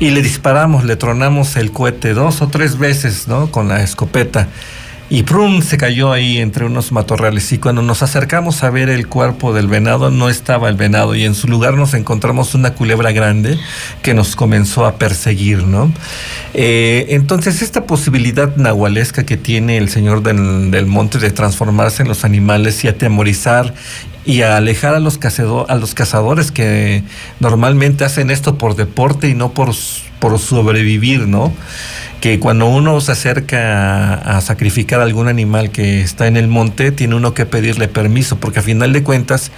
Y 0.00 0.10
le 0.10 0.22
disparamos, 0.22 0.84
le 0.84 0.96
tronamos 0.96 1.56
el 1.56 1.70
cohete 1.70 2.14
dos 2.14 2.42
o 2.42 2.48
tres 2.48 2.78
veces, 2.78 3.28
¿no? 3.28 3.50
Con 3.50 3.68
la 3.68 3.82
escopeta. 3.82 4.48
Y 5.10 5.24
prum, 5.24 5.60
se 5.60 5.76
cayó 5.76 6.12
ahí 6.12 6.38
entre 6.38 6.64
unos 6.64 6.90
matorrales. 6.90 7.52
Y 7.52 7.58
cuando 7.58 7.82
nos 7.82 8.02
acercamos 8.02 8.62
a 8.64 8.70
ver 8.70 8.88
el 8.88 9.06
cuerpo 9.06 9.52
del 9.52 9.68
venado, 9.68 10.10
no 10.10 10.30
estaba 10.30 10.68
el 10.68 10.76
venado. 10.76 11.14
Y 11.14 11.24
en 11.24 11.34
su 11.34 11.46
lugar 11.46 11.74
nos 11.74 11.92
encontramos 11.94 12.54
una 12.54 12.74
culebra 12.74 13.12
grande 13.12 13.58
que 14.02 14.14
nos 14.14 14.34
comenzó 14.34 14.86
a 14.86 14.96
perseguir, 14.96 15.64
¿no? 15.64 15.92
Eh, 16.54 17.06
entonces, 17.10 17.60
esta 17.60 17.84
posibilidad 17.84 18.56
nahualesca 18.56 19.24
que 19.26 19.36
tiene 19.36 19.76
el 19.76 19.90
señor 19.90 20.22
del, 20.22 20.70
del 20.70 20.86
monte 20.86 21.18
de 21.18 21.30
transformarse 21.30 22.02
en 22.02 22.08
los 22.08 22.24
animales 22.24 22.82
y 22.84 22.88
atemorizar 22.88 23.74
y 24.24 24.42
a 24.42 24.56
alejar 24.56 24.94
a 24.94 25.00
los, 25.00 25.18
a 25.68 25.74
los 25.74 25.94
cazadores 25.94 26.50
que 26.50 27.02
normalmente 27.40 28.04
hacen 28.04 28.30
esto 28.30 28.56
por 28.56 28.74
deporte 28.74 29.28
y 29.28 29.34
no 29.34 29.52
por, 29.52 29.70
por 30.18 30.38
sobrevivir, 30.38 31.28
¿no? 31.28 31.52
Que 32.24 32.40
cuando 32.40 32.64
uno 32.64 33.02
se 33.02 33.12
acerca 33.12 34.14
a, 34.14 34.38
a, 34.38 34.40
sacrificar 34.40 35.02
algún 35.02 35.28
animal 35.28 35.68
que 35.68 36.00
está 36.00 36.26
en 36.26 36.38
el 36.38 36.48
monte, 36.48 36.90
tiene 36.90 37.16
uno 37.16 37.34
que 37.34 37.44
pedirle 37.44 37.86
permiso, 37.86 38.38
porque 38.38 38.60
a 38.60 38.62
final 38.62 38.94
de 38.94 39.02
cuentas 39.02 39.50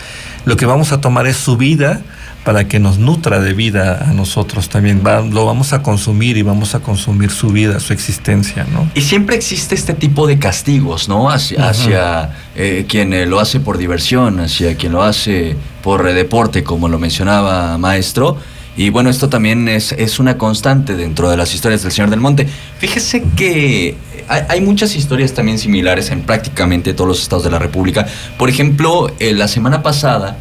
lo 0.46 0.56
que 0.56 0.66
vamos 0.66 0.90
a 0.90 1.00
tomar 1.00 1.28
es 1.28 1.36
su 1.36 1.56
vida 1.56 2.00
para 2.44 2.66
que 2.66 2.80
nos 2.80 2.98
nutra 2.98 3.38
de 3.38 3.52
vida 3.54 4.04
a 4.08 4.12
nosotros 4.12 4.68
también. 4.68 5.00
Va, 5.06 5.20
lo 5.20 5.46
vamos 5.46 5.72
a 5.72 5.82
consumir 5.84 6.36
y 6.36 6.42
vamos 6.42 6.74
a 6.74 6.80
consumir 6.80 7.30
su 7.30 7.50
vida, 7.50 7.78
su 7.78 7.92
existencia, 7.92 8.66
¿no? 8.72 8.90
Y 8.94 9.02
siempre 9.02 9.36
existe 9.36 9.76
este 9.76 9.94
tipo 9.94 10.26
de 10.26 10.40
castigos, 10.40 11.08
¿no? 11.08 11.30
Hacia, 11.30 11.58
uh 11.58 11.62
-huh. 11.62 11.70
hacia 11.70 12.30
eh, 12.56 12.84
quien 12.88 13.12
eh, 13.12 13.26
lo 13.26 13.38
hace 13.38 13.60
por 13.60 13.78
diversión, 13.78 14.40
hacia 14.40 14.76
quien 14.76 14.90
lo 14.90 15.04
hace 15.04 15.54
por 15.84 16.08
eh, 16.08 16.14
deporte, 16.14 16.64
como 16.64 16.88
lo 16.88 16.98
mencionaba 16.98 17.78
maestro. 17.78 18.38
Y 18.76 18.90
bueno, 18.90 19.10
esto 19.10 19.28
también 19.28 19.68
es, 19.68 19.92
es, 19.92 20.18
una 20.18 20.36
constante 20.36 20.96
dentro 20.96 21.30
de 21.30 21.36
las 21.36 21.54
historias 21.54 21.82
del 21.82 21.92
Señor 21.92 22.10
del 22.10 22.20
Monte. 22.20 22.46
Fíjese 22.78 23.22
que 23.36 23.96
hay, 24.28 24.42
hay, 24.48 24.60
muchas 24.60 24.94
historias 24.96 25.32
también 25.32 25.58
similares 25.58 26.10
en 26.10 26.22
prácticamente 26.22 26.92
todos 26.92 27.08
los 27.08 27.22
estados 27.22 27.44
de 27.44 27.50
la 27.50 27.58
República. 27.58 28.06
Por 28.38 28.50
ejemplo, 28.50 29.10
eh, 29.18 29.32
la 29.32 29.48
semana 29.48 29.82
pasada 29.82 30.38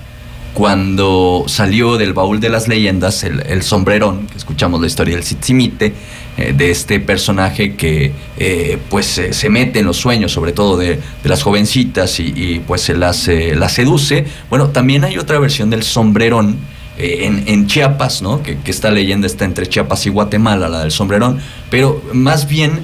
cuando 0.55 1.43
salió 1.47 1.97
del 1.97 2.13
baúl 2.13 2.39
de 2.39 2.49
las 2.49 2.69
leyendas 2.69 3.25
el, 3.25 3.61
sombrerón, 3.61 4.25
que 4.27 4.37
escuchamos 4.37 4.79
la 4.79 4.87
historia 4.87 5.15
del 5.15 5.23
Tzitzimite, 5.23 5.93
eh, 6.37 6.53
de 6.57 6.71
este 6.71 7.01
personaje 7.01 7.75
que 7.75 8.13
eh, 8.37 8.77
pues 8.89 9.17
eh, 9.17 9.33
se 9.33 9.49
mete 9.49 9.79
en 9.79 9.85
los 9.85 9.97
sueños, 9.97 10.31
sobre 10.31 10.53
todo 10.53 10.77
de, 10.77 11.01
de 11.21 11.29
las 11.29 11.43
jovencitas 11.43 12.21
y, 12.21 12.61
pues 12.65 12.81
se 12.81 12.95
las, 12.95 13.27
las, 13.27 13.73
seduce. 13.73 14.25
Bueno, 14.49 14.69
también 14.69 15.03
hay 15.03 15.17
otra 15.17 15.39
versión 15.39 15.69
del 15.69 15.83
sombrerón 15.83 16.57
en, 16.97 17.43
en, 17.47 17.67
Chiapas, 17.67 18.21
¿no? 18.21 18.41
Que, 18.41 18.57
que, 18.57 18.71
esta 18.71 18.91
leyenda 18.91 19.27
está 19.27 19.45
entre 19.45 19.67
Chiapas 19.67 20.05
y 20.05 20.09
Guatemala, 20.09 20.69
la 20.69 20.79
del 20.81 20.91
sombrerón, 20.91 21.39
pero 21.69 22.01
más 22.13 22.47
bien 22.47 22.79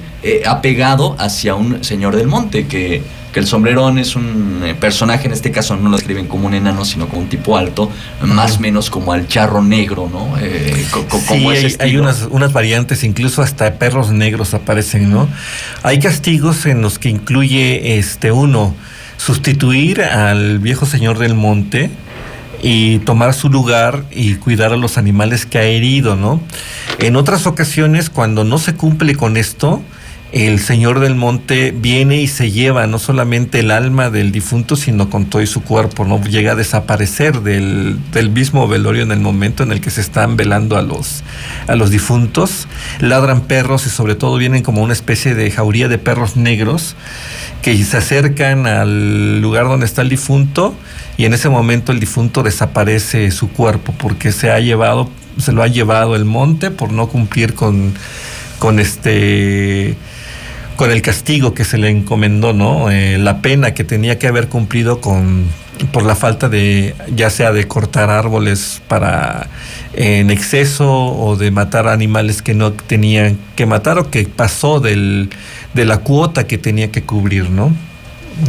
apegado 0.46 1.16
hacia 1.18 1.54
un 1.54 1.82
señor 1.82 2.14
del 2.14 2.28
monte 2.28 2.66
que 2.66 3.02
que 3.32 3.40
el 3.40 3.46
sombrerón 3.46 3.98
es 3.98 4.14
un 4.14 4.62
eh, 4.64 4.74
personaje, 4.74 5.26
en 5.26 5.32
este 5.32 5.50
caso 5.50 5.76
no 5.76 5.88
lo 5.88 5.96
escriben 5.96 6.26
como 6.26 6.46
un 6.46 6.54
enano, 6.54 6.84
sino 6.84 7.08
como 7.08 7.22
un 7.22 7.28
tipo 7.28 7.56
alto, 7.56 7.90
más 8.22 8.58
o 8.58 8.60
menos 8.60 8.90
como 8.90 9.12
al 9.12 9.26
charro 9.26 9.62
negro, 9.62 10.08
¿no? 10.12 10.36
Eh, 10.38 10.86
co 10.90 11.06
co 11.08 11.18
sí, 11.18 11.46
hay, 11.48 11.76
hay, 11.78 11.96
unas, 11.96 12.28
unas 12.30 12.52
variantes, 12.52 13.04
incluso 13.04 13.42
hasta 13.42 13.74
perros 13.74 14.10
negros 14.10 14.52
aparecen, 14.52 15.10
¿no? 15.10 15.28
Hay 15.82 15.98
castigos 15.98 16.66
en 16.66 16.82
los 16.82 16.98
que 16.98 17.08
incluye 17.08 17.98
este 17.98 18.32
uno, 18.32 18.74
sustituir 19.16 20.02
al 20.02 20.58
viejo 20.58 20.84
señor 20.84 21.18
del 21.18 21.34
monte, 21.34 21.90
y 22.62 23.00
tomar 23.00 23.34
su 23.34 23.50
lugar 23.50 24.04
y 24.12 24.36
cuidar 24.36 24.72
a 24.72 24.76
los 24.76 24.96
animales 24.96 25.44
que 25.44 25.58
ha 25.58 25.64
herido, 25.64 26.16
¿no? 26.16 26.40
En 26.98 27.16
otras 27.16 27.46
ocasiones, 27.46 28.08
cuando 28.08 28.44
no 28.44 28.58
se 28.58 28.74
cumple 28.74 29.16
con 29.16 29.36
esto, 29.36 29.82
el 30.32 30.60
Señor 30.60 31.00
del 31.00 31.14
Monte 31.14 31.74
viene 31.76 32.22
y 32.22 32.26
se 32.26 32.50
lleva 32.50 32.86
no 32.86 32.98
solamente 32.98 33.60
el 33.60 33.70
alma 33.70 34.08
del 34.08 34.32
difunto, 34.32 34.76
sino 34.76 35.10
con 35.10 35.26
todo 35.26 35.44
su 35.44 35.62
cuerpo, 35.62 36.06
¿no? 36.06 36.22
Llega 36.24 36.52
a 36.52 36.54
desaparecer 36.54 37.42
del, 37.42 37.98
del, 38.12 38.30
mismo 38.30 38.66
velorio 38.66 39.02
en 39.02 39.12
el 39.12 39.20
momento 39.20 39.62
en 39.62 39.72
el 39.72 39.82
que 39.82 39.90
se 39.90 40.00
están 40.00 40.38
velando 40.38 40.78
a 40.78 40.82
los, 40.82 41.22
a 41.66 41.74
los 41.74 41.90
difuntos. 41.90 42.66
Ladran 43.00 43.42
perros 43.42 43.86
y 43.86 43.90
sobre 43.90 44.14
todo 44.14 44.38
vienen 44.38 44.62
como 44.62 44.82
una 44.82 44.94
especie 44.94 45.34
de 45.34 45.50
jauría 45.50 45.88
de 45.88 45.98
perros 45.98 46.36
negros 46.36 46.96
que 47.60 47.76
se 47.84 47.98
acercan 47.98 48.66
al 48.66 49.42
lugar 49.42 49.66
donde 49.66 49.84
está 49.84 50.00
el 50.00 50.08
difunto 50.08 50.74
y 51.22 51.24
en 51.24 51.34
ese 51.34 51.48
momento 51.48 51.92
el 51.92 52.00
difunto 52.00 52.42
desaparece 52.42 53.30
su 53.30 53.48
cuerpo 53.48 53.94
porque 53.96 54.32
se 54.32 54.50
ha 54.50 54.58
llevado, 54.58 55.08
se 55.38 55.52
lo 55.52 55.62
ha 55.62 55.68
llevado 55.68 56.16
el 56.16 56.24
monte 56.24 56.72
por 56.72 56.92
no 56.92 57.06
cumplir 57.06 57.54
con, 57.54 57.94
con 58.58 58.80
este 58.80 59.94
con 60.74 60.90
el 60.90 61.00
castigo 61.00 61.54
que 61.54 61.64
se 61.64 61.78
le 61.78 61.90
encomendó, 61.90 62.54
¿no? 62.54 62.90
Eh, 62.90 63.18
la 63.18 63.40
pena 63.40 63.72
que 63.72 63.84
tenía 63.84 64.18
que 64.18 64.26
haber 64.26 64.48
cumplido 64.48 65.00
con, 65.00 65.46
por 65.92 66.02
la 66.02 66.16
falta 66.16 66.48
de, 66.48 66.96
ya 67.14 67.30
sea 67.30 67.52
de 67.52 67.68
cortar 67.68 68.10
árboles 68.10 68.82
para 68.88 69.46
en 69.92 70.28
exceso 70.28 70.90
o 70.90 71.36
de 71.36 71.52
matar 71.52 71.86
animales 71.86 72.42
que 72.42 72.54
no 72.54 72.72
tenían 72.72 73.38
que 73.54 73.64
matar 73.64 73.96
o 74.00 74.10
que 74.10 74.24
pasó 74.24 74.80
del, 74.80 75.30
de 75.72 75.84
la 75.84 75.98
cuota 75.98 76.48
que 76.48 76.58
tenía 76.58 76.90
que 76.90 77.04
cubrir, 77.04 77.48
¿no? 77.48 77.72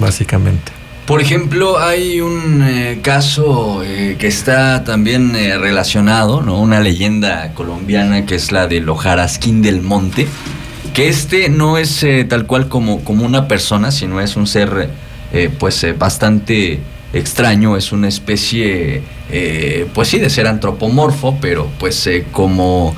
Básicamente. 0.01 0.82
Por 1.05 1.19
ejemplo, 1.19 1.79
hay 1.79 2.21
un 2.21 2.63
eh, 2.63 2.99
caso 3.01 3.83
eh, 3.83 4.15
que 4.17 4.27
está 4.27 4.85
también 4.85 5.35
eh, 5.35 5.57
relacionado, 5.57 6.41
¿no? 6.41 6.61
Una 6.61 6.79
leyenda 6.79 7.53
colombiana 7.55 8.25
que 8.25 8.35
es 8.35 8.53
la 8.53 8.67
del 8.67 8.87
Ojarasquín 8.87 9.61
del 9.61 9.81
Monte, 9.81 10.27
que 10.93 11.09
este 11.09 11.49
no 11.49 11.77
es 11.77 12.05
tal 12.29 12.45
cual 12.45 12.69
como, 12.69 13.03
como 13.03 13.25
una 13.25 13.49
persona, 13.49 13.91
sino 13.91 14.21
es 14.21 14.37
un 14.37 14.47
ser 14.47 14.89
pues 15.57 15.83
bastante 15.97 16.79
extraño, 17.11 17.75
es 17.75 17.91
una 17.91 18.07
especie, 18.07 19.01
pues 19.95 20.09
sí, 20.09 20.19
de 20.19 20.29
ser 20.29 20.45
antropomorfo, 20.45 21.39
pero 21.41 21.67
pues 21.79 22.07
como 22.31 22.95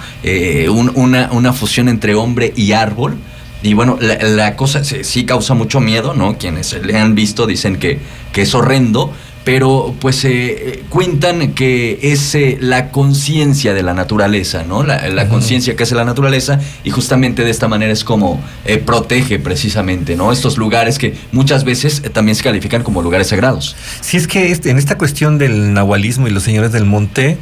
una, 0.95 1.29
una 1.31 1.53
fusión 1.53 1.87
entre 1.87 2.15
hombre 2.15 2.51
y 2.57 2.73
árbol 2.73 3.17
y 3.65 3.73
bueno, 3.73 3.97
la, 3.99 4.55
cosa 4.55 4.83
sí, 4.83 5.25
causa 5.25 5.55
mucho 5.55 5.79
miedo, 5.79 6.13
¿no? 6.13 6.37
Quienes 6.37 6.73
le 6.83 6.99
han 6.99 7.15
visto 7.15 7.47
dicen 7.47 7.77
que, 7.77 7.97
que 8.31 8.43
es 8.43 8.53
horrendo, 8.53 9.11
pero 9.43 9.95
pues 9.99 10.23
eh, 10.23 10.83
cuentan 10.89 11.53
que 11.53 11.97
es 12.03 12.35
eh, 12.35 12.59
la 12.61 12.91
conciencia 12.91 13.73
de 13.73 13.81
la 13.81 13.95
naturaleza, 13.95 14.63
¿no? 14.63 14.83
La, 14.83 15.27
conciencia 15.29 15.75
que 15.75 15.81
hace 15.81 15.95
la 15.95 16.05
naturaleza 16.05 16.59
y 16.83 16.91
justamente 16.91 17.43
de 17.43 17.49
esta 17.49 17.67
manera 17.67 17.91
es 17.91 18.03
como 18.03 18.39
eh, 18.65 18.77
protege 18.77 19.39
precisamente, 19.39 20.15
¿no? 20.15 20.31
Estos 20.31 20.59
lugares 20.59 20.99
que 20.99 21.15
muchas 21.31 21.63
veces 21.63 22.03
también 22.13 22.35
se 22.35 22.43
califican 22.43 22.83
como 22.83 23.01
lugares 23.01 23.29
sagrados. 23.29 23.75
Sí, 24.01 24.17
es 24.17 24.27
que 24.27 24.51
este, 24.51 24.69
en 24.69 24.77
esta 24.77 24.95
cuestión 24.99 25.39
del 25.39 25.73
nahualismo 25.73 26.27
y 26.27 26.29
los 26.29 26.43
señores 26.43 26.71
del 26.71 26.85
monte, 26.85 27.37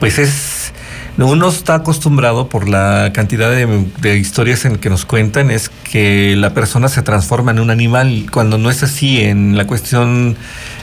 pues 0.00 0.18
es 0.18 0.57
uno 1.26 1.48
está 1.48 1.74
acostumbrado 1.74 2.48
por 2.48 2.68
la 2.68 3.10
cantidad 3.12 3.50
de, 3.50 4.16
historias 4.16 4.64
en 4.64 4.76
que 4.76 4.88
nos 4.88 5.04
cuentan 5.04 5.50
es 5.50 5.68
que 5.68 6.36
la 6.36 6.54
persona 6.54 6.88
se 6.88 7.02
transforma 7.02 7.50
en 7.50 7.58
un 7.58 7.70
animal 7.70 8.26
cuando 8.30 8.56
no 8.56 8.70
es 8.70 8.84
así 8.84 9.22
en 9.22 9.56
la 9.56 9.66
cuestión 9.66 10.36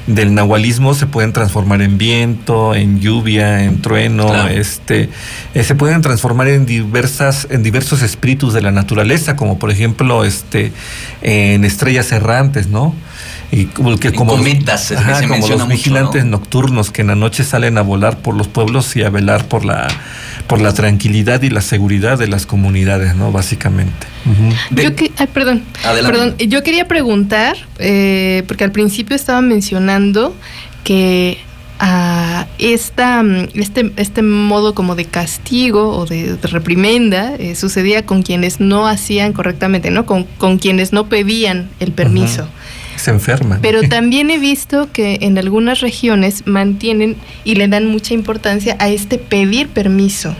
del 0.07 0.35
nahualismo 0.35 0.93
se 0.93 1.07
pueden 1.07 1.31
transformar 1.31 1.81
en 1.81 1.97
viento, 1.97 2.75
en 2.75 2.99
lluvia, 2.99 3.63
en 3.63 3.81
trueno, 3.81 4.47
este 4.47 5.09
eh, 5.53 5.63
se 5.63 5.73
pueden 5.73 6.01
transformar 6.01 6.49
en 6.49 6.65
diversas 6.65 7.47
en 7.49 7.63
diversos 7.63 8.01
espíritus 8.01 8.53
de 8.53 8.61
la 8.61 8.71
naturaleza, 8.71 9.37
como 9.37 9.57
por 9.57 9.71
ejemplo 9.71 10.25
este 10.25 10.73
en 11.21 11.63
estrellas 11.63 12.11
errantes, 12.11 12.67
¿no? 12.67 12.93
Y 13.55 13.67
como 13.67 13.97
que 13.97 14.11
como, 14.11 14.33
cometas, 14.33 14.93
como 15.29 15.47
los 15.47 15.67
vigilantes 15.69 16.25
nocturnos 16.25 16.91
que 16.91 17.01
en 17.03 17.07
la 17.07 17.15
noche 17.15 17.45
salen 17.45 17.77
a 17.77 17.83
volar 17.83 18.17
por 18.17 18.35
los 18.35 18.49
pueblos 18.49 18.93
y 18.97 19.03
a 19.03 19.09
velar 19.09 19.47
por 19.47 19.63
la 19.63 19.87
por 20.47 20.59
la 20.59 20.73
tranquilidad 20.73 21.41
y 21.41 21.49
la 21.49 21.61
seguridad 21.61 22.19
de 22.19 22.27
las 22.27 22.45
comunidades, 22.45 23.15
¿no? 23.15 23.31
Básicamente. 23.31 24.07
yo 24.71 24.93
que, 24.93 25.09
perdón, 25.33 25.63
perdón, 25.81 26.35
yo 26.37 26.63
quería 26.63 26.85
preguntar, 26.85 27.55
eh, 27.79 28.43
porque 28.45 28.65
al 28.65 28.73
principio 28.73 29.15
estaba 29.15 29.39
mencionando 29.41 30.35
que 30.83 31.37
a 31.79 32.47
esta, 32.57 33.23
este, 33.53 33.91
este 33.95 34.21
modo 34.21 34.75
como 34.75 34.95
de 34.95 35.05
castigo 35.05 35.97
o 35.97 36.05
de, 36.05 36.37
reprimenda 36.43 37.35
eh, 37.35 37.55
sucedía 37.55 38.05
con 38.05 38.21
quienes 38.21 38.59
no 38.59 38.85
hacían 38.85 39.31
correctamente, 39.31 39.91
¿no? 39.91 40.05
Con, 40.05 40.25
con 40.37 40.57
quienes 40.57 40.91
no 40.91 41.07
pedían 41.07 41.69
el 41.79 41.93
permiso 41.93 42.49
se 42.95 43.11
enferman. 43.11 43.59
Pero 43.61 43.81
también 43.83 44.29
he 44.29 44.37
visto 44.37 44.89
que 44.91 45.19
en 45.21 45.37
algunas 45.37 45.81
regiones 45.81 46.45
mantienen 46.45 47.15
y 47.43 47.55
le 47.55 47.67
dan 47.67 47.85
mucha 47.85 48.13
importancia 48.13 48.75
a 48.79 48.89
este 48.89 49.17
pedir 49.17 49.67
permiso. 49.69 50.35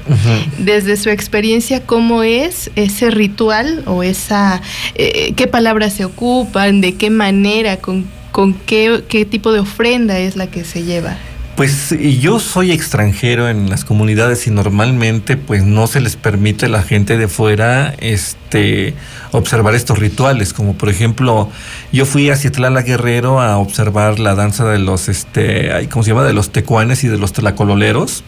Desde 0.58 0.98
su 0.98 1.10
experiencia, 1.10 1.86
¿cómo 1.86 2.24
es 2.24 2.72
ese 2.76 3.12
ritual 3.12 3.84
o 3.86 4.04
esa, 4.04 4.62
eh, 4.96 5.34
qué 5.36 5.48
palabras 5.48 5.94
se 5.94 6.06
ocupan, 6.06 6.82
de 6.82 6.96
qué 6.96 7.10
manera, 7.10 7.78
con, 7.78 8.06
con 8.32 8.54
qué, 8.54 9.04
qué 9.08 9.26
tipo 9.26 9.52
de 9.52 9.60
ofrenda 9.60 10.20
es 10.20 10.36
la 10.36 10.48
que 10.48 10.64
se 10.64 10.84
lleva? 10.84 11.18
Pues 11.56 11.96
yo 12.20 12.42
soy 12.42 12.74
extranjero 12.74 13.48
en 13.48 13.70
las 13.70 13.86
comunidades 13.86 14.46
y 14.46 14.52
normalmente 14.52 15.38
pues 15.38 15.64
no 15.64 15.88
se 15.88 16.02
les 16.02 16.18
permite 16.18 16.66
a 16.66 16.70
la 16.70 16.84
gente 16.84 17.18
de 17.18 17.30
fuera 17.30 17.96
este 18.00 18.94
observar 19.32 19.74
estos 19.74 20.00
rituales, 20.00 20.52
como 20.52 20.74
por 20.74 20.90
ejemplo, 20.90 21.50
yo 21.94 22.06
fui 22.06 22.30
a 22.30 22.36
Cietlala 22.36 22.82
Guerrero 22.82 23.40
a 23.40 23.58
observar 23.58 24.20
la 24.20 24.36
danza 24.36 24.66
de 24.66 24.80
los 24.80 25.08
este, 25.08 25.88
¿cómo 25.90 26.04
se 26.04 26.12
llama? 26.12 26.26
de 26.26 26.34
los 26.34 26.52
tecuanes 26.52 27.06
y 27.06 27.08
de 27.08 27.18
los 27.18 27.32
tlacololeros. 27.32 28.26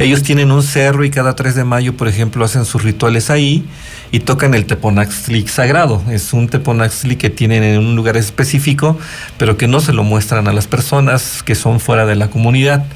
Ellos 0.00 0.22
tienen 0.22 0.50
un 0.50 0.62
cerro 0.62 1.04
y 1.04 1.10
cada 1.10 1.36
3 1.36 1.54
de 1.54 1.64
mayo, 1.64 1.94
por 1.94 2.08
ejemplo, 2.08 2.42
hacen 2.42 2.64
sus 2.64 2.82
rituales 2.82 3.28
ahí 3.28 3.66
y 4.10 4.20
tocan 4.20 4.54
el 4.54 4.64
teponaxtli 4.64 5.46
sagrado. 5.46 6.02
Es 6.10 6.32
un 6.32 6.48
teponaxtli 6.48 7.16
que 7.16 7.28
tienen 7.28 7.62
en 7.62 7.78
un 7.80 7.96
lugar 7.96 8.16
específico, 8.16 8.98
pero 9.36 9.58
que 9.58 9.68
no 9.68 9.78
se 9.80 9.92
lo 9.92 10.02
muestran 10.02 10.48
a 10.48 10.54
las 10.54 10.66
personas 10.66 11.42
que 11.42 11.54
son 11.54 11.80
fuera 11.80 12.06
de 12.06 12.16
la 12.16 12.28
comunidad. 12.28 12.86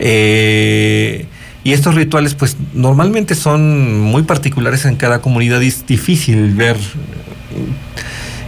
Eh, 0.00 1.26
y 1.62 1.74
estos 1.74 1.94
rituales, 1.94 2.34
pues 2.34 2.56
normalmente 2.74 3.36
son 3.36 4.00
muy 4.00 4.24
particulares 4.24 4.84
en 4.84 4.96
cada 4.96 5.20
comunidad 5.20 5.62
es 5.62 5.86
difícil 5.86 6.54
ver. 6.54 6.76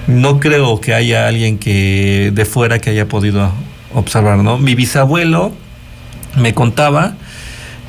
No 0.09 0.41
creo 0.41 0.81
que 0.81 0.95
haya 0.95 1.29
alguien 1.29 1.59
que 1.59 2.33
de 2.35 2.45
fuera 2.45 2.81
que 2.81 2.91
haya 2.91 3.07
podido 3.07 3.53
observar, 3.95 4.39
¿no? 4.39 4.59
Mi 4.59 4.75
bisabuelo 4.75 5.53
me 6.37 6.55
contaba 6.55 7.15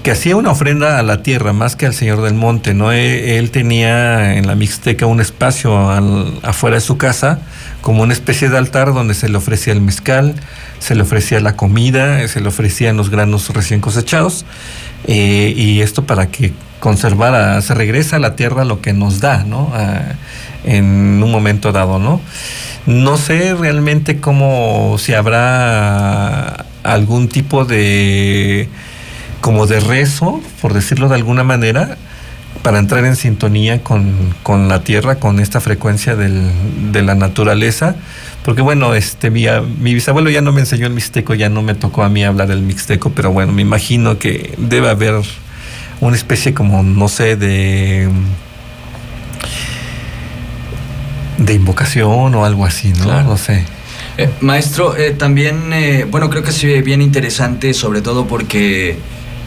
que 0.06 0.12
hacía 0.12 0.36
una 0.36 0.52
ofrenda 0.52 1.00
a 1.00 1.02
la 1.02 1.24
tierra 1.24 1.52
más 1.52 1.76
que 1.76 1.88
al 1.88 1.96
Señor 1.96 2.22
del 2.22 2.36
Monte, 2.36 2.76
¿no? 2.76 2.92
E, 2.92 3.40
él, 3.40 3.50
tenía 3.50 4.36
en 4.36 4.46
la 4.46 4.54
Mixteca 4.54 5.08
un 5.08 5.20
espacio 5.20 5.76
afuera 6.44 6.76
de 6.76 6.82
su 6.82 6.98
casa, 6.98 7.40
como 7.82 8.04
una 8.04 8.14
especie 8.14 8.50
de 8.50 8.56
altar 8.56 8.94
donde 8.94 9.16
se 9.16 9.30
le 9.30 9.38
ofrecía 9.38 9.74
el 9.74 9.82
mezcal, 9.82 10.36
se 10.78 10.94
le 10.94 11.02
ofrecía 11.02 11.40
la 11.40 11.56
comida, 11.56 12.28
se 12.28 12.40
le 12.40 12.50
ofrecían 12.50 12.98
los 12.98 13.10
granos 13.10 13.50
recién 13.50 13.82
cosechados, 13.82 14.46
eh, 15.08 15.52
y 15.58 15.82
esto 15.82 16.06
para 16.06 16.28
que 16.28 16.54
conservara, 16.80 17.60
se 17.64 17.74
regresa 17.74 18.18
a 18.18 18.20
la 18.20 18.36
tierra 18.36 18.64
lo 18.64 18.82
que 18.82 18.94
nos 18.94 19.22
da, 19.22 19.44
¿no? 19.44 19.74
en 20.66 21.24
un 21.24 21.32
momento 21.32 21.72
dado, 21.72 21.98
¿no? 21.98 22.22
No 22.86 23.18
sé 23.18 23.56
realmente 23.56 24.20
cómo 24.20 24.98
si 25.00 25.16
habrá 25.16 26.64
algún 26.84 27.28
tipo 27.28 27.66
de 27.66 28.70
como 29.46 29.68
de 29.68 29.80
rezo, 29.80 30.42
por 30.60 30.74
decirlo 30.74 31.08
de 31.08 31.14
alguna 31.14 31.44
manera, 31.44 31.98
para 32.64 32.80
entrar 32.80 33.06
en 33.06 33.16
sintonía 33.16 33.84
con, 33.84 34.68
la 34.68 34.84
tierra, 34.84 35.20
con 35.20 35.40
esta 35.40 35.62
frecuencia 35.62 36.16
de 36.16 37.04
la 37.04 37.14
naturaleza. 37.14 37.94
Porque 38.44 38.64
bueno, 38.64 38.96
este 38.96 39.30
mi, 39.30 39.46
mi, 39.80 39.94
bisabuelo 39.94 40.32
ya 40.32 40.42
no 40.42 40.52
me 40.52 40.62
enseñó 40.62 40.88
el 40.88 40.94
mixteco, 40.94 41.36
ya 41.36 41.50
no 41.50 41.62
me 41.62 41.76
tocó 41.76 42.02
a 42.02 42.10
mí 42.10 42.24
hablar 42.24 42.48
del 42.48 42.64
mixteco, 42.64 43.12
pero 43.12 43.32
bueno, 43.32 43.54
me 43.54 43.62
imagino 43.62 44.18
que 44.18 44.56
debe 44.58 44.90
haber 44.90 45.22
una 46.02 46.16
especie 46.16 46.56
como, 46.56 46.82
no 46.82 47.08
sé, 47.08 47.36
de 47.36 48.10
de 51.38 51.54
invocación 51.54 52.34
o 52.34 52.46
algo 52.46 52.66
así, 52.66 52.94
¿no? 52.94 53.22
No 53.22 53.38
sé. 53.38 53.64
Eh, 54.18 54.28
maestro, 54.42 54.98
eh, 54.98 55.12
también, 55.12 55.72
eh, 55.72 56.08
bueno, 56.10 56.32
creo 56.32 56.42
que 56.42 56.50
es 56.50 56.84
bien 56.84 57.04
interesante, 57.04 57.76
sobre 57.76 58.02
todo 58.02 58.26
porque 58.26 58.98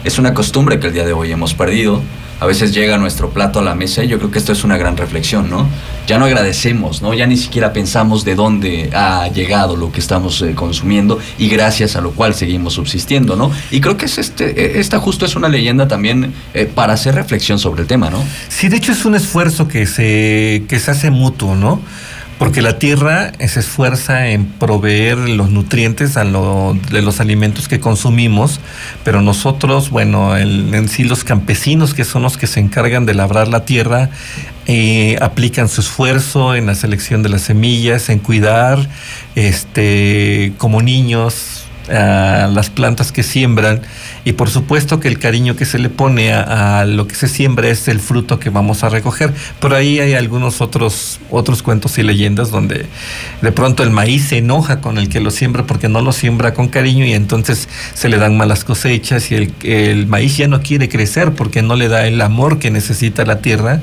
es 0.03 0.17
una 0.17 0.33
costumbre 0.33 0.79
que 0.79 0.87
el 0.87 0.93
día 0.93 1.05
de 1.05 1.13
hoy 1.13 1.31
hemos 1.31 1.53
perdido. 1.53 2.01
A 2.41 2.45
veces 2.45 2.73
llega 2.73 2.97
nuestro 2.97 3.31
plato 3.31 3.59
a 3.59 3.61
la 3.61 3.75
mesa 3.75 4.01
y 4.01 4.07
yo 4.07 4.17
creo 4.17 4.31
que 4.31 4.39
esto 4.39 4.53
es 4.53 4.63
una 4.63 4.77
gran 4.77 4.95
reflexión, 4.95 5.49
¿no? 5.49 5.67
Ya 6.07 6.17
no 6.17 6.23
agradecemos, 6.23 7.01
¿no? 7.01 7.13
Ya 7.13 7.27
ni 7.27 7.35
siquiera 7.35 7.73
pensamos 7.73 8.23
de 8.23 8.35
dónde 8.35 8.89
ha 8.93 9.27
llegado 9.27 9.75
lo 9.75 9.91
que 9.91 9.99
estamos 9.99 10.41
eh, 10.41 10.55
consumiendo 10.55 11.19
y 11.37 11.49
gracias 11.49 11.97
a 11.97 12.01
lo 12.01 12.11
cual 12.11 12.33
seguimos 12.33 12.75
subsistiendo, 12.75 13.35
¿no? 13.35 13.51
Y 13.71 13.81
creo 13.81 13.97
que 13.97 14.05
es 14.05 14.17
este, 14.17 14.77
e, 14.77 14.79
esta 14.79 14.99
justo 14.99 15.25
es 15.25 15.35
una 15.35 15.49
leyenda 15.49 15.89
también 15.89 16.33
eh, 16.53 16.65
para 16.65 16.93
hacer 16.93 17.13
reflexión 17.13 17.59
sobre 17.59 17.81
el 17.81 17.87
tema, 17.87 18.09
¿no? 18.09 18.23
Sí, 18.47 18.69
de 18.69 18.77
hecho 18.77 18.93
es 18.93 19.03
un 19.03 19.15
esfuerzo 19.15 19.67
que 19.67 19.85
se, 19.85 20.63
que 20.69 20.79
se 20.79 20.91
hace 20.91 21.11
mutuo, 21.11 21.57
¿no? 21.57 21.81
Porque 22.39 22.61
la 22.61 22.79
tierra 22.79 23.33
se 23.37 23.59
esfuerza 23.59 24.29
en 24.29 24.45
proveer 24.45 25.17
los 25.17 25.51
nutrientes 25.51 26.15
a 26.15 26.23
lo, 26.23 26.75
de 26.89 27.01
los 27.01 27.19
alimentos 27.19 27.67
que 27.67 27.81
consumimos, 27.81 28.61
pero 29.03 29.21
nosotros, 29.21 29.89
bueno, 29.89 30.37
en 30.37 30.87
sí 30.87 31.03
los 31.03 31.25
campesinos, 31.25 31.93
que 31.93 32.05
son 32.05 32.23
los 32.23 32.37
que 32.37 32.47
se 32.47 32.61
encargan 32.61 33.05
de 33.05 33.13
labrar 33.13 33.49
la 33.49 33.65
tierra, 33.65 34.09
eh, 34.67 35.17
aplican 35.21 35.67
su 35.67 35.81
esfuerzo 35.81 36.55
en 36.55 36.65
la 36.65 36.75
selección 36.75 37.23
de 37.23 37.29
las 37.29 37.41
semillas, 37.41 38.07
en 38.07 38.19
cuidar, 38.19 38.87
este, 39.35 40.53
como 40.57 40.81
niños, 40.81 41.65
a 41.91 42.47
las 42.47 42.69
plantas 42.69 43.11
que 43.11 43.23
siembran 43.23 43.81
y 44.25 44.33
por 44.33 44.49
supuesto 44.49 44.99
que 44.99 45.07
el 45.07 45.19
cariño 45.19 45.55
que 45.55 45.65
se 45.65 45.79
le 45.79 45.89
pone 45.89 46.33
a, 46.33 46.81
a, 46.81 46.85
lo 46.85 47.07
que 47.07 47.15
se 47.15 47.27
siembra 47.27 47.69
es 47.69 47.87
el 47.87 47.99
fruto 47.99 48.39
que 48.39 48.49
vamos 48.49 48.83
a 48.83 48.89
recoger. 48.89 49.33
Por 49.59 49.73
ahí 49.73 49.99
hay 49.99 50.13
algunos 50.13 50.61
otros, 50.61 51.19
otros 51.29 51.63
cuentos 51.63 51.97
y 51.97 52.03
leyendas 52.03 52.51
donde 52.51 52.85
de 53.41 53.51
pronto 53.51 53.83
el 53.83 53.91
maíz 53.91 54.29
se 54.29 54.37
enoja 54.37 54.81
con 54.81 54.97
el 54.97 55.09
que 55.09 55.19
lo 55.19 55.31
siembra 55.31 55.65
porque 55.65 55.89
no 55.89 56.01
lo 56.01 56.11
siembra 56.11 56.53
con 56.53 56.67
cariño 56.67 57.05
y 57.05 57.13
entonces 57.13 57.69
se 57.93 58.09
le 58.09 58.17
dan 58.17 58.37
malas 58.37 58.63
cosechas 58.63 59.31
y 59.31 59.35
el, 59.35 59.53
el 59.63 60.07
maíz 60.07 60.37
ya 60.37 60.47
no 60.47 60.61
quiere 60.61 60.89
crecer 60.89 61.33
porque 61.33 61.61
no 61.61 61.75
le 61.75 61.87
da 61.87 62.05
el 62.07 62.21
amor 62.21 62.59
que 62.59 62.71
necesita 62.71 63.25
la 63.25 63.41
tierra 63.41 63.81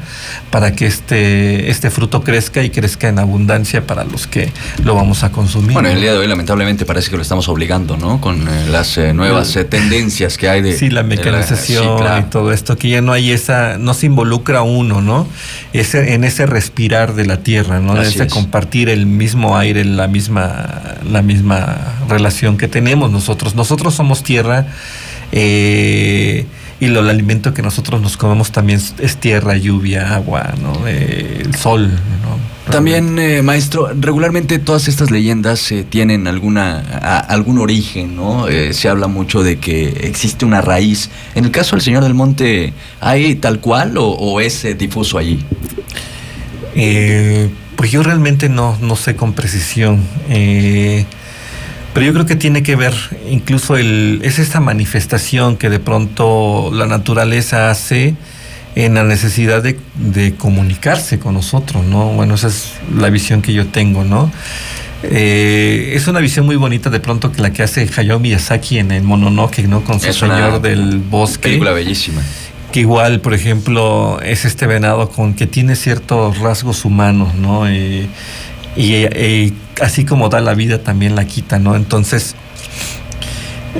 para 0.50 0.74
que 0.74 0.86
este, 0.86 1.70
este 1.70 1.90
fruto 1.90 2.22
crezca 2.22 2.62
y 2.62 2.70
crezca 2.70 3.08
en 3.08 3.18
abundancia 3.18 3.86
para 3.86 4.04
los 4.04 4.26
que 4.26 4.52
lo 4.84 4.94
vamos 4.94 5.24
a 5.24 5.32
consumir. 5.32 5.72
Bueno, 5.72 5.88
el 5.88 6.00
día 6.00 6.12
de 6.12 6.18
hoy 6.18 6.26
lamentablemente 6.26 6.84
parece 6.84 7.10
que 7.10 7.16
lo 7.16 7.22
estamos 7.22 7.48
obligando, 7.48 7.95
¿no? 7.98 8.20
Con 8.20 8.46
eh, 8.48 8.66
las 8.70 8.96
eh, 8.98 9.12
nuevas 9.12 9.54
eh, 9.56 9.64
tendencias 9.64 10.36
que 10.38 10.48
hay 10.48 10.62
de... 10.62 10.76
Sí, 10.76 10.90
la 10.90 11.02
mecanización 11.02 11.82
de 11.84 11.90
la- 11.90 11.96
sí, 11.96 12.02
claro. 12.02 12.26
y 12.26 12.30
todo 12.30 12.52
esto, 12.52 12.76
que 12.76 12.88
ya 12.88 13.00
no 13.00 13.12
hay 13.12 13.32
esa, 13.32 13.78
no 13.78 13.94
se 13.94 14.06
involucra 14.06 14.62
uno, 14.62 15.00
¿no? 15.00 15.26
Ese, 15.72 16.14
en 16.14 16.24
ese 16.24 16.46
respirar 16.46 17.14
de 17.14 17.26
la 17.26 17.38
tierra, 17.38 17.80
¿no? 17.80 17.92
Así 17.92 18.14
ese 18.14 18.24
es. 18.24 18.32
compartir 18.32 18.88
el 18.88 19.06
mismo 19.06 19.56
aire, 19.56 19.84
la 19.84 20.08
misma, 20.08 20.80
la 21.10 21.22
misma 21.22 21.76
relación 22.08 22.56
que 22.56 22.68
tenemos 22.68 23.10
nosotros. 23.10 23.54
Nosotros 23.54 23.94
somos 23.94 24.22
tierra 24.22 24.66
eh, 25.32 26.46
y 26.80 26.86
lo, 26.88 27.00
el 27.00 27.08
alimento 27.10 27.54
que 27.54 27.62
nosotros 27.62 28.00
nos 28.00 28.16
comemos 28.16 28.52
también 28.52 28.80
es, 28.98 29.16
tierra, 29.16 29.56
lluvia, 29.56 30.14
agua, 30.14 30.54
¿no? 30.62 30.86
El 30.86 31.54
sol, 31.54 31.88
¿no? 31.90 32.55
También, 32.70 33.16
eh, 33.20 33.42
maestro, 33.42 33.92
regularmente 33.94 34.58
todas 34.58 34.88
estas 34.88 35.12
leyendas 35.12 35.70
eh, 35.70 35.84
tienen 35.88 36.26
alguna, 36.26 36.80
algún 37.28 37.58
origen, 37.58 38.16
¿no? 38.16 38.48
Eh, 38.48 38.72
se 38.74 38.88
habla 38.88 39.06
mucho 39.06 39.44
de 39.44 39.58
que 39.58 39.88
existe 40.02 40.44
una 40.44 40.60
raíz. 40.60 41.10
En 41.36 41.44
el 41.44 41.52
caso 41.52 41.76
del 41.76 41.82
Señor 41.82 42.02
del 42.02 42.14
Monte, 42.14 42.72
¿hay 43.00 43.36
tal 43.36 43.60
cual 43.60 43.94
o, 43.98 44.40
es 44.40 44.64
eh, 44.64 44.74
difuso 44.74 45.16
allí? 45.16 45.38
Eh, 46.74 47.48
pues 47.76 47.92
yo 47.92 48.02
realmente 48.02 48.48
no, 48.48 48.76
no 48.80 48.96
sé 48.96 49.14
con 49.14 49.32
precisión. 49.32 50.02
pero 50.26 52.04
yo 52.04 52.12
creo 52.12 52.26
que 52.26 52.36
tiene 52.36 52.64
que 52.64 52.74
ver, 52.74 52.94
incluso 53.30 53.76
el, 53.76 54.20
es 54.24 54.40
esta 54.40 54.58
manifestación 54.58 55.56
que 55.56 55.70
de 55.70 55.78
pronto 55.78 56.70
la 56.72 56.86
naturaleza 56.86 57.70
hace 57.70 58.16
en 58.76 58.94
la 58.94 59.02
necesidad 59.02 59.62
de, 59.62 59.78
de 59.96 60.34
comunicarse 60.36 61.18
con 61.18 61.34
nosotros, 61.34 61.84
¿no? 61.84 62.10
Bueno, 62.12 62.34
esa 62.36 62.46
es 62.48 62.74
la 62.96 63.10
visión 63.10 63.42
que 63.42 63.52
yo 63.52 63.66
tengo, 63.66 64.04
¿no? 64.04 64.30
Eh, 65.02 65.92
es 65.94 66.06
una 66.08 66.20
visión 66.20 66.46
muy 66.46 66.56
bonita 66.56 66.88
de 66.90 67.00
pronto 67.00 67.32
que 67.32 67.42
la 67.42 67.52
que 67.52 67.62
hace 67.62 67.88
Hayao 67.96 68.18
Miyazaki 68.18 68.78
en 68.78 68.92
el 68.92 69.02
Mononoke, 69.02 69.66
¿no? 69.66 69.82
Con 69.82 69.98
su 70.00 70.08
Es 70.08 70.16
señor 70.16 70.60
del 70.60 70.98
bosque 70.98 71.48
Película 71.48 71.72
bellísima. 71.72 72.22
que 72.72 72.80
igual, 72.80 73.20
por 73.20 73.34
ejemplo, 73.34 74.20
es 74.22 74.44
este 74.44 74.66
venado 74.66 75.08
con 75.10 75.34
que 75.34 75.46
tiene 75.46 75.74
ciertos 75.76 76.38
rasgos 76.38 76.84
humanos, 76.84 77.34
¿no? 77.34 77.70
Y, 77.70 78.08
y, 78.76 78.92
eh, 78.94 79.52
así 79.80 80.04
como 80.04 80.28
da 80.28 80.40
la 80.40 80.54
vida 80.54 80.82
también 80.82 81.14
la 81.14 81.24
quita, 81.26 81.58
¿no? 81.58 81.76
Entonces, 81.76 82.34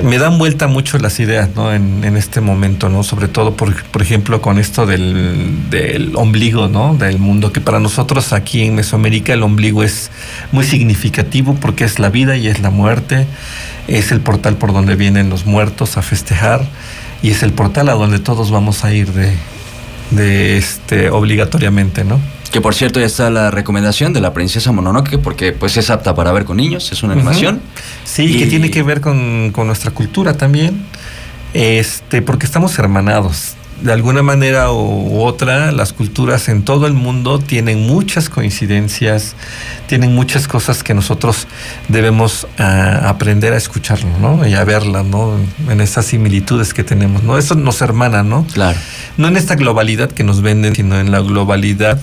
me 0.03 0.17
dan 0.17 0.37
vuelta 0.37 0.67
mucho 0.67 0.97
las 0.97 1.19
ideas, 1.19 1.49
¿no? 1.55 1.73
En, 1.73 2.17
este 2.17 2.41
momento, 2.41 2.89
¿no? 2.89 3.03
Sobre 3.03 3.27
todo, 3.27 3.55
por, 3.55 3.83
por 3.83 4.01
ejemplo, 4.01 4.41
con 4.41 4.57
esto 4.57 4.85
del, 4.85 5.69
del 5.69 6.15
ombligo, 6.15 6.67
¿no? 6.67 6.95
Del 6.95 7.19
mundo, 7.19 7.51
que 7.51 7.61
para 7.61 7.79
nosotros 7.79 8.33
aquí 8.33 8.63
en 8.63 8.75
Mesoamérica 8.75 9.33
el 9.33 9.43
ombligo 9.43 9.83
es 9.83 10.09
muy 10.51 10.65
significativo 10.65 11.55
porque 11.55 11.83
es 11.83 11.99
la 11.99 12.09
vida 12.09 12.37
y 12.37 12.47
es 12.47 12.59
la 12.61 12.69
muerte, 12.69 13.27
es 13.87 14.11
el 14.11 14.21
portal 14.21 14.55
por 14.55 14.73
donde 14.73 14.95
vienen 14.95 15.29
los 15.29 15.45
muertos 15.45 15.97
a 15.97 16.01
festejar 16.01 16.65
y 17.21 17.31
es 17.31 17.43
el 17.43 17.51
portal 17.51 17.89
a 17.89 17.93
donde 17.93 18.19
todos 18.19 18.51
vamos 18.51 18.83
a 18.83 18.93
ir 18.93 19.11
de, 19.13 19.35
de 20.11 20.57
este 20.57 21.09
obligatoriamente, 21.09 22.03
¿no? 22.03 22.19
Que 22.51 22.61
por 22.61 22.75
cierto 22.75 22.99
ya 22.99 23.05
está 23.05 23.29
la 23.29 23.51
recomendación 23.51 24.13
de 24.13 24.21
la 24.21 24.33
princesa 24.33 24.71
Mononoke 24.71 25.17
porque 25.17 25.51
pues 25.51 25.77
es 25.77 25.89
apta 25.89 26.15
para 26.15 26.31
ver 26.31 26.45
con 26.45 26.57
niños, 26.57 26.91
es 26.91 27.03
una 27.03 27.13
animación. 27.13 27.61
Sí, 28.05 28.37
que 28.37 28.45
tiene 28.45 28.71
que 28.71 28.83
ver 28.83 29.01
con, 29.01 29.51
con 29.51 29.67
nuestra 29.67 29.91
cultura 29.91 30.35
también, 30.35 30.85
este, 31.53 32.21
porque 32.21 32.45
estamos 32.45 32.77
hermanados. 32.79 33.55
De 33.81 33.91
alguna 33.91 34.23
manera 34.23 34.71
u 34.71 35.21
otra, 35.21 35.71
las 35.71 35.93
culturas 35.93 36.49
en 36.49 36.63
todo 36.63 36.87
el 36.87 36.93
mundo 36.93 37.37
tienen 37.37 37.85
muchas 37.85 38.27
coincidencias, 38.27 39.35
tienen 39.85 40.15
muchas 40.15 40.47
cosas 40.47 40.81
que 40.81 40.95
nosotros 40.95 41.47
debemos 41.87 42.47
ah, 42.57 43.01
aprender 43.03 43.53
a 43.53 43.57
escucharlo, 43.57 44.09
¿no? 44.19 44.47
Y 44.47 44.55
a 44.55 44.63
verlas, 44.63 45.05
¿no? 45.05 45.37
En 45.69 45.79
esas 45.79 46.07
similitudes 46.07 46.73
que 46.73 46.83
tenemos, 46.83 47.21
¿no? 47.21 47.37
Eso 47.37 47.53
nos 47.53 47.81
hermana, 47.81 48.23
¿no? 48.23 48.47
Claro. 48.51 48.79
No 49.15 49.27
en 49.27 49.37
esta 49.37 49.53
globalidad 49.53 50.09
que 50.09 50.23
nos 50.23 50.41
venden, 50.41 50.75
sino 50.75 50.99
en 50.99 51.11
la 51.11 51.19
globalidad 51.19 51.99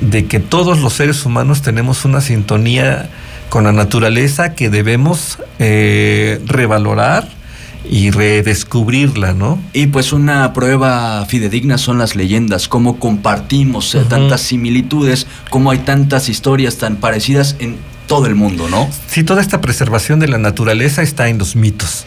de 0.00 0.26
que 0.26 0.40
todos 0.40 0.80
los 0.80 0.94
seres 0.94 1.24
humanos 1.24 1.62
tenemos 1.62 2.04
una 2.04 2.20
sintonía 2.20 3.08
con 3.48 3.64
la 3.64 3.72
naturaleza 3.72 4.54
que 4.54 4.70
debemos 4.70 5.38
eh, 5.58 6.40
revalorar 6.46 7.28
y 7.88 8.10
redescubrirla, 8.10 9.32
¿no? 9.32 9.60
Y 9.72 9.86
pues 9.86 10.12
una 10.12 10.52
prueba 10.52 11.24
fidedigna 11.26 11.78
son 11.78 11.98
las 11.98 12.16
leyendas, 12.16 12.68
cómo 12.68 12.98
compartimos 12.98 13.94
eh, 13.94 14.04
tantas 14.08 14.40
similitudes, 14.40 15.26
cómo 15.50 15.70
hay 15.70 15.78
tantas 15.78 16.28
historias 16.28 16.78
tan 16.78 16.96
parecidas 16.96 17.56
en 17.60 17.76
todo 18.08 18.26
el 18.26 18.34
mundo, 18.34 18.68
¿no? 18.68 18.88
Sí, 19.08 19.24
toda 19.24 19.40
esta 19.40 19.60
preservación 19.60 20.20
de 20.20 20.28
la 20.28 20.38
naturaleza 20.38 21.02
está 21.02 21.28
en 21.28 21.38
los 21.38 21.56
mitos. 21.56 22.06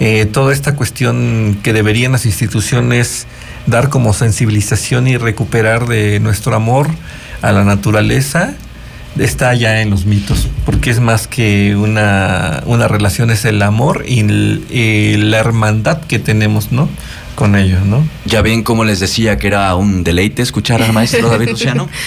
Eh, 0.00 0.26
toda 0.26 0.52
esta 0.52 0.76
cuestión 0.76 1.58
que 1.62 1.72
deberían 1.72 2.12
las 2.12 2.24
instituciones 2.24 3.26
dar 3.66 3.88
como 3.88 4.14
sensibilización 4.14 5.08
y 5.08 5.16
recuperar 5.16 5.86
de 5.86 6.20
nuestro 6.20 6.54
amor 6.54 6.88
a 7.42 7.52
la 7.52 7.64
naturaleza 7.64 8.54
está 9.18 9.52
ya 9.54 9.80
en 9.80 9.90
los 9.90 10.04
mitos, 10.04 10.48
porque 10.64 10.90
es 10.90 11.00
más 11.00 11.26
que 11.26 11.74
una, 11.76 12.62
una 12.66 12.86
relación, 12.88 13.30
es 13.30 13.44
el 13.44 13.60
amor 13.62 14.04
y, 14.06 14.20
el- 14.20 14.64
y 14.70 15.16
la 15.16 15.38
hermandad 15.38 16.00
que 16.02 16.18
tenemos, 16.18 16.70
¿no? 16.72 16.88
Con 17.34 17.56
ellos, 17.56 17.84
¿no? 17.84 18.04
Ya 18.26 18.42
ven 18.42 18.62
cómo 18.62 18.84
les 18.84 19.00
decía 19.00 19.38
que 19.38 19.46
era 19.48 19.74
un 19.74 20.04
deleite 20.04 20.42
escuchar 20.42 20.82
al 20.82 20.92
maestro 20.92 21.28
David 21.30 21.50
Luciano. 21.50 21.88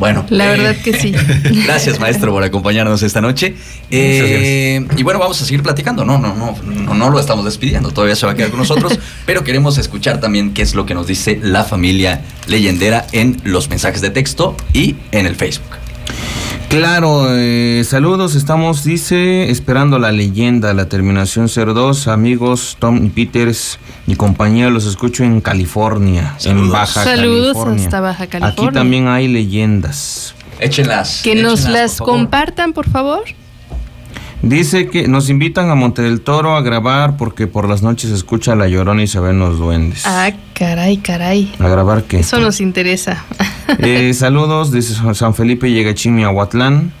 Bueno, 0.00 0.24
La 0.30 0.46
eh, 0.46 0.56
verdad 0.56 0.76
que 0.82 0.94
sí. 0.94 1.12
Gracias, 1.64 2.00
maestro, 2.00 2.32
por 2.32 2.42
acompañarnos 2.42 3.02
esta 3.02 3.20
noche. 3.20 3.54
Eh, 3.90 4.84
y 4.96 5.02
bueno, 5.02 5.20
vamos 5.20 5.40
a 5.42 5.44
seguir 5.44 5.62
platicando. 5.62 6.06
No, 6.06 6.18
no, 6.18 6.34
no, 6.34 6.56
no, 6.64 6.94
no 6.94 7.10
lo 7.10 7.20
estamos 7.20 7.44
despidiendo. 7.44 7.90
Todavía 7.90 8.16
se 8.16 8.24
va 8.24 8.32
a 8.32 8.34
quedar 8.34 8.48
con 8.48 8.60
nosotros, 8.60 8.98
pero 9.26 9.44
queremos 9.44 9.76
escuchar 9.76 10.18
también 10.18 10.54
qué 10.54 10.62
es 10.62 10.74
lo 10.74 10.86
que 10.86 10.94
nos 10.94 11.06
dice 11.06 11.38
la 11.42 11.64
familia 11.64 12.22
leyendera 12.46 13.06
en 13.12 13.42
los 13.44 13.68
mensajes 13.68 14.00
de 14.00 14.08
texto 14.08 14.56
y 14.72 14.96
en 15.12 15.26
el 15.26 15.36
Facebook. 15.36 15.68
Claro, 16.68 17.26
eh, 17.30 17.82
saludos, 17.84 18.36
estamos, 18.36 18.84
dice, 18.84 19.50
esperando 19.50 19.98
la 19.98 20.12
leyenda, 20.12 20.72
la 20.72 20.88
terminación 20.88 21.48
02, 21.48 22.06
amigos 22.06 22.76
Tom 22.78 23.04
y 23.04 23.08
Peters 23.08 23.80
y 24.06 24.14
compañía, 24.14 24.70
los 24.70 24.86
escucho 24.86 25.24
en 25.24 25.40
California, 25.40 26.34
Saludos. 26.38 26.66
en 26.66 26.72
Baja 26.72 27.04
Saludos 27.04 27.46
California. 27.54 27.84
hasta 27.84 28.00
Baja 28.00 28.22
Aquí 28.24 28.30
California. 28.38 28.72
también 28.72 29.08
hay 29.08 29.26
leyendas. 29.26 30.34
Échenlas. 30.60 31.22
Que 31.24 31.34
nos 31.34 31.64
las 31.68 31.96
por 31.98 32.06
compartan, 32.08 32.72
por 32.72 32.88
favor. 32.88 33.24
Dice 34.42 34.88
que 34.88 35.08
nos 35.08 35.28
invitan 35.28 35.70
a 35.70 35.74
Monte 35.74 36.02
del 36.02 36.20
Toro 36.20 36.54
a 36.56 36.62
grabar 36.62 37.16
porque 37.16 37.46
por 37.48 37.68
las 37.68 37.82
noches 37.82 38.10
se 38.10 38.16
escucha 38.16 38.54
la 38.54 38.68
llorona 38.68 39.02
y 39.02 39.06
se 39.08 39.18
ven 39.20 39.38
los 39.40 39.58
duendes. 39.58 40.02
Ah, 40.06 40.30
caray, 40.54 40.98
caray. 40.98 41.52
¿A 41.58 41.68
grabar 41.68 42.04
qué? 42.04 42.20
Eso 42.20 42.38
nos 42.40 42.60
interesa. 42.60 43.24
Eh, 43.78 44.12
saludos 44.14 44.70
desde 44.70 45.14
San 45.14 45.34
Felipe 45.34 45.70
Yegachín, 45.70 46.16
Miahuatlán. 46.16 46.92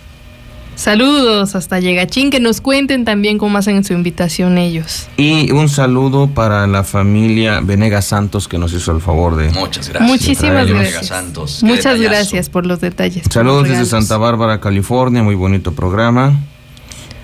Saludos 0.80 1.56
hasta 1.56 1.78
Llegachín, 1.78 2.30
que 2.30 2.40
nos 2.40 2.62
cuenten 2.62 3.04
también 3.04 3.36
cómo 3.36 3.58
hacen 3.58 3.84
su 3.84 3.92
invitación 3.92 4.56
ellos. 4.56 5.08
Y 5.18 5.52
un 5.52 5.68
saludo 5.68 6.28
para 6.28 6.66
la 6.66 6.84
familia 6.84 7.60
Venegas 7.62 8.06
Santos 8.06 8.48
que 8.48 8.56
nos 8.56 8.72
hizo 8.72 8.90
el 8.92 9.02
favor 9.02 9.36
de... 9.36 9.50
Muchas 9.50 9.90
gracias. 9.90 10.10
Muchísimas 10.10 10.66
gracias. 10.66 11.06
Santos, 11.08 11.62
Muchas 11.62 12.00
gracias 12.00 12.48
por 12.48 12.64
los 12.64 12.80
detalles. 12.80 13.24
Saludos 13.30 13.68
los 13.68 13.78
desde. 13.78 13.90
Santa 13.90 14.16
Bárbara, 14.16 14.58
California, 14.60 15.22
muy 15.22 15.34
bonito 15.34 15.72
programa. 15.72 16.40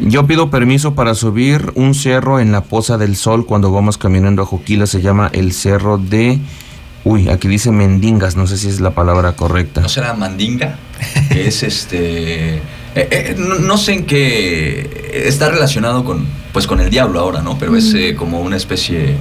Yo 0.00 0.26
pido 0.26 0.50
permiso 0.50 0.94
para 0.94 1.14
subir 1.14 1.72
un 1.76 1.94
cerro 1.94 2.40
en 2.40 2.52
la 2.52 2.60
Poza 2.60 2.98
del 2.98 3.16
Sol 3.16 3.46
cuando 3.46 3.72
vamos 3.72 3.96
caminando 3.96 4.42
a 4.42 4.44
Juquila, 4.44 4.86
se 4.86 5.00
llama 5.00 5.30
el 5.32 5.54
Cerro 5.54 5.96
de... 5.96 6.38
Uy, 7.08 7.28
aquí 7.28 7.46
dice 7.46 7.70
Mendingas, 7.70 8.34
no 8.34 8.48
sé 8.48 8.56
si 8.56 8.66
es 8.68 8.80
la 8.80 8.90
palabra 8.90 9.34
correcta. 9.36 9.80
¿No 9.80 9.88
será 9.88 10.12
Mandinga? 10.14 10.76
Que 11.30 11.46
es 11.46 11.62
este. 11.62 12.56
eh, 12.56 12.60
eh, 12.96 13.36
no, 13.38 13.54
no 13.60 13.78
sé 13.78 13.92
en 13.92 14.06
qué. 14.06 15.22
Está 15.26 15.48
relacionado 15.50 16.04
con. 16.04 16.26
Pues 16.52 16.66
con 16.66 16.80
el 16.80 16.90
diablo 16.90 17.20
ahora, 17.20 17.42
¿no? 17.42 17.58
Pero 17.58 17.76
es 17.76 17.94
eh, 17.94 18.16
como 18.16 18.40
una 18.40 18.56
especie. 18.56 19.14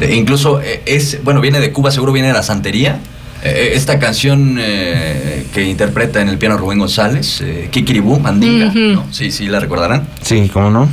de- 0.00 0.16
incluso 0.16 0.60
eh, 0.60 0.82
es. 0.86 1.22
Bueno, 1.22 1.40
viene 1.40 1.60
de 1.60 1.70
Cuba, 1.72 1.92
seguro 1.92 2.10
viene 2.12 2.26
de 2.28 2.34
la 2.34 2.42
santería. 2.42 2.98
Eh, 3.44 3.74
esta 3.74 4.00
canción 4.00 4.56
eh, 4.60 5.46
que 5.54 5.62
interpreta 5.62 6.20
en 6.20 6.28
el 6.30 6.36
piano 6.36 6.56
Rubén 6.58 6.80
González, 6.80 7.42
eh, 7.42 7.68
Kikiribú, 7.70 8.18
Mandinga, 8.18 8.66
Ujú. 8.70 8.78
¿no? 8.94 9.04
Sí, 9.12 9.30
sí, 9.30 9.46
la 9.46 9.60
recordarán. 9.60 10.08
Sí, 10.20 10.50
¿cómo 10.52 10.70
no? 10.70 10.88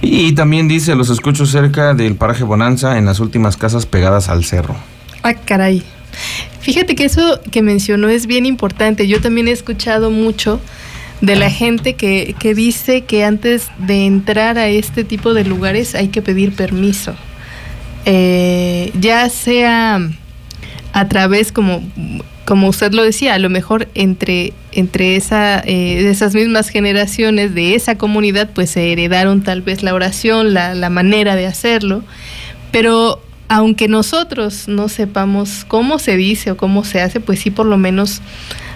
Y 0.00 0.32
también 0.32 0.66
dice, 0.66 0.94
los 0.94 1.10
escucho 1.10 1.44
cerca 1.44 1.92
del 1.92 2.14
paraje 2.14 2.42
Bonanza 2.42 2.96
en 2.96 3.04
las 3.04 3.20
últimas 3.20 3.58
casas 3.58 3.84
pegadas 3.84 4.28
al 4.30 4.42
cerro. 4.44 4.76
Ah, 5.26 5.34
caray. 5.34 5.82
Fíjate 6.60 6.94
que 6.94 7.04
eso 7.04 7.40
que 7.50 7.60
mencionó 7.60 8.08
es 8.08 8.28
bien 8.28 8.46
importante. 8.46 9.08
Yo 9.08 9.20
también 9.20 9.48
he 9.48 9.50
escuchado 9.50 10.12
mucho 10.12 10.60
de 11.20 11.34
la 11.34 11.50
gente 11.50 11.94
que, 11.94 12.36
que 12.38 12.54
dice 12.54 13.00
que 13.00 13.24
antes 13.24 13.68
de 13.76 14.06
entrar 14.06 14.56
a 14.56 14.68
este 14.68 15.02
tipo 15.02 15.34
de 15.34 15.44
lugares 15.44 15.96
hay 15.96 16.08
que 16.08 16.22
pedir 16.22 16.52
permiso. 16.54 17.16
Eh, 18.04 18.92
ya 19.00 19.28
sea 19.28 20.00
a 20.92 21.08
través, 21.08 21.50
como, 21.50 21.82
como 22.44 22.68
usted 22.68 22.92
lo 22.92 23.02
decía, 23.02 23.34
a 23.34 23.40
lo 23.40 23.50
mejor 23.50 23.88
entre, 23.96 24.52
entre 24.70 25.16
esa, 25.16 25.58
eh, 25.58 26.08
esas 26.08 26.36
mismas 26.36 26.68
generaciones 26.68 27.52
de 27.52 27.74
esa 27.74 27.98
comunidad, 27.98 28.50
pues 28.54 28.70
se 28.70 28.92
heredaron 28.92 29.42
tal 29.42 29.62
vez 29.62 29.82
la 29.82 29.92
oración, 29.92 30.54
la, 30.54 30.76
la 30.76 30.88
manera 30.88 31.34
de 31.34 31.46
hacerlo, 31.46 32.04
pero 32.70 33.25
aunque 33.48 33.88
nosotros 33.88 34.68
no 34.68 34.88
sepamos 34.88 35.64
cómo 35.66 35.98
se 35.98 36.16
dice 36.16 36.50
o 36.50 36.56
cómo 36.56 36.84
se 36.84 37.00
hace, 37.00 37.20
pues 37.20 37.40
sí 37.40 37.50
por 37.50 37.66
lo 37.66 37.78
menos 37.78 38.20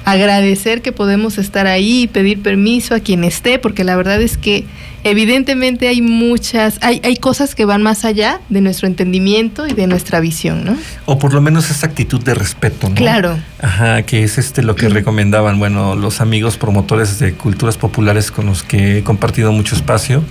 agradecer 0.04 0.82
que 0.82 0.92
podemos 0.92 1.38
estar 1.38 1.66
ahí 1.66 2.02
y 2.02 2.06
pedir 2.06 2.42
permiso 2.42 2.94
a 2.94 3.00
quien 3.00 3.24
esté, 3.24 3.58
porque 3.58 3.84
la 3.84 3.96
verdad 3.96 4.20
es 4.20 4.38
que 4.38 4.64
evidentemente 5.04 5.88
hay 5.88 6.02
muchas, 6.02 6.78
hay, 6.82 7.00
hay 7.04 7.16
cosas 7.16 7.54
que 7.54 7.64
van 7.64 7.82
más 7.82 8.04
allá 8.04 8.40
de 8.48 8.60
nuestro 8.60 8.86
entendimiento 8.86 9.66
y 9.66 9.72
de 9.72 9.86
nuestra 9.86 10.20
visión, 10.20 10.64
¿no? 10.64 10.76
O 11.06 11.18
por 11.18 11.34
lo 11.34 11.40
menos 11.40 11.70
esa 11.70 11.86
actitud 11.86 12.22
de 12.22 12.34
respeto, 12.34 12.88
¿no? 12.88 12.94
Claro. 12.94 13.38
Ajá, 13.60 14.02
que 14.02 14.24
es 14.24 14.38
este 14.38 14.62
lo 14.62 14.74
que 14.74 14.88
recomendaban, 14.88 15.58
bueno, 15.58 15.96
los 15.96 16.20
amigos 16.20 16.56
promotores 16.56 17.18
de 17.18 17.34
culturas 17.34 17.76
populares 17.76 18.30
con 18.30 18.46
los 18.46 18.62
que 18.62 18.98
he 18.98 19.02
compartido 19.02 19.52
mucho 19.52 19.74
espacio, 19.74 20.22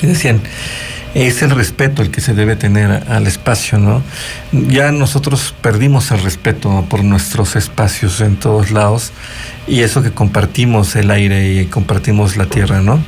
que 0.00 0.06
decían, 0.06 0.40
es 1.14 1.42
el 1.42 1.50
respeto 1.50 2.02
el 2.02 2.10
que 2.10 2.20
se 2.20 2.34
debe 2.34 2.56
tener 2.56 3.04
al 3.08 3.26
espacio, 3.26 3.78
¿no? 3.78 4.02
Ya 4.52 4.92
nosotros 4.92 5.54
perdimos 5.60 6.10
el 6.10 6.22
respeto 6.22 6.86
por 6.88 7.02
nuestros 7.02 7.56
espacios 7.56 8.20
en 8.20 8.36
todos 8.36 8.70
lados 8.70 9.12
y 9.66 9.80
eso 9.80 10.02
que 10.02 10.10
compartimos 10.10 10.96
el 10.96 11.10
aire 11.10 11.52
y 11.52 11.66
compartimos 11.66 12.36
la 12.36 12.46
tierra, 12.46 12.80
¿no? 12.82 13.02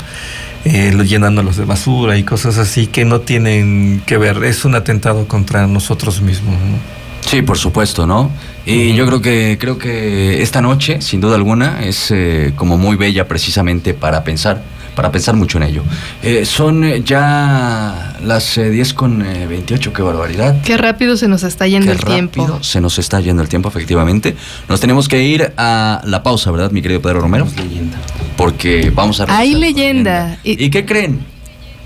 Eh, 0.65 0.95
llenándolos 1.07 1.57
de 1.57 1.65
basura 1.65 2.19
y 2.19 2.23
cosas 2.23 2.59
así 2.59 2.87
que 2.87 3.05
no 3.05 3.21
tienen 3.21 4.03
que 4.05 4.19
ver, 4.19 4.45
es 4.45 4.65
un 4.65 4.75
atentado 4.75 5.27
contra 5.27 5.67
nosotros 5.67 6.21
mismos, 6.21 6.55
¿no? 6.55 7.01
Sí, 7.29 7.43
por 7.43 7.59
supuesto, 7.59 8.07
¿no? 8.07 8.31
Y 8.67 8.95
yo 8.95 9.07
creo 9.07 9.21
que 9.21 9.57
creo 9.61 9.79
que 9.79 10.43
esta 10.43 10.61
noche, 10.61 11.01
sin 11.01 11.21
duda 11.21 11.37
alguna, 11.37 11.83
es 11.83 12.11
eh, 12.11 12.53
como 12.57 12.77
muy 12.77 12.97
bella 12.97 13.29
precisamente 13.29 13.95
para 13.95 14.25
pensar 14.25 14.63
para 14.95 15.11
pensar 15.11 15.35
mucho 15.35 15.59
en 15.59 15.65
ello. 15.65 15.83
Eh, 16.23 16.45
son 16.45 16.85
eh, 16.85 17.03
ya 17.05 18.17
las 18.23 18.55
10 18.57 18.91
eh, 18.91 18.95
con 18.95 19.19
28, 19.19 19.93
qué 19.93 20.03
barbaridad. 20.03 20.61
Qué 20.63 20.77
rápido 20.77 21.17
se 21.17 21.29
nos 21.29 21.43
está 21.43 21.67
yendo 21.67 21.87
qué 21.87 21.93
el 21.93 21.99
rápido 21.99 22.29
tiempo. 22.29 22.63
Se 22.63 22.81
nos 22.81 22.99
está 22.99 23.21
yendo 23.21 23.43
el 23.43 23.49
tiempo, 23.49 23.69
efectivamente. 23.69 24.37
Nos 24.69 24.81
tenemos 24.81 25.09
que 25.09 25.23
ir 25.23 25.53
a 25.57 26.03
la 26.05 26.23
pausa, 26.23 26.51
¿verdad, 26.51 26.71
mi 26.71 26.83
querido 26.83 27.01
Pedro 27.01 27.21
Romero? 27.21 27.47
leyenda. 27.57 27.99
Porque 28.37 28.91
vamos 28.95 29.21
a... 29.21 29.27
Hay 29.29 29.55
leyenda. 29.55 30.39
¿Y, 30.45 30.65
¿Y 30.65 30.71
qué 30.71 30.85
creen? 30.85 31.21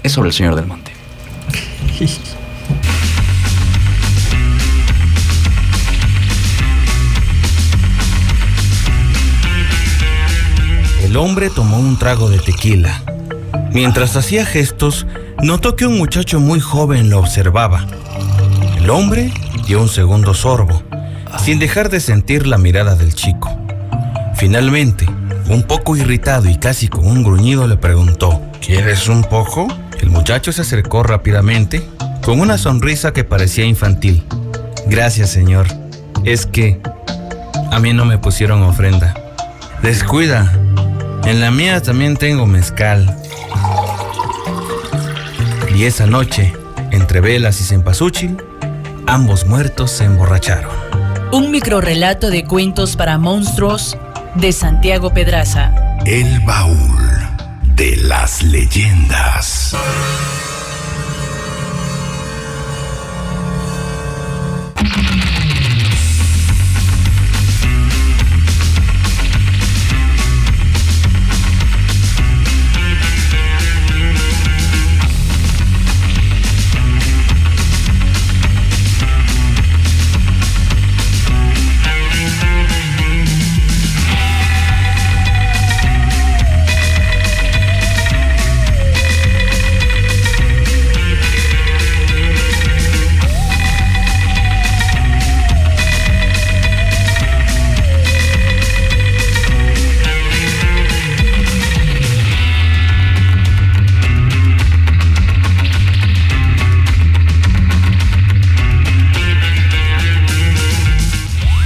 Es 0.02 0.12
sobre 0.12 0.28
el 0.28 0.34
Señor 0.34 0.54
del 0.54 0.66
Monte. 0.66 0.92
El 11.14 11.18
hombre 11.18 11.48
tomó 11.48 11.78
un 11.78 11.96
trago 11.96 12.28
de 12.28 12.40
tequila. 12.40 13.00
Mientras 13.70 14.16
hacía 14.16 14.44
gestos, 14.44 15.06
notó 15.40 15.76
que 15.76 15.86
un 15.86 15.96
muchacho 15.96 16.40
muy 16.40 16.58
joven 16.58 17.08
lo 17.08 17.20
observaba. 17.20 17.86
El 18.78 18.90
hombre 18.90 19.32
dio 19.64 19.80
un 19.80 19.88
segundo 19.88 20.34
sorbo, 20.34 20.82
sin 21.38 21.60
dejar 21.60 21.88
de 21.88 22.00
sentir 22.00 22.48
la 22.48 22.58
mirada 22.58 22.96
del 22.96 23.14
chico. 23.14 23.56
Finalmente, 24.34 25.06
un 25.48 25.62
poco 25.62 25.96
irritado 25.96 26.48
y 26.48 26.56
casi 26.56 26.88
con 26.88 27.06
un 27.06 27.22
gruñido 27.22 27.68
le 27.68 27.76
preguntó, 27.76 28.42
¿Quieres 28.60 29.06
un 29.06 29.22
poco? 29.22 29.68
El 30.00 30.10
muchacho 30.10 30.50
se 30.50 30.62
acercó 30.62 31.04
rápidamente, 31.04 31.88
con 32.24 32.40
una 32.40 32.58
sonrisa 32.58 33.12
que 33.12 33.22
parecía 33.22 33.64
infantil. 33.64 34.24
Gracias, 34.88 35.30
señor. 35.30 35.68
Es 36.24 36.44
que 36.44 36.80
a 37.70 37.78
mí 37.78 37.92
no 37.92 38.04
me 38.04 38.18
pusieron 38.18 38.64
ofrenda. 38.64 39.14
Descuida, 39.80 40.50
en 41.26 41.40
la 41.40 41.50
mía 41.50 41.80
también 41.82 42.16
tengo 42.16 42.46
mezcal. 42.46 43.16
Y 45.74 45.84
esa 45.84 46.06
noche, 46.06 46.52
entre 46.90 47.20
velas 47.20 47.60
y 47.60 47.64
cempasúchil, 47.64 48.42
ambos 49.06 49.46
muertos 49.46 49.90
se 49.90 50.04
emborracharon. 50.04 50.70
Un 51.32 51.50
microrrelato 51.50 52.30
de 52.30 52.44
cuentos 52.44 52.96
para 52.96 53.18
monstruos 53.18 53.96
de 54.34 54.52
Santiago 54.52 55.12
Pedraza. 55.12 55.74
El 56.04 56.40
baúl 56.40 57.04
de 57.74 57.96
las 57.96 58.42
leyendas. 58.42 59.74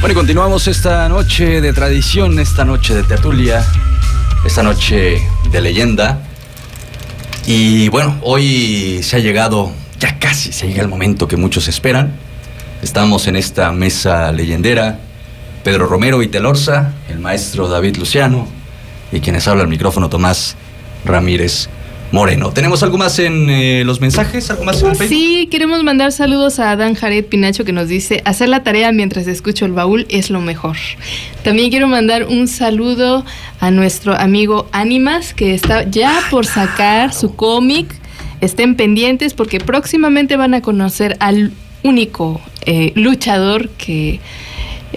Bueno, 0.08 0.20
y 0.20 0.22
continuamos 0.22 0.66
esta 0.68 1.06
noche 1.10 1.60
de 1.60 1.70
tradición, 1.74 2.38
esta 2.38 2.64
noche 2.64 2.94
de 2.94 3.02
tertulia, 3.02 3.62
esta 4.42 4.62
noche 4.62 5.20
de 5.52 5.60
leyenda. 5.60 6.22
Y 7.44 7.90
bueno, 7.90 8.18
hoy 8.22 9.02
se 9.02 9.16
ha 9.16 9.18
llegado, 9.18 9.70
ya 10.00 10.18
casi 10.18 10.50
se 10.50 10.66
llega 10.66 10.80
el 10.80 10.88
momento 10.88 11.28
que 11.28 11.36
muchos 11.36 11.68
esperan. 11.68 12.14
Estamos 12.82 13.26
en 13.26 13.36
esta 13.36 13.70
mesa 13.70 14.32
leyendera, 14.32 14.98
Pedro 15.62 15.86
Romero 15.86 16.22
y 16.22 16.28
Telorza, 16.28 16.94
el 17.10 17.18
maestro 17.18 17.68
David 17.68 17.98
Luciano 17.98 18.48
y 19.12 19.20
quienes 19.20 19.46
habla 19.46 19.64
el 19.64 19.68
micrófono 19.68 20.08
Tomás 20.08 20.56
Ramírez 21.04 21.68
Moreno. 22.10 22.52
¿Tenemos 22.52 22.82
algo 22.82 22.96
más 22.96 23.18
en 23.18 23.50
eh, 23.50 23.82
los 23.84 24.00
mensajes? 24.00 24.50
¿Algo 24.50 24.64
más 24.64 24.80
en 24.80 24.90
el 24.90 24.96
Facebook? 24.96 25.16
Sí, 25.16 25.48
queremos 25.50 25.82
mandar 25.82 26.10
saludos 26.12 26.58
a 26.58 26.74
Dan 26.74 26.94
Jared 26.94 27.26
Pinacho 27.26 27.64
que 27.64 27.72
nos 27.72 27.88
dice, 27.88 28.22
hacer 28.24 28.48
la 28.48 28.62
tarea 28.62 28.92
mientras 28.92 29.26
escucho 29.26 29.66
el 29.66 29.72
baúl 29.72 30.06
es 30.08 30.30
lo 30.30 30.40
mejor. 30.40 30.76
También 31.42 31.70
quiero 31.70 31.86
mandar 31.86 32.24
un 32.24 32.48
saludo 32.48 33.24
a 33.60 33.70
nuestro 33.70 34.14
amigo 34.14 34.68
Animas 34.72 35.34
que 35.34 35.54
está 35.54 35.84
ya 35.84 36.20
por 36.30 36.46
sacar 36.46 37.12
su 37.12 37.34
cómic. 37.34 37.94
Estén 38.40 38.76
pendientes 38.76 39.34
porque 39.34 39.60
próximamente 39.60 40.36
van 40.36 40.54
a 40.54 40.62
conocer 40.62 41.16
al 41.20 41.52
único 41.82 42.40
eh, 42.64 42.92
luchador 42.94 43.68
que 43.70 44.20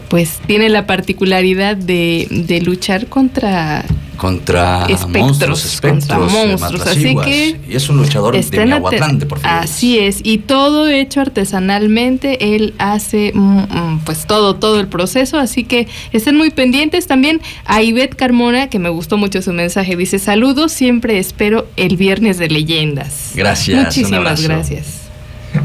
pues 0.08 0.40
tiene 0.46 0.70
la 0.70 0.86
particularidad 0.88 1.76
de 1.76 2.62
luchar 2.64 3.08
contra 3.08 3.84
Contra 4.22 4.86
Espectros, 4.86 5.10
monstruos, 5.10 5.66
espectros, 5.66 6.08
contra 6.08 6.44
eh, 6.44 6.48
monstruos, 6.56 6.86
así 6.86 7.16
que 7.26 7.60
Y 7.68 7.76
es 7.76 7.90
un 7.90 7.98
luchador 7.98 8.40
de 8.40 8.66
Miahuatlán, 8.66 9.18
de 9.18 9.26
Porfirio. 9.26 9.52
Así 9.52 9.98
es, 9.98 10.20
y 10.24 10.38
todo 10.38 10.88
hecho 10.88 11.22
artesanalmente, 11.22 12.56
él 12.56 12.76
hace 12.78 13.32
mm, 13.34 13.62
mm, 13.62 14.02
pues 14.06 14.28
todo, 14.28 14.58
todo 14.58 14.80
el 14.80 14.88
proceso, 14.88 15.40
así 15.40 15.64
que 15.64 15.88
estén 16.12 16.38
muy 16.38 16.52
pendientes. 16.52 17.08
También 17.08 17.42
a 17.66 17.82
Ivette 17.82 18.16
Carmona, 18.16 18.70
que 18.70 18.78
me 18.78 18.90
gustó 18.90 19.18
mucho 19.18 19.42
su 19.42 19.54
mensaje, 19.54 19.96
dice 19.96 20.20
saludos, 20.20 20.72
siempre 20.72 21.18
espero 21.18 21.66
el 21.76 21.98
viernes 21.98 22.38
de 22.38 22.48
leyendas. 22.48 23.32
Gracias, 23.34 23.86
Muchísimas 23.86 24.44
gracias. 24.44 25.02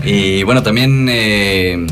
Y 0.03 0.45
bueno, 0.45 0.63
también 0.63 1.09
eh, 1.11 1.87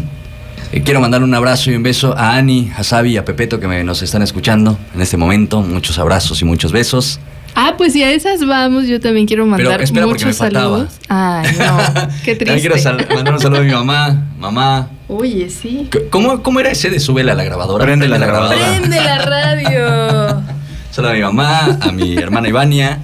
eh, 0.79 0.83
quiero 0.85 1.01
mandar 1.01 1.23
un 1.23 1.35
abrazo 1.35 1.71
y 1.71 1.77
un 1.77 1.83
beso 1.83 2.17
a 2.17 2.35
Ani, 2.37 2.71
a 2.77 2.83
Sabi 2.85 3.13
y 3.13 3.17
a 3.17 3.25
Pepeto 3.25 3.61
que 3.61 3.69
me, 3.69 3.85
nos 3.85 4.03
están 4.03 4.23
escuchando 4.23 4.79
en 4.95 5.01
este 5.01 5.17
momento. 5.17 5.61
Muchos 5.63 5.99
abrazos 5.99 6.41
y 6.43 6.45
muchos 6.45 6.73
besos. 6.73 7.21
Ah, 7.57 7.75
pues 7.79 7.93
si 7.93 8.03
a 8.03 8.11
esas 8.11 8.45
vamos, 8.45 8.89
yo 8.89 9.01
también 9.01 9.27
quiero 9.27 9.47
mandar 9.47 9.79
porque 9.79 10.01
muchos 10.01 10.37
saludos. 10.37 10.99
Ay, 11.09 11.47
no, 11.57 11.77
qué 12.25 12.35
También 12.37 12.59
quiero 12.61 12.75
triste. 12.75 12.91
sal- 12.91 13.07
mandar 13.15 13.35
un 13.35 13.41
saludo 13.41 13.61
a 13.61 13.65
mi 13.65 13.71
mamá. 13.73 14.25
Mamá, 14.39 14.89
Oye, 15.07 15.49
sí. 15.51 15.89
¿cómo, 16.11 16.43
cómo 16.43 16.59
era 16.61 16.71
ese 16.71 16.91
de 16.91 16.99
súbela 16.99 17.33
a 17.33 17.35
la 17.37 17.45
grabadora? 17.45 17.85
Préndele 17.85 18.17
a 18.17 18.19
la 18.19 18.49
Prende 18.49 19.01
la 19.01 19.19
radio. 19.19 20.43
Saludo 20.91 21.11
a 21.13 21.15
mi 21.15 21.21
mamá, 21.21 21.79
a 21.81 21.93
mi 21.93 22.17
hermana 22.17 22.49
Ivania, 22.49 22.99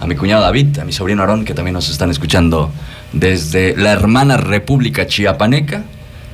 a 0.00 0.06
mi 0.06 0.14
cuñado 0.14 0.42
David, 0.42 0.78
a 0.78 0.84
mi 0.84 0.92
sobrino 0.92 1.22
Aarón, 1.22 1.44
que 1.44 1.54
también 1.54 1.72
nos 1.74 1.88
están 1.88 2.10
escuchando 2.10 2.70
desde 3.12 3.76
la 3.76 3.92
hermana 3.92 4.36
República 4.36 5.06
Chiapaneca. 5.06 5.82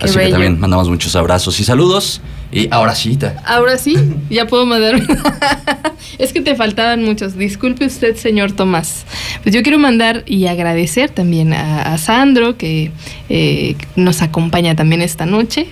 Así 0.05 0.16
bello. 0.16 0.26
que 0.28 0.32
también 0.32 0.60
mandamos 0.60 0.89
muchos 0.89 1.14
abrazos 1.16 1.59
y 1.60 1.64
saludos. 1.64 2.20
Y 2.52 2.68
ahora 2.70 2.94
sí, 2.94 3.16
ta- 3.16 3.43
Ahora 3.47 3.76
sí, 3.78 3.97
ya 4.31 4.47
puedo 4.47 4.64
mandar. 4.64 4.94
es 6.18 6.32
que 6.32 6.40
te 6.40 6.55
faltaban 6.55 7.02
muchos. 7.02 7.36
Disculpe 7.36 7.86
usted, 7.86 8.14
señor 8.16 8.52
Tomás. 8.52 9.05
Pues 9.43 9.55
yo 9.55 9.62
quiero 9.64 9.78
mandar 9.81 10.22
y 10.26 10.47
agradecer 10.47 11.10
también 11.10 11.52
a, 11.52 11.82
a 11.94 11.98
Sandro, 11.98 12.56
que 12.56 12.93
eh, 13.28 13.74
nos 13.97 14.22
acompaña 14.22 14.76
también 14.76 15.02
esta 15.02 15.26
noche, 15.26 15.66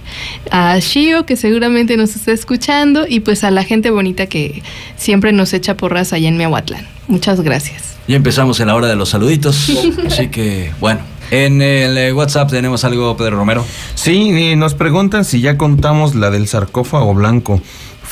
a 0.50 0.76
Shio, 0.80 1.24
que 1.24 1.36
seguramente 1.36 1.96
nos 1.96 2.16
está 2.16 2.32
escuchando, 2.32 3.06
y 3.08 3.20
pues 3.20 3.44
a 3.44 3.52
la 3.52 3.62
gente 3.62 3.90
bonita 3.90 4.26
que 4.26 4.62
siempre 4.96 5.32
nos 5.32 5.52
echa 5.52 5.76
porras 5.76 6.12
allá 6.12 6.28
en 6.28 6.36
Miahuatlán. 6.36 6.84
Muchas 7.06 7.40
gracias. 7.42 7.94
ya 8.08 8.16
empezamos 8.16 8.58
en 8.58 8.66
la 8.66 8.74
hora 8.74 8.88
de 8.88 8.96
los 8.96 9.10
saluditos. 9.10 9.70
Así 10.06 10.28
que, 10.28 10.72
bueno. 10.80 11.00
En 11.32 11.62
el 11.62 11.96
eh, 11.96 12.12
WhatsApp 12.12 12.50
tenemos 12.50 12.84
algo, 12.84 13.16
Pedro 13.16 13.38
Romero. 13.38 13.64
Sí, 13.94 14.54
nos 14.54 14.74
preguntan 14.74 15.24
si 15.24 15.40
ya 15.40 15.56
contamos 15.56 16.14
la 16.14 16.30
del 16.30 16.46
sarcófago 16.46 17.14
blanco. 17.14 17.58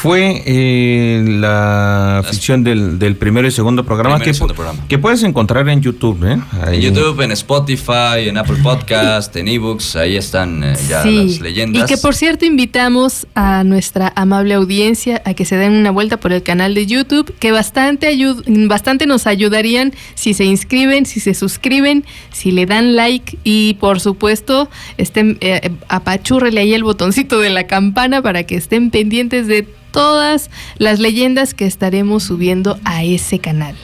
Fue 0.01 0.43
eh, 0.47 1.23
la 1.29 2.23
ficción 2.27 2.65
del, 2.65 2.99
del 2.99 3.17
primero 3.17 3.47
y 3.47 3.51
segundo 3.51 3.85
programa, 3.85 4.15
Primero 4.17 4.25
y 4.25 4.31
que, 4.31 4.35
segundo 4.35 4.55
pu- 4.55 4.57
programa. 4.57 4.87
que 4.89 4.97
puedes 4.99 5.23
encontrar 5.25 5.69
en 5.69 5.83
YouTube. 5.83 6.25
¿eh? 6.25 6.39
En. 6.73 6.81
YouTube, 6.81 7.21
en 7.21 7.33
Spotify, 7.33 8.21
en 8.29 8.39
Apple 8.39 8.57
Podcast, 8.63 9.37
en 9.37 9.47
ebooks, 9.49 9.97
ahí 9.97 10.17
están 10.17 10.65
eh, 10.65 10.73
ya 10.89 11.03
Sí, 11.03 11.27
las 11.33 11.41
leyendas. 11.41 11.83
Y 11.83 11.87
que 11.87 11.99
por 12.01 12.15
cierto 12.15 12.47
invitamos 12.47 13.27
a 13.35 13.63
nuestra 13.63 14.11
amable 14.17 14.55
audiencia 14.55 15.21
a 15.27 15.35
que 15.35 15.45
se 15.45 15.57
den 15.57 15.73
una 15.75 15.91
vuelta 15.91 16.17
por 16.19 16.33
el 16.33 16.43
canal 16.43 16.73
de 16.75 16.87
YouTube, 16.87 17.35
que 17.39 17.53
bastante, 17.53 18.09
ayud- 18.11 18.43
bastante 18.69 19.05
nos 19.05 19.27
ayudarían 19.27 19.93
si 20.15 20.33
se 20.33 20.45
inscriben, 20.47 21.05
si 21.05 21.21
se 21.21 21.35
suscriben, 21.35 22.07
si 22.33 22.53
le 22.53 22.65
dan 22.65 22.97
like 22.97 23.37
y 23.45 23.75
por 23.75 24.01
supuesto 24.01 24.71
estén 24.97 25.37
eh, 25.43 25.71
apachúrrele 25.89 26.63
ahí 26.63 26.73
el 26.73 26.85
botoncito 26.85 27.39
de 27.39 27.51
la 27.51 27.67
campana 27.67 28.23
para 28.23 28.45
que 28.45 28.55
estén 28.55 28.91
pendientes 28.91 29.47
de 29.47 29.69
todas 29.93 30.51
las 30.79 30.99
leyendas 30.99 31.55
que 31.55 31.67
estaremos 31.67 32.23
subiendo 32.25 32.79
a 32.85 33.03
ese 33.05 33.39
canal. 33.39 33.75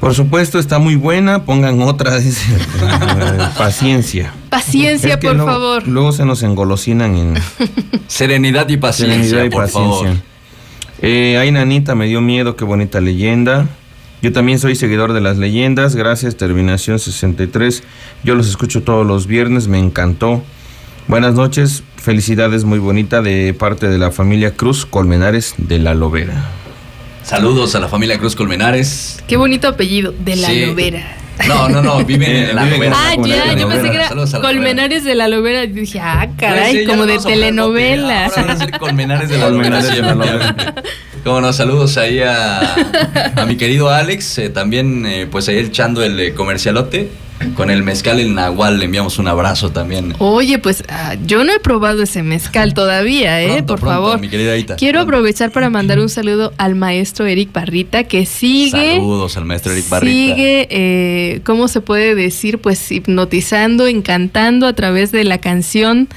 Por 0.00 0.14
supuesto, 0.14 0.58
está 0.58 0.78
muy 0.78 0.96
buena. 0.96 1.44
Pongan 1.44 1.80
otra. 1.82 2.18
dice. 2.18 2.40
Eh, 3.16 3.38
Paciencia. 3.56 4.32
Paciencia, 4.50 5.14
Es 5.14 5.20
que 5.20 5.28
por 5.28 5.36
luego- 5.36 5.50
favor. 5.50 5.88
Luego 5.88 6.12
se 6.12 6.24
nos 6.24 6.42
engolosinan 6.42 7.16
en 7.16 7.34
Serenidad 8.08 8.68
y 8.68 8.76
paciencia, 8.76 9.22
serenidad 9.24 9.44
y 9.44 9.50
por 9.50 9.68
favor. 9.68 9.98
paciencia. 10.04 10.24
Eh, 11.00 11.38
ay, 11.40 11.50
nanita, 11.52 11.94
me 11.94 12.06
dio 12.06 12.20
miedo. 12.20 12.56
Qué 12.56 12.64
bonita 12.64 13.00
leyenda. 13.00 13.66
Yo 14.22 14.32
también 14.32 14.58
soy 14.58 14.74
seguidor 14.74 15.12
de 15.12 15.20
las 15.20 15.36
leyendas. 15.38 15.96
Gracias, 15.96 16.36
terminación 16.36 16.98
63. 16.98 17.82
Yo 18.24 18.34
los 18.34 18.48
escucho 18.48 18.82
todos 18.82 19.06
los 19.06 19.26
viernes. 19.26 19.68
Me 19.68 19.78
encantó. 19.78 20.42
Buenas 21.06 21.34
noches. 21.34 21.82
Felicidades 21.96 22.64
muy 22.64 22.78
bonita 22.78 23.22
de 23.22 23.54
parte 23.54 23.88
de 23.88 23.98
la 23.98 24.10
familia 24.10 24.52
Cruz 24.52 24.86
Colmenares 24.86 25.54
de 25.58 25.78
la 25.78 25.94
Lobera. 25.94 26.50
Saludos 27.22 27.74
a 27.74 27.80
la 27.80 27.88
familia 27.88 28.18
Cruz 28.18 28.36
Colmenares. 28.36 29.22
Qué 29.26 29.36
bonito 29.36 29.68
apellido, 29.68 30.12
de 30.18 30.36
la 30.36 30.48
Sí. 30.48 30.66
lobera. 30.66 31.16
No, 31.48 31.68
no, 31.68 31.82
no, 31.82 32.04
viven 32.04 32.30
en 32.30 32.54
la 32.54 32.62
Viven 32.64 32.82
en 32.84 32.90
novela. 32.90 32.96
Ah, 32.96 33.14
la 33.18 33.26
ya, 33.26 33.54
yo 33.56 33.68
pensé 33.68 33.90
que 33.90 33.96
era 33.96 34.14
la 34.14 34.40
Colmenares 34.40 35.04
de 35.04 35.14
la 35.16 35.28
Lobera. 35.28 35.64
Y 35.64 35.68
dije, 35.68 35.98
ah, 36.00 36.26
Pues 36.26 36.36
caray, 36.38 36.78
sí, 36.80 36.84
como 36.86 37.06
de 37.06 37.18
telenovela. 37.18 38.26
Ahora 38.26 38.42
van 38.42 38.50
a 38.50 38.56
ser 38.56 38.78
Colmenares 38.78 39.28
de 39.28 39.38
la 39.38 39.44
Colmenares 39.46 39.88
de 39.88 40.02
la 40.02 40.14
Lobera. 40.14 40.74
Como 41.24 41.40
nos 41.40 41.56
saludos 41.56 41.96
ahí 41.96 42.20
a, 42.20 42.60
a 43.34 43.46
mi 43.46 43.56
querido 43.56 43.88
Alex, 43.88 44.36
eh, 44.38 44.50
también 44.50 45.06
eh, 45.06 45.26
pues 45.26 45.48
ahí 45.48 45.56
echando 45.56 46.02
el 46.02 46.20
eh, 46.20 46.34
comercialote 46.34 47.08
con 47.56 47.70
el 47.70 47.82
mezcal 47.82 48.20
el 48.20 48.34
Nahual, 48.34 48.78
le 48.78 48.86
enviamos 48.86 49.18
un 49.18 49.28
abrazo 49.28 49.70
también. 49.70 50.14
Oye, 50.18 50.58
pues 50.58 50.82
ah, 50.88 51.16
yo 51.26 51.44
no 51.44 51.52
he 51.52 51.58
probado 51.60 52.02
ese 52.02 52.22
mezcal 52.22 52.74
todavía, 52.74 53.42
¿eh? 53.42 53.46
Pronto, 53.48 53.66
Por 53.66 53.80
pronto, 53.80 53.94
favor. 54.02 54.20
mi 54.20 54.28
querida 54.28 54.52
Aita. 54.52 54.76
Quiero 54.76 55.00
Pronto. 55.00 55.16
aprovechar 55.16 55.50
para 55.50 55.68
mandar 55.70 55.98
un 55.98 56.08
saludo 56.08 56.52
al 56.58 56.74
maestro 56.74 57.26
Eric 57.26 57.52
Barrita, 57.52 58.04
que 58.04 58.24
sigue. 58.26 58.96
Saludos 58.96 59.36
al 59.36 59.44
maestro 59.44 59.72
Eric 59.72 59.88
Barrita. 59.88 60.34
Sigue, 60.36 60.68
eh, 60.70 61.40
¿cómo 61.44 61.68
se 61.68 61.80
puede 61.80 62.14
decir? 62.14 62.58
Pues 62.58 62.90
hipnotizando, 62.90 63.86
encantando 63.86 64.66
a 64.66 64.72
través 64.72 65.12
de 65.12 65.24
la 65.24 65.38
canción. 65.38 66.08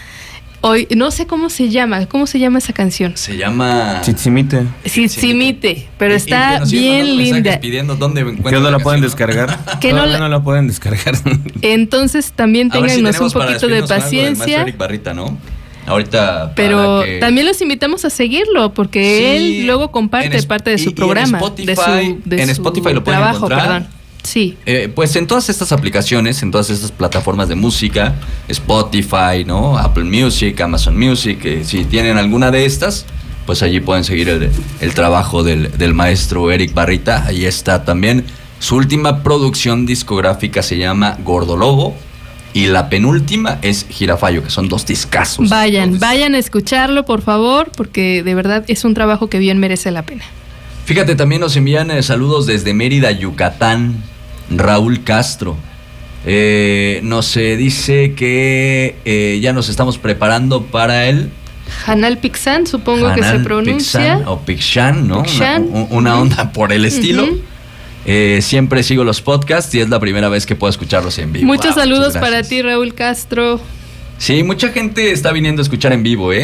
Hoy, 0.61 0.87
no 0.95 1.11
sé 1.11 1.27
cómo 1.27 1.49
se 1.51 1.69
llama, 1.69 2.07
¿cómo 2.07 2.25
se 2.25 2.39
llama 2.39 2.57
esa 2.57 2.73
canción? 2.73 3.15
Se 3.15 3.37
llama... 3.37 4.01
Chichimite. 4.01 4.63
Simite, 5.07 5.87
pero 5.99 6.13
Y- 6.13 6.15
y 6.15 6.17
está 6.17 6.63
bien 6.65 7.15
linda. 7.17 7.59
Pidiendo 7.59 7.95
dónde 7.95 8.23
¿Que 8.43 8.51
no 8.59 8.71
la 8.71 8.79
pueden 8.79 9.01
descargar? 9.01 9.57
Que 9.79 9.93
no 9.93 10.05
la- 10.05 10.17
no 10.17 10.27
la 10.29 10.41
pueden 10.41 10.67
descargar. 10.67 11.15
Entonces 11.61 12.31
también 12.31 12.69
ver 12.69 12.89
si 12.89 12.95
téngannos 12.97 13.21
un 13.21 13.31
poquito 13.41 13.67
de 13.67 13.75
algo 13.75 13.87
paciencia. 13.87 14.61
Eric 14.63 14.77
Barrita, 14.77 15.13
¿no? 15.13 15.37
Ahorita. 15.85 16.51
Pero 16.55 17.03
que- 17.05 17.19
también 17.19 17.45
los 17.47 17.61
invitamos 17.61 18.03
a 18.03 18.09
seguirlo 18.09 18.73
porque 18.73 19.19
Sí, 19.39 19.57
él 19.59 19.65
luego 19.67 19.91
comparte 19.91 20.41
parte 20.43 20.71
de 20.71 20.75
y- 20.77 20.79
su 20.79 20.89
y 20.89 20.89
en 20.89 20.95
programa, 20.95 21.37
Spotify- 21.39 21.65
de 21.65 21.75
su, 21.75 22.21
de 22.25 22.41
en 22.41 22.45
su 22.47 22.51
Spotify 22.53 22.93
lo 22.93 23.03
pueden 23.03 23.19
trabajo, 23.21 23.37
encontrar. 23.45 23.61
perdón. 23.83 23.87
Sí. 24.27 24.57
Eh, 24.65 24.91
pues 24.93 25.15
en 25.15 25.25
todas 25.25 25.47
estas 25.47 25.71
aplicaciones, 25.71 26.43
en 26.43 26.51
todas 26.51 26.69
estas 26.69 26.91
plataformas 26.91 27.47
de 27.47 27.55
música, 27.55 28.15
Spotify, 28.49 29.45
¿no? 29.45 29.77
Apple 29.77 30.03
Music, 30.03 30.59
Amazon 30.59 30.99
Music, 30.99 31.39
eh, 31.45 31.63
si 31.63 31.85
tienen 31.85 32.17
alguna 32.17 32.51
de 32.51 32.65
estas, 32.65 33.05
pues 33.45 33.63
allí 33.63 33.79
pueden 33.79 34.03
seguir 34.03 34.27
el, 34.27 34.49
el 34.81 34.93
trabajo 34.93 35.43
del, 35.43 35.71
del 35.77 35.93
maestro 35.93 36.51
Eric 36.51 36.73
Barrita. 36.73 37.25
Ahí 37.25 37.45
está 37.45 37.85
también. 37.85 38.25
Su 38.59 38.75
última 38.75 39.23
producción 39.23 39.85
discográfica 39.85 40.61
se 40.61 40.77
llama 40.77 41.17
Gordolobo 41.23 41.95
y 42.53 42.65
la 42.67 42.89
penúltima 42.89 43.59
es 43.61 43.85
Girafallo, 43.89 44.43
que 44.43 44.49
son 44.49 44.67
dos 44.67 44.85
discazos. 44.85 45.47
Vayan, 45.47 45.99
vayan 45.99 46.35
a 46.35 46.37
escucharlo, 46.37 47.05
por 47.05 47.21
favor, 47.21 47.71
porque 47.77 48.23
de 48.23 48.35
verdad 48.35 48.65
es 48.67 48.83
un 48.83 48.93
trabajo 48.93 49.29
que 49.29 49.39
bien 49.39 49.57
merece 49.57 49.89
la 49.91 50.01
pena. 50.01 50.25
Fíjate, 50.83 51.15
también 51.15 51.39
nos 51.39 51.55
envían 51.55 51.91
eh, 51.91 52.03
saludos 52.03 52.45
desde 52.45 52.73
Mérida, 52.73 53.11
Yucatán, 53.11 54.03
Raúl 54.49 55.03
Castro. 55.03 55.55
Eh, 56.25 56.99
nos 57.03 57.35
eh, 57.37 57.55
dice 57.57 58.13
que 58.13 58.95
eh, 59.05 59.39
ya 59.41 59.53
nos 59.53 59.69
estamos 59.69 59.97
preparando 59.97 60.63
para 60.63 61.05
el 61.07 61.29
Hanal 61.85 62.17
Pixan, 62.17 62.65
supongo 62.67 63.13
que 63.13 63.23
se 63.23 63.39
pronuncia. 63.39 63.99
Pixan 64.17 64.27
o 64.27 64.39
Pixan, 64.41 65.07
¿no? 65.07 65.23
Pixan. 65.23 65.63
Una, 65.63 65.79
un- 65.79 65.87
una 65.91 66.19
onda 66.19 66.51
por 66.51 66.71
el 66.73 66.85
estilo. 66.85 67.27
Eh, 68.05 68.39
siempre 68.41 68.83
sigo 68.83 69.03
los 69.03 69.21
podcasts 69.21 69.73
y 69.75 69.81
es 69.81 69.89
la 69.89 69.99
primera 69.99 70.29
vez 70.29 70.45
que 70.45 70.55
puedo 70.55 70.69
escucharlos 70.69 71.17
en 71.19 71.33
vivo. 71.33 71.45
Muchos 71.45 71.71
Ah, 71.71 71.81
saludos 71.81 72.13
para 72.13 72.41
ti, 72.43 72.61
Raúl 72.61 72.93
Castro. 72.93 73.59
Sí, 74.17 74.43
mucha 74.43 74.69
gente 74.69 75.11
está 75.11 75.31
viniendo 75.31 75.61
a 75.61 75.63
escuchar 75.63 75.91
en 75.93 76.03
vivo, 76.03 76.31
¿eh? 76.33 76.39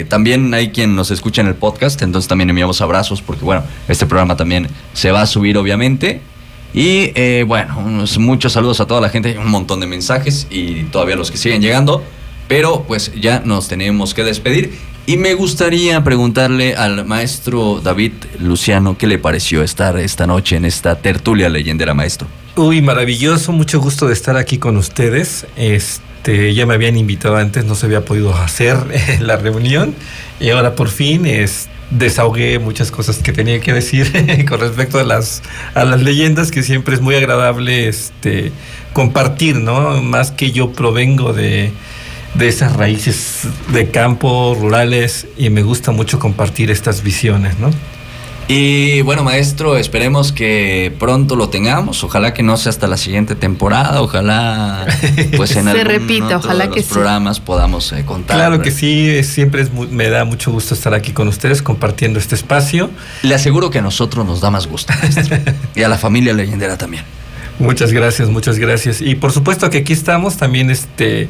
Eh, 0.00 0.04
También 0.08 0.52
hay 0.52 0.70
quien 0.70 0.94
nos 0.94 1.10
escucha 1.10 1.40
en 1.40 1.46
el 1.48 1.54
podcast, 1.54 2.02
entonces 2.02 2.28
también 2.28 2.50
enviamos 2.50 2.80
abrazos 2.80 3.22
porque, 3.22 3.44
bueno, 3.44 3.62
este 3.88 4.06
programa 4.06 4.36
también 4.36 4.68
se 4.92 5.10
va 5.12 5.22
a 5.22 5.26
subir, 5.26 5.56
obviamente. 5.56 6.20
Y, 6.74 7.12
eh, 7.14 7.44
bueno, 7.46 7.78
unos- 7.78 8.18
muchos 8.18 8.52
saludos 8.52 8.80
a 8.80 8.86
toda 8.86 9.00
la 9.00 9.08
gente, 9.08 9.38
un 9.38 9.48
montón 9.50 9.78
de 9.80 9.86
mensajes 9.86 10.46
y 10.50 10.82
todavía 10.84 11.14
los 11.16 11.30
que 11.30 11.36
siguen 11.38 11.62
llegando, 11.62 12.02
pero 12.48 12.82
pues 12.86 13.12
ya 13.20 13.40
nos 13.44 13.68
tenemos 13.68 14.12
que 14.12 14.24
despedir. 14.24 14.72
Y 15.06 15.16
me 15.18 15.34
gustaría 15.34 16.02
preguntarle 16.02 16.74
al 16.74 17.04
maestro 17.04 17.80
David 17.82 18.12
Luciano 18.40 18.96
qué 18.98 19.06
le 19.06 19.18
pareció 19.18 19.62
estar 19.62 19.98
esta 19.98 20.26
noche 20.26 20.56
en 20.56 20.64
esta 20.64 20.96
tertulia 20.96 21.48
leyendera, 21.48 21.94
maestro. 21.94 22.26
Uy, 22.56 22.80
maravilloso, 22.82 23.52
mucho 23.52 23.80
gusto 23.80 24.06
de 24.06 24.14
estar 24.14 24.36
aquí 24.36 24.56
con 24.58 24.76
ustedes. 24.78 25.46
Este, 25.56 26.54
ya 26.54 26.64
me 26.66 26.74
habían 26.74 26.96
invitado 26.96 27.36
antes, 27.36 27.66
no 27.66 27.74
se 27.74 27.86
había 27.86 28.04
podido 28.04 28.34
hacer 28.34 28.78
la 29.20 29.36
reunión 29.36 29.94
y 30.40 30.48
ahora 30.50 30.74
por 30.74 30.88
fin 30.88 31.26
es, 31.26 31.68
desahogué 31.98 32.58
muchas 32.58 32.90
cosas 32.90 33.18
que 33.18 33.32
tenía 33.32 33.60
que 33.60 33.72
decir 33.72 34.10
con 34.48 34.60
respecto 34.60 34.98
a 34.98 35.04
las 35.04 35.42
a 35.74 35.84
las 35.84 36.02
leyendas 36.02 36.50
que 36.50 36.62
siempre 36.62 36.94
es 36.94 37.00
muy 37.00 37.14
agradable 37.14 37.88
este 37.88 38.52
compartir, 38.92 39.56
¿no? 39.56 40.02
Más 40.02 40.30
que 40.30 40.52
yo 40.52 40.72
provengo 40.72 41.32
de 41.32 41.72
de 42.34 42.48
esas 42.48 42.74
raíces 42.74 43.46
de 43.72 43.90
campo, 43.90 44.56
rurales, 44.60 45.28
y 45.36 45.50
me 45.50 45.62
gusta 45.62 45.92
mucho 45.92 46.18
compartir 46.18 46.70
estas 46.70 47.02
visiones, 47.02 47.58
¿no? 47.58 47.70
Y 48.46 49.00
bueno, 49.00 49.24
maestro, 49.24 49.78
esperemos 49.78 50.30
que 50.30 50.94
pronto 50.98 51.34
lo 51.34 51.48
tengamos. 51.48 52.04
Ojalá 52.04 52.34
que 52.34 52.42
no 52.42 52.58
sea 52.58 52.70
hasta 52.70 52.86
la 52.86 52.98
siguiente 52.98 53.34
temporada. 53.34 54.02
Ojalá, 54.02 54.86
pues 55.36 55.56
en 55.56 55.64
Se 55.64 55.70
algún 55.70 56.22
otro 56.24 56.38
ojalá 56.38 56.64
de 56.66 56.70
que 56.70 56.76
los 56.80 56.86
sí. 56.86 56.92
programas 56.92 57.40
podamos 57.40 57.90
eh, 57.92 58.04
contar. 58.04 58.36
Claro 58.36 58.60
que 58.60 58.70
sí, 58.70 59.22
siempre 59.24 59.62
es 59.62 59.72
mu- 59.72 59.86
me 59.88 60.10
da 60.10 60.24
mucho 60.26 60.52
gusto 60.52 60.74
estar 60.74 60.92
aquí 60.92 61.12
con 61.12 61.26
ustedes 61.28 61.62
compartiendo 61.62 62.18
este 62.18 62.34
espacio. 62.34 62.90
Le 63.22 63.34
aseguro 63.34 63.70
que 63.70 63.78
a 63.78 63.82
nosotros 63.82 64.26
nos 64.26 64.42
da 64.42 64.50
más 64.50 64.66
gusto, 64.66 64.92
maestro. 65.02 65.38
y 65.74 65.82
a 65.82 65.88
la 65.88 65.96
familia 65.96 66.34
leyendera 66.34 66.76
también. 66.76 67.04
Muchas 67.58 67.92
gracias, 67.92 68.28
muchas 68.28 68.58
gracias. 68.58 69.00
Y 69.00 69.14
por 69.14 69.30
supuesto 69.30 69.70
que 69.70 69.78
aquí 69.78 69.92
estamos, 69.92 70.36
también 70.36 70.70
este 70.70 71.28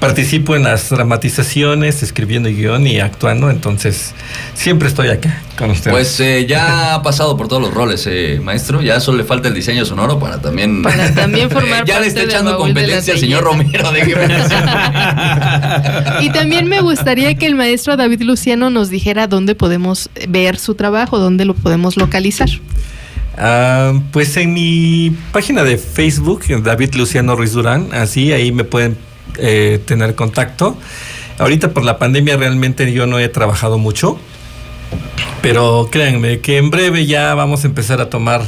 participo 0.00 0.56
en 0.56 0.62
las 0.62 0.88
dramatizaciones, 0.88 2.02
escribiendo 2.02 2.48
guion 2.48 2.86
y 2.86 3.00
actuando, 3.00 3.50
entonces 3.50 4.14
siempre 4.54 4.88
estoy 4.88 5.08
acá 5.08 5.42
con 5.58 5.70
ustedes. 5.70 5.94
Pues 5.94 6.18
eh, 6.20 6.46
ya 6.48 6.94
ha 6.94 7.02
pasado 7.02 7.36
por 7.36 7.48
todos 7.48 7.60
los 7.60 7.74
roles, 7.74 8.06
eh, 8.06 8.40
maestro. 8.42 8.80
Ya 8.80 9.00
solo 9.00 9.18
le 9.18 9.24
falta 9.24 9.48
el 9.48 9.54
diseño 9.54 9.84
sonoro 9.84 10.18
para 10.18 10.40
también. 10.40 10.82
Para 10.82 11.14
también 11.14 11.50
formar 11.50 11.84
ya 11.86 12.00
le 12.00 12.06
está 12.06 12.22
echando 12.22 12.52
de 12.52 12.56
competencia 12.56 13.12
al 13.12 13.20
señor 13.20 13.44
Romero. 13.44 13.92
déjeme 13.92 14.26
Y 16.22 16.30
también 16.30 16.68
me 16.68 16.80
gustaría 16.80 17.34
que 17.34 17.44
el 17.44 17.54
maestro 17.54 17.98
David 17.98 18.22
Luciano 18.22 18.70
nos 18.70 18.88
dijera 18.88 19.26
dónde 19.26 19.54
podemos 19.54 20.08
ver 20.26 20.58
su 20.58 20.74
trabajo, 20.74 21.18
dónde 21.18 21.44
lo 21.44 21.52
podemos 21.54 21.98
localizar. 21.98 22.48
Ah, 23.38 23.92
pues 24.12 24.36
en 24.36 24.54
mi 24.54 25.14
página 25.32 25.62
de 25.62 25.76
Facebook, 25.76 26.44
David 26.62 26.94
Luciano 26.94 27.36
Ruiz 27.36 27.52
Durán, 27.52 27.88
así 27.92 28.32
ahí 28.32 28.50
me 28.50 28.64
pueden 28.64 28.96
eh, 29.38 29.80
tener 29.84 30.14
contacto. 30.14 30.76
Ahorita 31.38 31.72
por 31.72 31.84
la 31.84 31.98
pandemia 31.98 32.36
realmente 32.36 32.90
yo 32.92 33.06
no 33.06 33.18
he 33.18 33.28
trabajado 33.28 33.76
mucho, 33.76 34.18
pero 35.42 35.88
créanme 35.92 36.40
que 36.40 36.56
en 36.56 36.70
breve 36.70 37.04
ya 37.04 37.34
vamos 37.34 37.64
a 37.64 37.66
empezar 37.66 38.00
a 38.00 38.08
tomar 38.08 38.42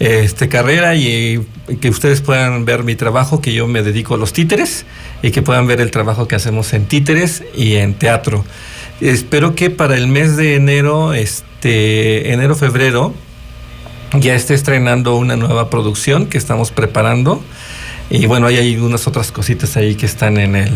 este 0.00 0.48
carrera 0.48 0.94
y, 0.94 1.40
y 1.68 1.76
que 1.76 1.88
ustedes 1.88 2.20
puedan 2.20 2.64
ver 2.64 2.82
mi 2.82 2.96
trabajo, 2.96 3.40
que 3.40 3.52
yo 3.52 3.66
me 3.66 3.82
dedico 3.82 4.14
a 4.14 4.18
los 4.18 4.32
títeres 4.32 4.84
y 5.22 5.30
que 5.30 5.40
puedan 5.40 5.66
ver 5.66 5.80
el 5.80 5.90
trabajo 5.90 6.28
que 6.28 6.34
hacemos 6.34 6.72
en 6.72 6.86
títeres 6.86 7.44
y 7.56 7.76
en 7.76 7.94
teatro. 7.94 8.44
Espero 9.00 9.54
que 9.54 9.70
para 9.70 9.96
el 9.96 10.08
mes 10.08 10.36
de 10.36 10.56
enero, 10.56 11.14
este, 11.14 12.32
enero 12.32 12.56
febrero, 12.56 13.14
ya 14.14 14.34
esté 14.34 14.54
estrenando 14.54 15.16
una 15.16 15.36
nueva 15.36 15.68
producción 15.70 16.26
que 16.26 16.38
estamos 16.38 16.70
preparando 16.70 17.42
y 18.10 18.26
bueno 18.26 18.46
hay, 18.46 18.56
hay 18.58 18.76
unas 18.76 19.06
otras 19.06 19.32
cositas 19.32 19.76
ahí 19.76 19.94
que 19.96 20.06
están 20.06 20.36
en 20.38 20.56
el 20.56 20.72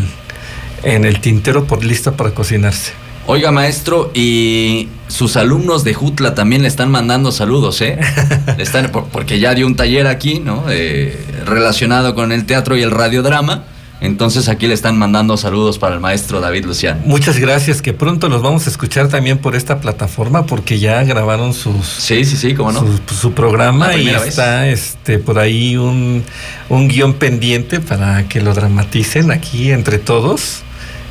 en 0.83 1.05
el 1.05 1.21
tintero 1.21 1.65
por 1.65 1.85
lista 1.85 2.13
para 2.13 2.31
cocinarse. 2.31 2.91
Oiga, 3.27 3.51
maestro, 3.51 4.09
y 4.15 4.89
sus 5.07 5.37
alumnos 5.37 5.83
de 5.83 5.93
Jutla 5.93 6.33
también 6.33 6.63
le 6.63 6.67
están 6.67 6.89
mandando 6.89 7.31
saludos, 7.31 7.79
¿eh? 7.81 7.99
Están, 8.57 8.91
por- 8.91 9.05
porque 9.09 9.39
ya 9.39 9.53
dio 9.53 9.67
un 9.67 9.75
taller 9.75 10.07
aquí, 10.07 10.39
¿no? 10.39 10.65
Eh, 10.69 11.23
relacionado 11.45 12.15
con 12.15 12.31
el 12.31 12.47
teatro 12.47 12.75
y 12.75 12.81
el 12.81 12.89
radiodrama. 12.89 13.65
Entonces 14.01 14.49
aquí 14.49 14.65
le 14.65 14.73
están 14.73 14.97
mandando 14.97 15.37
saludos 15.37 15.77
para 15.77 15.93
el 15.93 16.01
maestro 16.01 16.41
David 16.41 16.65
Luciano. 16.65 16.99
Muchas 17.05 17.37
gracias, 17.37 17.83
que 17.83 17.93
pronto 17.93 18.29
los 18.29 18.41
vamos 18.41 18.65
a 18.65 18.71
escuchar 18.71 19.09
también 19.09 19.37
por 19.37 19.55
esta 19.55 19.79
plataforma 19.79 20.47
porque 20.47 20.79
ya 20.79 21.03
grabaron 21.03 21.53
sus 21.53 21.85
Sí, 21.85 22.25
sí, 22.25 22.35
sí, 22.35 22.55
cómo 22.55 22.71
no. 22.71 22.79
su, 22.79 23.15
su 23.15 23.33
programa 23.33 23.95
y 23.95 24.07
vez. 24.07 24.27
está 24.27 24.67
este 24.67 25.19
por 25.19 25.37
ahí 25.37 25.77
un, 25.77 26.23
un 26.69 26.87
guion 26.87 27.13
pendiente 27.13 27.79
para 27.79 28.27
que 28.27 28.41
lo 28.41 28.55
dramaticen 28.55 29.29
aquí 29.29 29.71
entre 29.71 29.99
todos. 29.99 30.63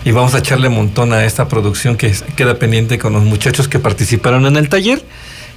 Y 0.05 0.12
vamos 0.12 0.35
a 0.35 0.39
echarle 0.39 0.69
montón 0.69 1.12
a 1.12 1.25
esta 1.25 1.47
producción 1.47 1.97
que 1.97 2.12
queda 2.35 2.59
pendiente 2.59 2.99
con 2.99 3.12
los 3.12 3.23
muchachos 3.23 3.69
que 3.69 3.79
participaron 3.79 4.47
en 4.47 4.57
el 4.57 4.69
taller. 4.69 5.05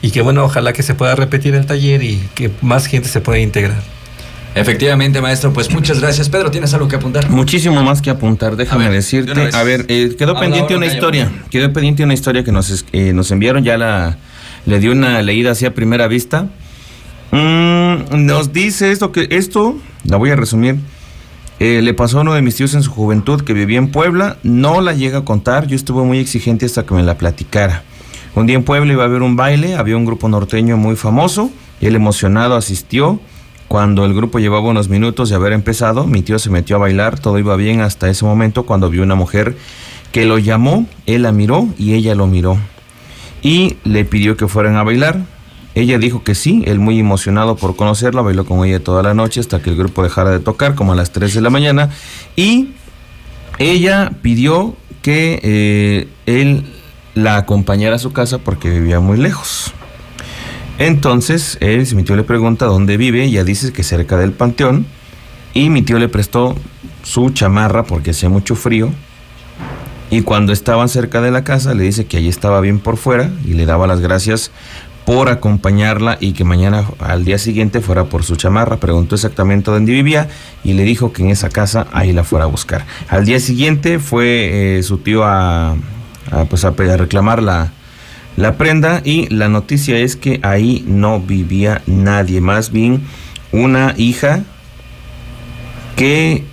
Y 0.04 0.12
que 0.12 0.22
bueno, 0.22 0.44
ojalá 0.44 0.74
que 0.74 0.84
se 0.84 0.96
pueda 0.96 1.16
repetir 1.16 1.56
el 1.56 1.66
taller 1.66 2.04
y 2.04 2.22
que 2.36 2.52
más 2.62 2.86
gente 2.86 3.08
se 3.08 3.22
pueda 3.22 3.40
integrar. 3.40 3.82
Efectivamente, 4.56 5.20
maestro, 5.20 5.52
pues 5.52 5.72
muchas 5.74 6.00
gracias. 6.00 6.30
Pedro, 6.30 6.52
¿tienes 6.52 6.74
algo 6.74 6.88
que 6.88 6.96
apuntar? 6.96 7.30
Muchísimo 7.30 7.82
más 7.84 8.02
que 8.02 8.10
apuntar, 8.12 8.56
déjame 8.56 8.86
A 8.86 8.90
ver, 8.90 8.92
de 8.92 8.98
decirte. 8.98 9.50
A 9.52 9.64
ver, 9.64 9.86
eh, 9.88 10.16
quedó 10.18 10.32
Habla 10.32 10.42
pendiente 10.42 10.76
una 10.76 10.86
historia. 10.86 11.32
Quedó 11.50 11.74
pendiente 11.74 12.04
una 12.04 12.14
historia 12.14 12.44
que 12.44 12.52
nos, 12.52 12.86
eh, 12.92 13.14
nos 13.14 13.32
enviaron, 13.32 13.64
ya 13.64 13.78
la 13.78 14.18
le 14.66 14.80
di 14.80 14.88
una 14.88 15.22
leída 15.22 15.52
así 15.52 15.66
a 15.66 15.74
primera 15.74 16.08
vista. 16.08 16.48
Mm, 17.32 18.26
nos 18.26 18.54
dice 18.54 18.92
esto 18.92 19.12
que 19.12 19.28
esto, 19.32 19.78
la 20.06 20.18
voy 20.18 20.30
a 20.30 20.36
resumir. 20.36 20.78
eh, 21.60 21.82
le 21.82 21.94
pasó 21.94 22.18
a 22.18 22.22
uno 22.22 22.34
de 22.34 22.42
mis 22.42 22.56
tíos 22.56 22.74
en 22.74 22.84
su 22.84 22.92
juventud 22.92 23.42
que 23.42 23.54
vivía 23.54 23.78
en 23.78 23.90
Puebla, 23.90 24.38
no 24.44 24.82
la 24.82 24.94
llega 24.94 25.20
a 25.20 25.26
contar, 25.26 25.66
yo 25.68 25.76
estuve 25.76 26.04
muy 26.04 26.18
exigente 26.20 26.66
hasta 26.66 26.86
que 26.86 26.94
me 26.94 27.04
la 27.04 27.18
platicara. 27.18 27.84
Un 28.36 28.48
día 28.48 28.56
en 28.56 28.64
Puebla 28.64 28.92
iba 28.92 29.04
a 29.04 29.06
haber 29.06 29.22
un 29.22 29.36
baile, 29.36 29.76
había 29.76 29.96
un 29.96 30.04
grupo 30.04 30.28
norteño 30.28 30.76
muy 30.76 30.96
famoso, 30.96 31.52
y 31.80 31.86
él 31.86 31.96
emocionado 31.96 32.56
asistió. 32.56 33.22
Cuando 33.74 34.06
el 34.06 34.14
grupo 34.14 34.38
llevaba 34.38 34.70
unos 34.70 34.88
minutos 34.88 35.30
de 35.30 35.36
haber 35.36 35.52
empezado, 35.52 36.06
mi 36.06 36.22
tío 36.22 36.38
se 36.38 36.52
metió 36.52 36.76
a 36.76 36.80
bailar, 36.80 37.18
todo 37.18 37.40
iba 37.40 37.56
bien 37.56 37.82
hasta 37.82 38.08
ese 38.08 38.24
momento 38.24 38.68
cuando 38.68 38.92
vio 38.92 39.02
una 39.02 39.16
mujer 39.16 39.58
que 40.12 40.28
lo 40.28 40.38
llamó, 40.38 40.86
él 41.08 41.24
la 41.24 41.32
miró 41.32 41.68
y 41.80 41.96
ella 41.96 42.14
lo 42.14 42.28
miró. 42.28 42.60
Y 43.42 43.78
le 43.84 44.06
pidió 44.06 44.38
que 44.38 44.48
fueran 44.48 44.76
a 44.76 44.84
bailar. 44.84 45.22
Ella 45.74 45.98
dijo 45.98 46.24
que 46.24 46.36
sí, 46.36 46.62
él 46.68 46.78
muy 46.78 47.00
emocionado 47.00 47.56
por 47.56 47.76
conocerla, 47.76 48.22
bailó 48.22 48.46
con 48.46 48.64
ella 48.64 48.80
toda 48.80 49.02
la 49.02 49.16
noche 49.16 49.40
hasta 49.40 49.60
que 49.60 49.72
el 49.72 49.76
grupo 49.76 50.04
dejara 50.04 50.30
de 50.30 50.40
tocar, 50.40 50.76
como 50.76 50.94
a 50.94 50.96
las 50.96 51.12
3 51.12 51.34
de 51.34 51.42
la 51.42 51.50
mañana. 51.50 51.90
Y 52.36 52.74
ella 53.58 54.12
pidió 54.22 54.76
que 55.02 55.40
eh, 55.42 56.08
él 56.28 56.72
la 57.16 57.38
acompañara 57.38 57.96
a 57.96 58.00
su 58.00 58.14
casa 58.14 58.38
porque 58.38 58.70
vivía 58.70 59.00
muy 59.00 59.18
lejos. 59.18 59.74
Entonces, 60.80 61.58
él, 61.62 61.88
mi 61.96 62.04
tío 62.04 62.16
le 62.16 62.24
pregunta 62.24 62.66
dónde 62.66 62.98
vive, 62.98 63.24
ella 63.24 63.44
dice 63.44 63.72
que 63.72 63.84
cerca 63.84 64.18
del 64.18 64.32
panteón. 64.32 64.86
Y 65.54 65.70
mi 65.70 65.84
tío 65.84 66.00
le 66.00 66.10
prestó 66.10 66.56
su 67.04 67.30
chamarra 67.30 67.84
porque 67.84 68.12
hacía 68.12 68.30
mucho 68.30 68.56
frío. 68.56 68.90
Y 70.10 70.22
cuando 70.22 70.52
estaban 70.52 70.90
cerca 70.90 71.22
de 71.22 71.32
la 71.32 71.44
casa, 71.44 71.74
le 71.74 71.84
dice 71.84 72.06
que 72.06 72.18
allí 72.18 72.28
estaba 72.28 72.60
bien 72.62 72.80
por 72.80 72.98
fuera 72.98 73.32
y 73.46 73.54
le 73.54 73.66
daba 73.66 73.88
las 73.88 74.00
gracias 74.00 74.52
por 75.06 75.30
acompañarla 75.30 76.18
y 76.20 76.34
que 76.34 76.44
mañana 76.44 76.86
al 77.00 77.26
día 77.26 77.38
siguiente 77.38 77.82
fuera 77.82 78.06
por 78.06 78.24
su 78.24 78.36
chamarra. 78.36 78.78
Preguntó 78.78 79.16
exactamente 79.16 79.70
dónde 79.70 79.92
vivía 79.92 80.30
y 80.64 80.74
le 80.74 80.84
dijo 80.84 81.14
que 81.14 81.24
en 81.24 81.30
esa 81.30 81.50
casa 81.50 81.88
ahí 81.92 82.14
la 82.14 82.24
fuera 82.24 82.46
a 82.46 82.48
buscar. 82.48 82.86
Al 83.10 83.26
día 83.26 83.40
siguiente 83.40 84.00
fue 84.00 84.78
eh, 84.78 84.84
su 84.84 85.00
tío 85.00 85.24
a, 85.24 85.76
a, 86.32 86.46
pues 86.50 86.64
a, 86.66 86.70
a 86.70 87.72
la 88.36 88.58
prenda 88.58 89.02
y 89.04 89.28
la 89.30 89.50
noticia 89.50 89.98
es 89.98 90.16
que 90.16 90.40
ahí 90.44 90.84
no 90.88 91.20
vivía 91.20 91.82
nadie, 91.86 92.42
más 92.42 92.72
bien 92.72 93.04
una 93.52 93.94
hija 93.98 94.44
que 95.96 96.44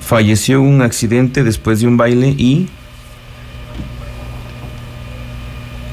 falleció 0.00 0.58
en 0.58 0.66
un 0.66 0.82
accidente 0.82 1.44
después 1.44 1.80
de 1.80 1.86
un 1.86 1.96
baile 1.96 2.28
y 2.28 2.68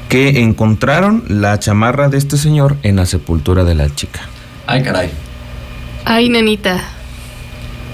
que 0.08 0.40
encontraron 0.40 1.24
la 1.28 1.58
chamarra 1.58 2.08
de 2.08 2.18
este 2.18 2.36
señor 2.36 2.76
en 2.82 2.96
la 2.96 3.06
sepultura 3.06 3.64
de 3.64 3.74
la 3.74 3.94
chica. 3.94 4.20
Ay, 4.66 4.82
caray. 4.82 5.10
Ay, 6.04 6.28
nenita. 6.28 6.95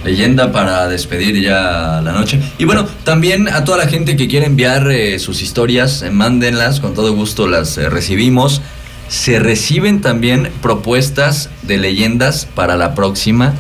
Leyenda 0.04 0.50
para 0.50 0.88
despedir 0.88 1.40
ya 1.40 2.00
la 2.02 2.12
noche. 2.12 2.40
Y 2.58 2.64
bueno, 2.64 2.86
también 3.04 3.48
a 3.48 3.64
toda 3.64 3.78
la 3.78 3.86
gente 3.86 4.16
que 4.16 4.26
quiere 4.26 4.46
enviar 4.46 4.90
eh, 4.90 5.18
sus 5.20 5.42
historias, 5.42 6.02
eh, 6.02 6.10
mándenlas, 6.10 6.80
con 6.80 6.94
todo 6.94 7.12
gusto 7.14 7.46
las 7.46 7.78
eh, 7.78 7.88
recibimos. 7.88 8.62
Se 9.08 9.38
reciben 9.38 10.00
también 10.00 10.50
propuestas 10.60 11.50
de 11.62 11.76
leyendas 11.78 12.46
para 12.52 12.76
la 12.76 12.94
próxima 12.94 13.54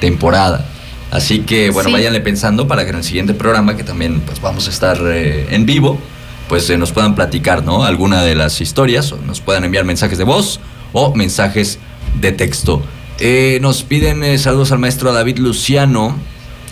temporada. 0.00 0.66
Así 1.10 1.40
que 1.40 1.70
bueno, 1.70 1.88
Sí. 1.88 1.94
váyanle 1.94 2.20
pensando 2.20 2.68
para 2.68 2.84
que 2.84 2.90
en 2.90 2.96
el 2.96 3.04
siguiente 3.04 3.34
programa, 3.34 3.76
que 3.76 3.82
también 3.82 4.20
pues 4.20 4.40
vamos 4.40 4.66
a 4.68 4.70
estar 4.70 4.98
en 5.04 5.66
vivo, 5.66 5.98
pues 6.48 6.70
nos 6.78 6.92
puedan 6.92 7.14
platicar, 7.14 7.64
¿no? 7.64 7.84
Alguna 7.84 8.22
de 8.22 8.34
las 8.34 8.60
historias, 8.60 9.10
o 9.12 9.16
nos 9.26 9.40
puedan 9.40 9.64
enviar 9.64 9.84
mensajes 9.84 10.18
de 10.18 10.24
voz 10.24 10.60
o 10.92 11.14
mensajes 11.14 11.78
de 12.20 12.32
texto. 12.32 12.82
Eh, 13.20 13.58
nos 13.60 13.82
piden 13.82 14.22
eh, 14.22 14.38
saludos 14.38 14.72
al 14.72 14.78
maestro 14.78 15.12
David 15.12 15.38
Luciano. 15.38 16.16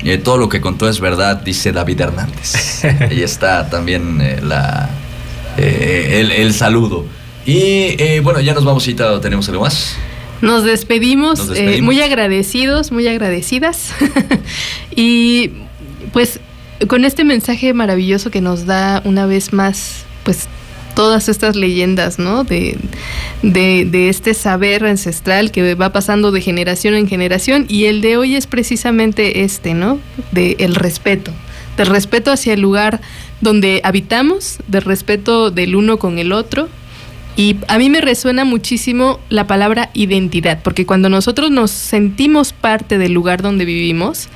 Eh, 0.05 0.19
todo 0.19 0.39
lo 0.39 0.49
que 0.49 0.61
contó 0.61 0.89
es 0.89 1.01
verdad, 1.01 1.39
dice 1.39 1.73
David 1.73 2.01
Hernández. 2.01 2.85
Ahí 3.01 3.23
está 3.23 3.69
también 3.71 4.21
eh, 4.21 4.41
la, 4.43 4.91
eh, 5.57 6.21
el, 6.21 6.33
el 6.33 6.55
saludo. 6.55 7.05
Y 7.47 7.97
eh, 8.03 8.21
bueno, 8.23 8.41
ya 8.41 8.55
nos 8.55 8.65
vamos, 8.65 8.87
¿o 8.89 9.21
tenemos 9.21 9.49
algo 9.49 9.63
más? 9.63 9.97
Nos 10.43 10.65
despedimos, 10.65 11.39
Nos 11.39 11.49
eh, 11.51 11.63
despedimos. 11.63 11.83
muy 11.87 12.03
agradecidos, 12.03 12.93
muy 12.93 13.09
agradecidas. 13.09 13.91
y 14.95 15.53
pues 16.13 16.41
con 16.89 17.05
este 17.05 17.25
mensaje 17.25 17.73
maravilloso 17.73 18.31
que 18.31 18.41
nos 18.41 18.67
da 18.67 19.01
una 19.05 19.27
vez 19.27 19.53
más, 19.53 20.05
pues 20.25 20.47
todas 20.97 21.29
estas 21.29 21.55
leyendas, 21.55 22.19
¿no? 22.19 22.43
De, 22.43 22.77
de, 23.43 23.85
de 23.85 24.09
este 24.09 24.35
saber 24.35 24.85
ancestral 24.85 25.53
que 25.53 25.75
va 25.75 25.93
pasando 25.93 26.33
de 26.33 26.41
generación 26.41 26.95
en 26.95 27.07
generación 27.07 27.67
y 27.69 27.85
el 27.85 28.01
de 28.01 28.17
hoy 28.17 28.35
es 28.35 28.49
precisamente 28.49 29.45
este, 29.45 29.75
¿no? 29.75 30.01
De 30.33 30.57
el 30.59 30.75
respeto, 30.75 31.31
del 31.77 31.87
respeto 31.87 32.33
hacia 32.33 32.55
el 32.55 32.63
lugar 32.63 33.01
donde 33.43 33.83
habitamos, 33.85 34.57
del 34.67 34.83
respeto 34.83 35.51
del 35.51 35.77
uno 35.77 35.99
con 35.99 36.19
el 36.19 36.33
otro 36.33 36.69
Y 37.37 37.57
a 37.69 37.77
mí 37.77 37.91
me 37.91 38.01
resuena 38.01 38.47
muchísimo 38.47 39.21
la 39.29 39.47
palabra 39.47 39.91
identidad, 39.93 40.63
porque 40.63 40.87
cuando 40.87 41.11
nosotros 41.11 41.51
nos 41.51 41.71
sentimos 41.71 42.55
parte 42.55 42.97
del 42.97 43.13
lugar 43.13 43.43
donde 43.43 43.67
vivimos, 43.67 44.29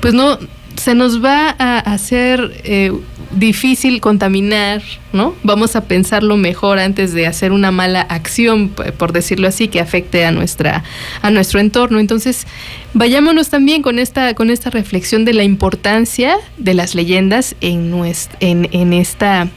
pues 0.00 0.14
no 0.14 0.38
se 0.78 0.94
nos 0.94 1.22
va 1.22 1.54
a 1.58 1.78
hacer 1.78 2.60
eh, 2.64 2.92
difícil 3.32 4.00
contaminar, 4.00 4.82
¿no? 5.12 5.34
Vamos 5.42 5.76
a 5.76 5.84
pensarlo 5.84 6.36
mejor 6.36 6.78
antes 6.78 7.12
de 7.12 7.26
hacer 7.26 7.52
una 7.52 7.70
mala 7.70 8.00
acción, 8.00 8.70
por 8.70 9.12
decirlo 9.12 9.48
así, 9.48 9.68
que 9.68 9.80
afecte 9.80 10.24
a 10.24 10.30
nuestra 10.30 10.84
a 11.20 11.30
nuestro 11.30 11.60
entorno. 11.60 11.98
Entonces, 11.98 12.46
vayámonos 12.94 13.48
también 13.50 13.82
con 13.82 13.98
esta 13.98 14.34
con 14.34 14.50
esta 14.50 14.70
reflexión 14.70 15.24
de 15.24 15.34
la 15.34 15.42
importancia 15.42 16.36
de 16.56 16.74
las 16.74 16.94
leyendas 16.94 17.56
en 17.60 17.92
en, 18.40 18.68
en 18.72 18.92
esta 18.92 19.48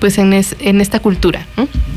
pues 0.00 0.18
en, 0.18 0.32
en 0.32 0.80
esta 0.80 0.98
cultura. 1.00 1.46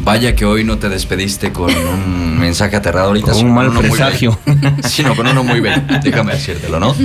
Vaya 0.04 0.36
que 0.36 0.46
hoy 0.46 0.64
no 0.64 0.78
te 0.78 0.90
despediste 0.90 1.52
con 1.52 1.74
un 1.76 2.38
mensaje 2.40 2.76
aterrador 2.76 3.08
ahorita. 3.10 3.32
Con 3.32 3.46
un 3.46 3.54
mal 3.54 3.72
presagio. 3.72 4.38
sino 4.84 5.16
con 5.16 5.26
uno 5.26 5.44
muy 5.44 5.62
bien, 5.62 5.88
déjame 6.04 6.34
decírtelo, 6.34 6.80
¿no? 6.80 6.96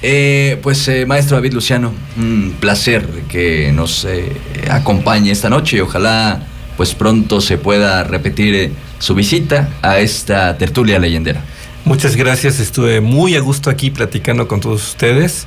Eh, 0.00 0.58
pues 0.62 0.86
eh, 0.88 1.04
maestro 1.04 1.36
David 1.36 1.52
Luciano, 1.52 1.92
un 2.16 2.54
placer 2.60 3.06
que 3.28 3.72
nos 3.72 4.04
eh, 4.04 4.32
acompañe 4.70 5.30
esta 5.32 5.50
noche 5.50 5.78
y 5.78 5.80
ojalá 5.80 6.46
pues 6.76 6.94
pronto 6.94 7.40
se 7.40 7.58
pueda 7.58 8.04
repetir 8.04 8.72
su 8.98 9.14
visita 9.14 9.68
a 9.82 9.98
esta 9.98 10.56
tertulia 10.56 10.98
leyendera. 10.98 11.40
Muchas 11.84 12.16
gracias, 12.16 12.60
estuve 12.60 13.00
muy 13.00 13.34
a 13.34 13.40
gusto 13.40 13.68
aquí 13.68 13.90
platicando 13.90 14.48
con 14.48 14.60
todos 14.60 14.82
ustedes 14.88 15.46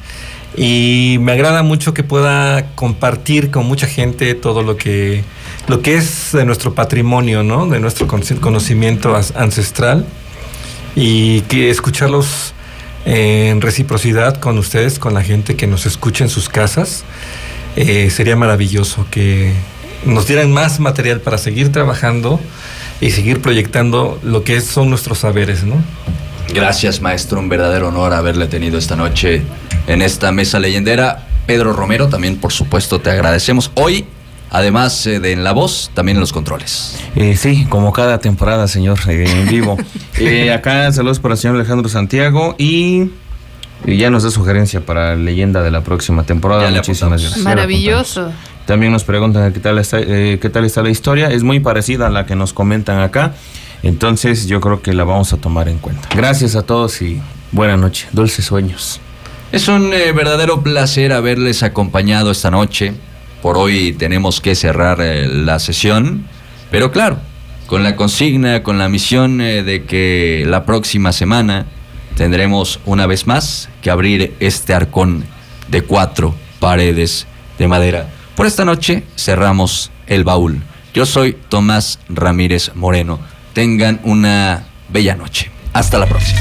y 0.57 1.17
me 1.21 1.33
agrada 1.33 1.61
mucho 1.61 1.93
que 1.93 2.03
pueda 2.03 2.71
compartir 2.73 3.51
con 3.51 3.67
mucha 3.67 3.85
gente 3.85 4.33
todo 4.33 4.63
lo 4.63 4.75
que, 4.75 5.23
lo 5.67 5.83
que 5.83 5.95
es 5.95 6.31
de 6.33 6.45
nuestro 6.45 6.73
patrimonio, 6.73 7.43
¿no? 7.43 7.67
de 7.67 7.79
nuestro 7.79 8.07
conocimiento 8.07 9.15
ancestral 9.35 10.05
y 10.95 11.41
que 11.41 11.69
escucharlos 11.69 12.53
en 13.05 13.61
reciprocidad 13.61 14.37
con 14.37 14.57
ustedes, 14.57 14.97
con 14.97 15.13
la 15.13 15.21
gente 15.21 15.55
que 15.55 15.67
nos 15.67 15.85
escucha 15.85 16.23
en 16.23 16.29
sus 16.31 16.49
casas. 16.49 17.03
Eh, 17.75 18.09
sería 18.09 18.35
maravilloso 18.35 19.05
que 19.11 19.53
nos 20.05 20.25
dieran 20.25 20.51
más 20.51 20.79
material 20.79 21.21
para 21.21 21.37
seguir 21.37 21.71
trabajando 21.71 22.39
y 22.99 23.11
seguir 23.11 23.41
proyectando 23.43 24.19
lo 24.23 24.43
que 24.43 24.59
son 24.61 24.89
nuestros 24.89 25.19
saberes, 25.19 25.63
¿no? 25.63 25.75
Gracias, 26.53 27.01
maestro. 27.01 27.39
Un 27.39 27.49
verdadero 27.49 27.89
honor 27.89 28.13
haberle 28.13 28.47
tenido 28.47 28.77
esta 28.77 28.95
noche 28.95 29.41
en 29.87 30.01
esta 30.01 30.31
mesa 30.31 30.59
leyendera. 30.59 31.27
Pedro 31.45 31.73
Romero, 31.73 32.09
también 32.09 32.37
por 32.37 32.51
supuesto 32.51 32.99
te 32.99 33.09
agradecemos. 33.09 33.71
Hoy, 33.75 34.05
además 34.49 35.07
eh, 35.07 35.19
de 35.19 35.31
en 35.31 35.43
la 35.43 35.53
voz, 35.53 35.91
también 35.93 36.17
en 36.17 36.21
los 36.21 36.33
controles. 36.33 36.99
Eh, 37.15 37.35
sí, 37.37 37.65
como 37.69 37.93
cada 37.93 38.19
temporada, 38.19 38.67
señor, 38.67 38.99
eh, 39.07 39.25
en 39.29 39.47
vivo. 39.47 39.77
acá 40.53 40.91
saludos 40.91 41.19
para 41.19 41.35
el 41.35 41.39
señor 41.39 41.55
Alejandro 41.55 41.87
Santiago 41.89 42.55
y, 42.57 43.11
ya 43.85 44.09
nos 44.09 44.23
da 44.23 44.31
sugerencia 44.31 44.81
para 44.81 45.15
la 45.15 45.23
leyenda 45.23 45.63
de 45.63 45.71
la 45.71 45.81
próxima 45.81 46.23
temporada. 46.23 46.69
Muchísimas 46.69 47.21
gracias. 47.21 47.43
Maravilloso. 47.43 48.31
También 48.65 48.91
nos 48.91 49.05
preguntan 49.05 49.53
qué 49.53 49.59
tal, 49.61 49.77
está, 49.77 50.01
qué 50.01 50.49
tal 50.51 50.65
está 50.65 50.81
la 50.81 50.89
historia. 50.89 51.29
Es 51.29 51.43
muy 51.43 51.61
parecida 51.61 52.07
a 52.07 52.09
la 52.09 52.25
que 52.25 52.35
nos 52.35 52.51
comentan 52.51 52.99
acá. 52.99 53.33
Entonces 53.83 54.47
yo 54.47 54.59
creo 54.59 54.81
que 54.81 54.93
la 54.93 55.03
vamos 55.03 55.33
a 55.33 55.37
tomar 55.37 55.69
en 55.69 55.77
cuenta. 55.77 56.09
Gracias 56.15 56.55
a 56.55 56.63
todos 56.63 57.01
y 57.01 57.21
buena 57.51 57.77
noche. 57.77 58.07
Dulces 58.11 58.45
sueños. 58.45 58.99
Es 59.51 59.67
un 59.67 59.93
eh, 59.93 60.11
verdadero 60.11 60.61
placer 60.61 61.13
haberles 61.13 61.63
acompañado 61.63 62.31
esta 62.31 62.51
noche. 62.51 62.93
Por 63.41 63.57
hoy 63.57 63.93
tenemos 63.93 64.41
que 64.41 64.55
cerrar 64.55 64.99
eh, 64.99 65.27
la 65.27 65.59
sesión, 65.59 66.25
pero 66.69 66.91
claro, 66.91 67.19
con 67.67 67.83
la 67.83 67.95
consigna, 67.95 68.63
con 68.63 68.77
la 68.77 68.89
misión 68.89 69.39
eh, 69.39 69.63
de 69.63 69.85
que 69.85 70.43
la 70.45 70.65
próxima 70.65 71.13
semana 71.13 71.65
tendremos 72.15 72.79
una 72.85 73.05
vez 73.05 73.27
más 73.27 73.69
que 73.81 73.89
abrir 73.89 74.33
este 74.39 74.73
arcón 74.73 75.23
de 75.69 75.81
cuatro 75.81 76.35
paredes 76.59 77.27
de 77.57 77.67
madera. 77.67 78.09
Por 78.35 78.47
esta 78.47 78.65
noche 78.65 79.03
cerramos 79.15 79.91
el 80.07 80.23
baúl. 80.23 80.61
Yo 80.93 81.05
soy 81.05 81.37
Tomás 81.47 81.99
Ramírez 82.09 82.71
Moreno 82.75 83.19
tengan 83.57 83.99
una 84.03 84.67
bella 84.87 85.15
noche. 85.15 85.49
Hasta 85.73 85.97
la 85.97 86.05
próxima. 86.05 86.39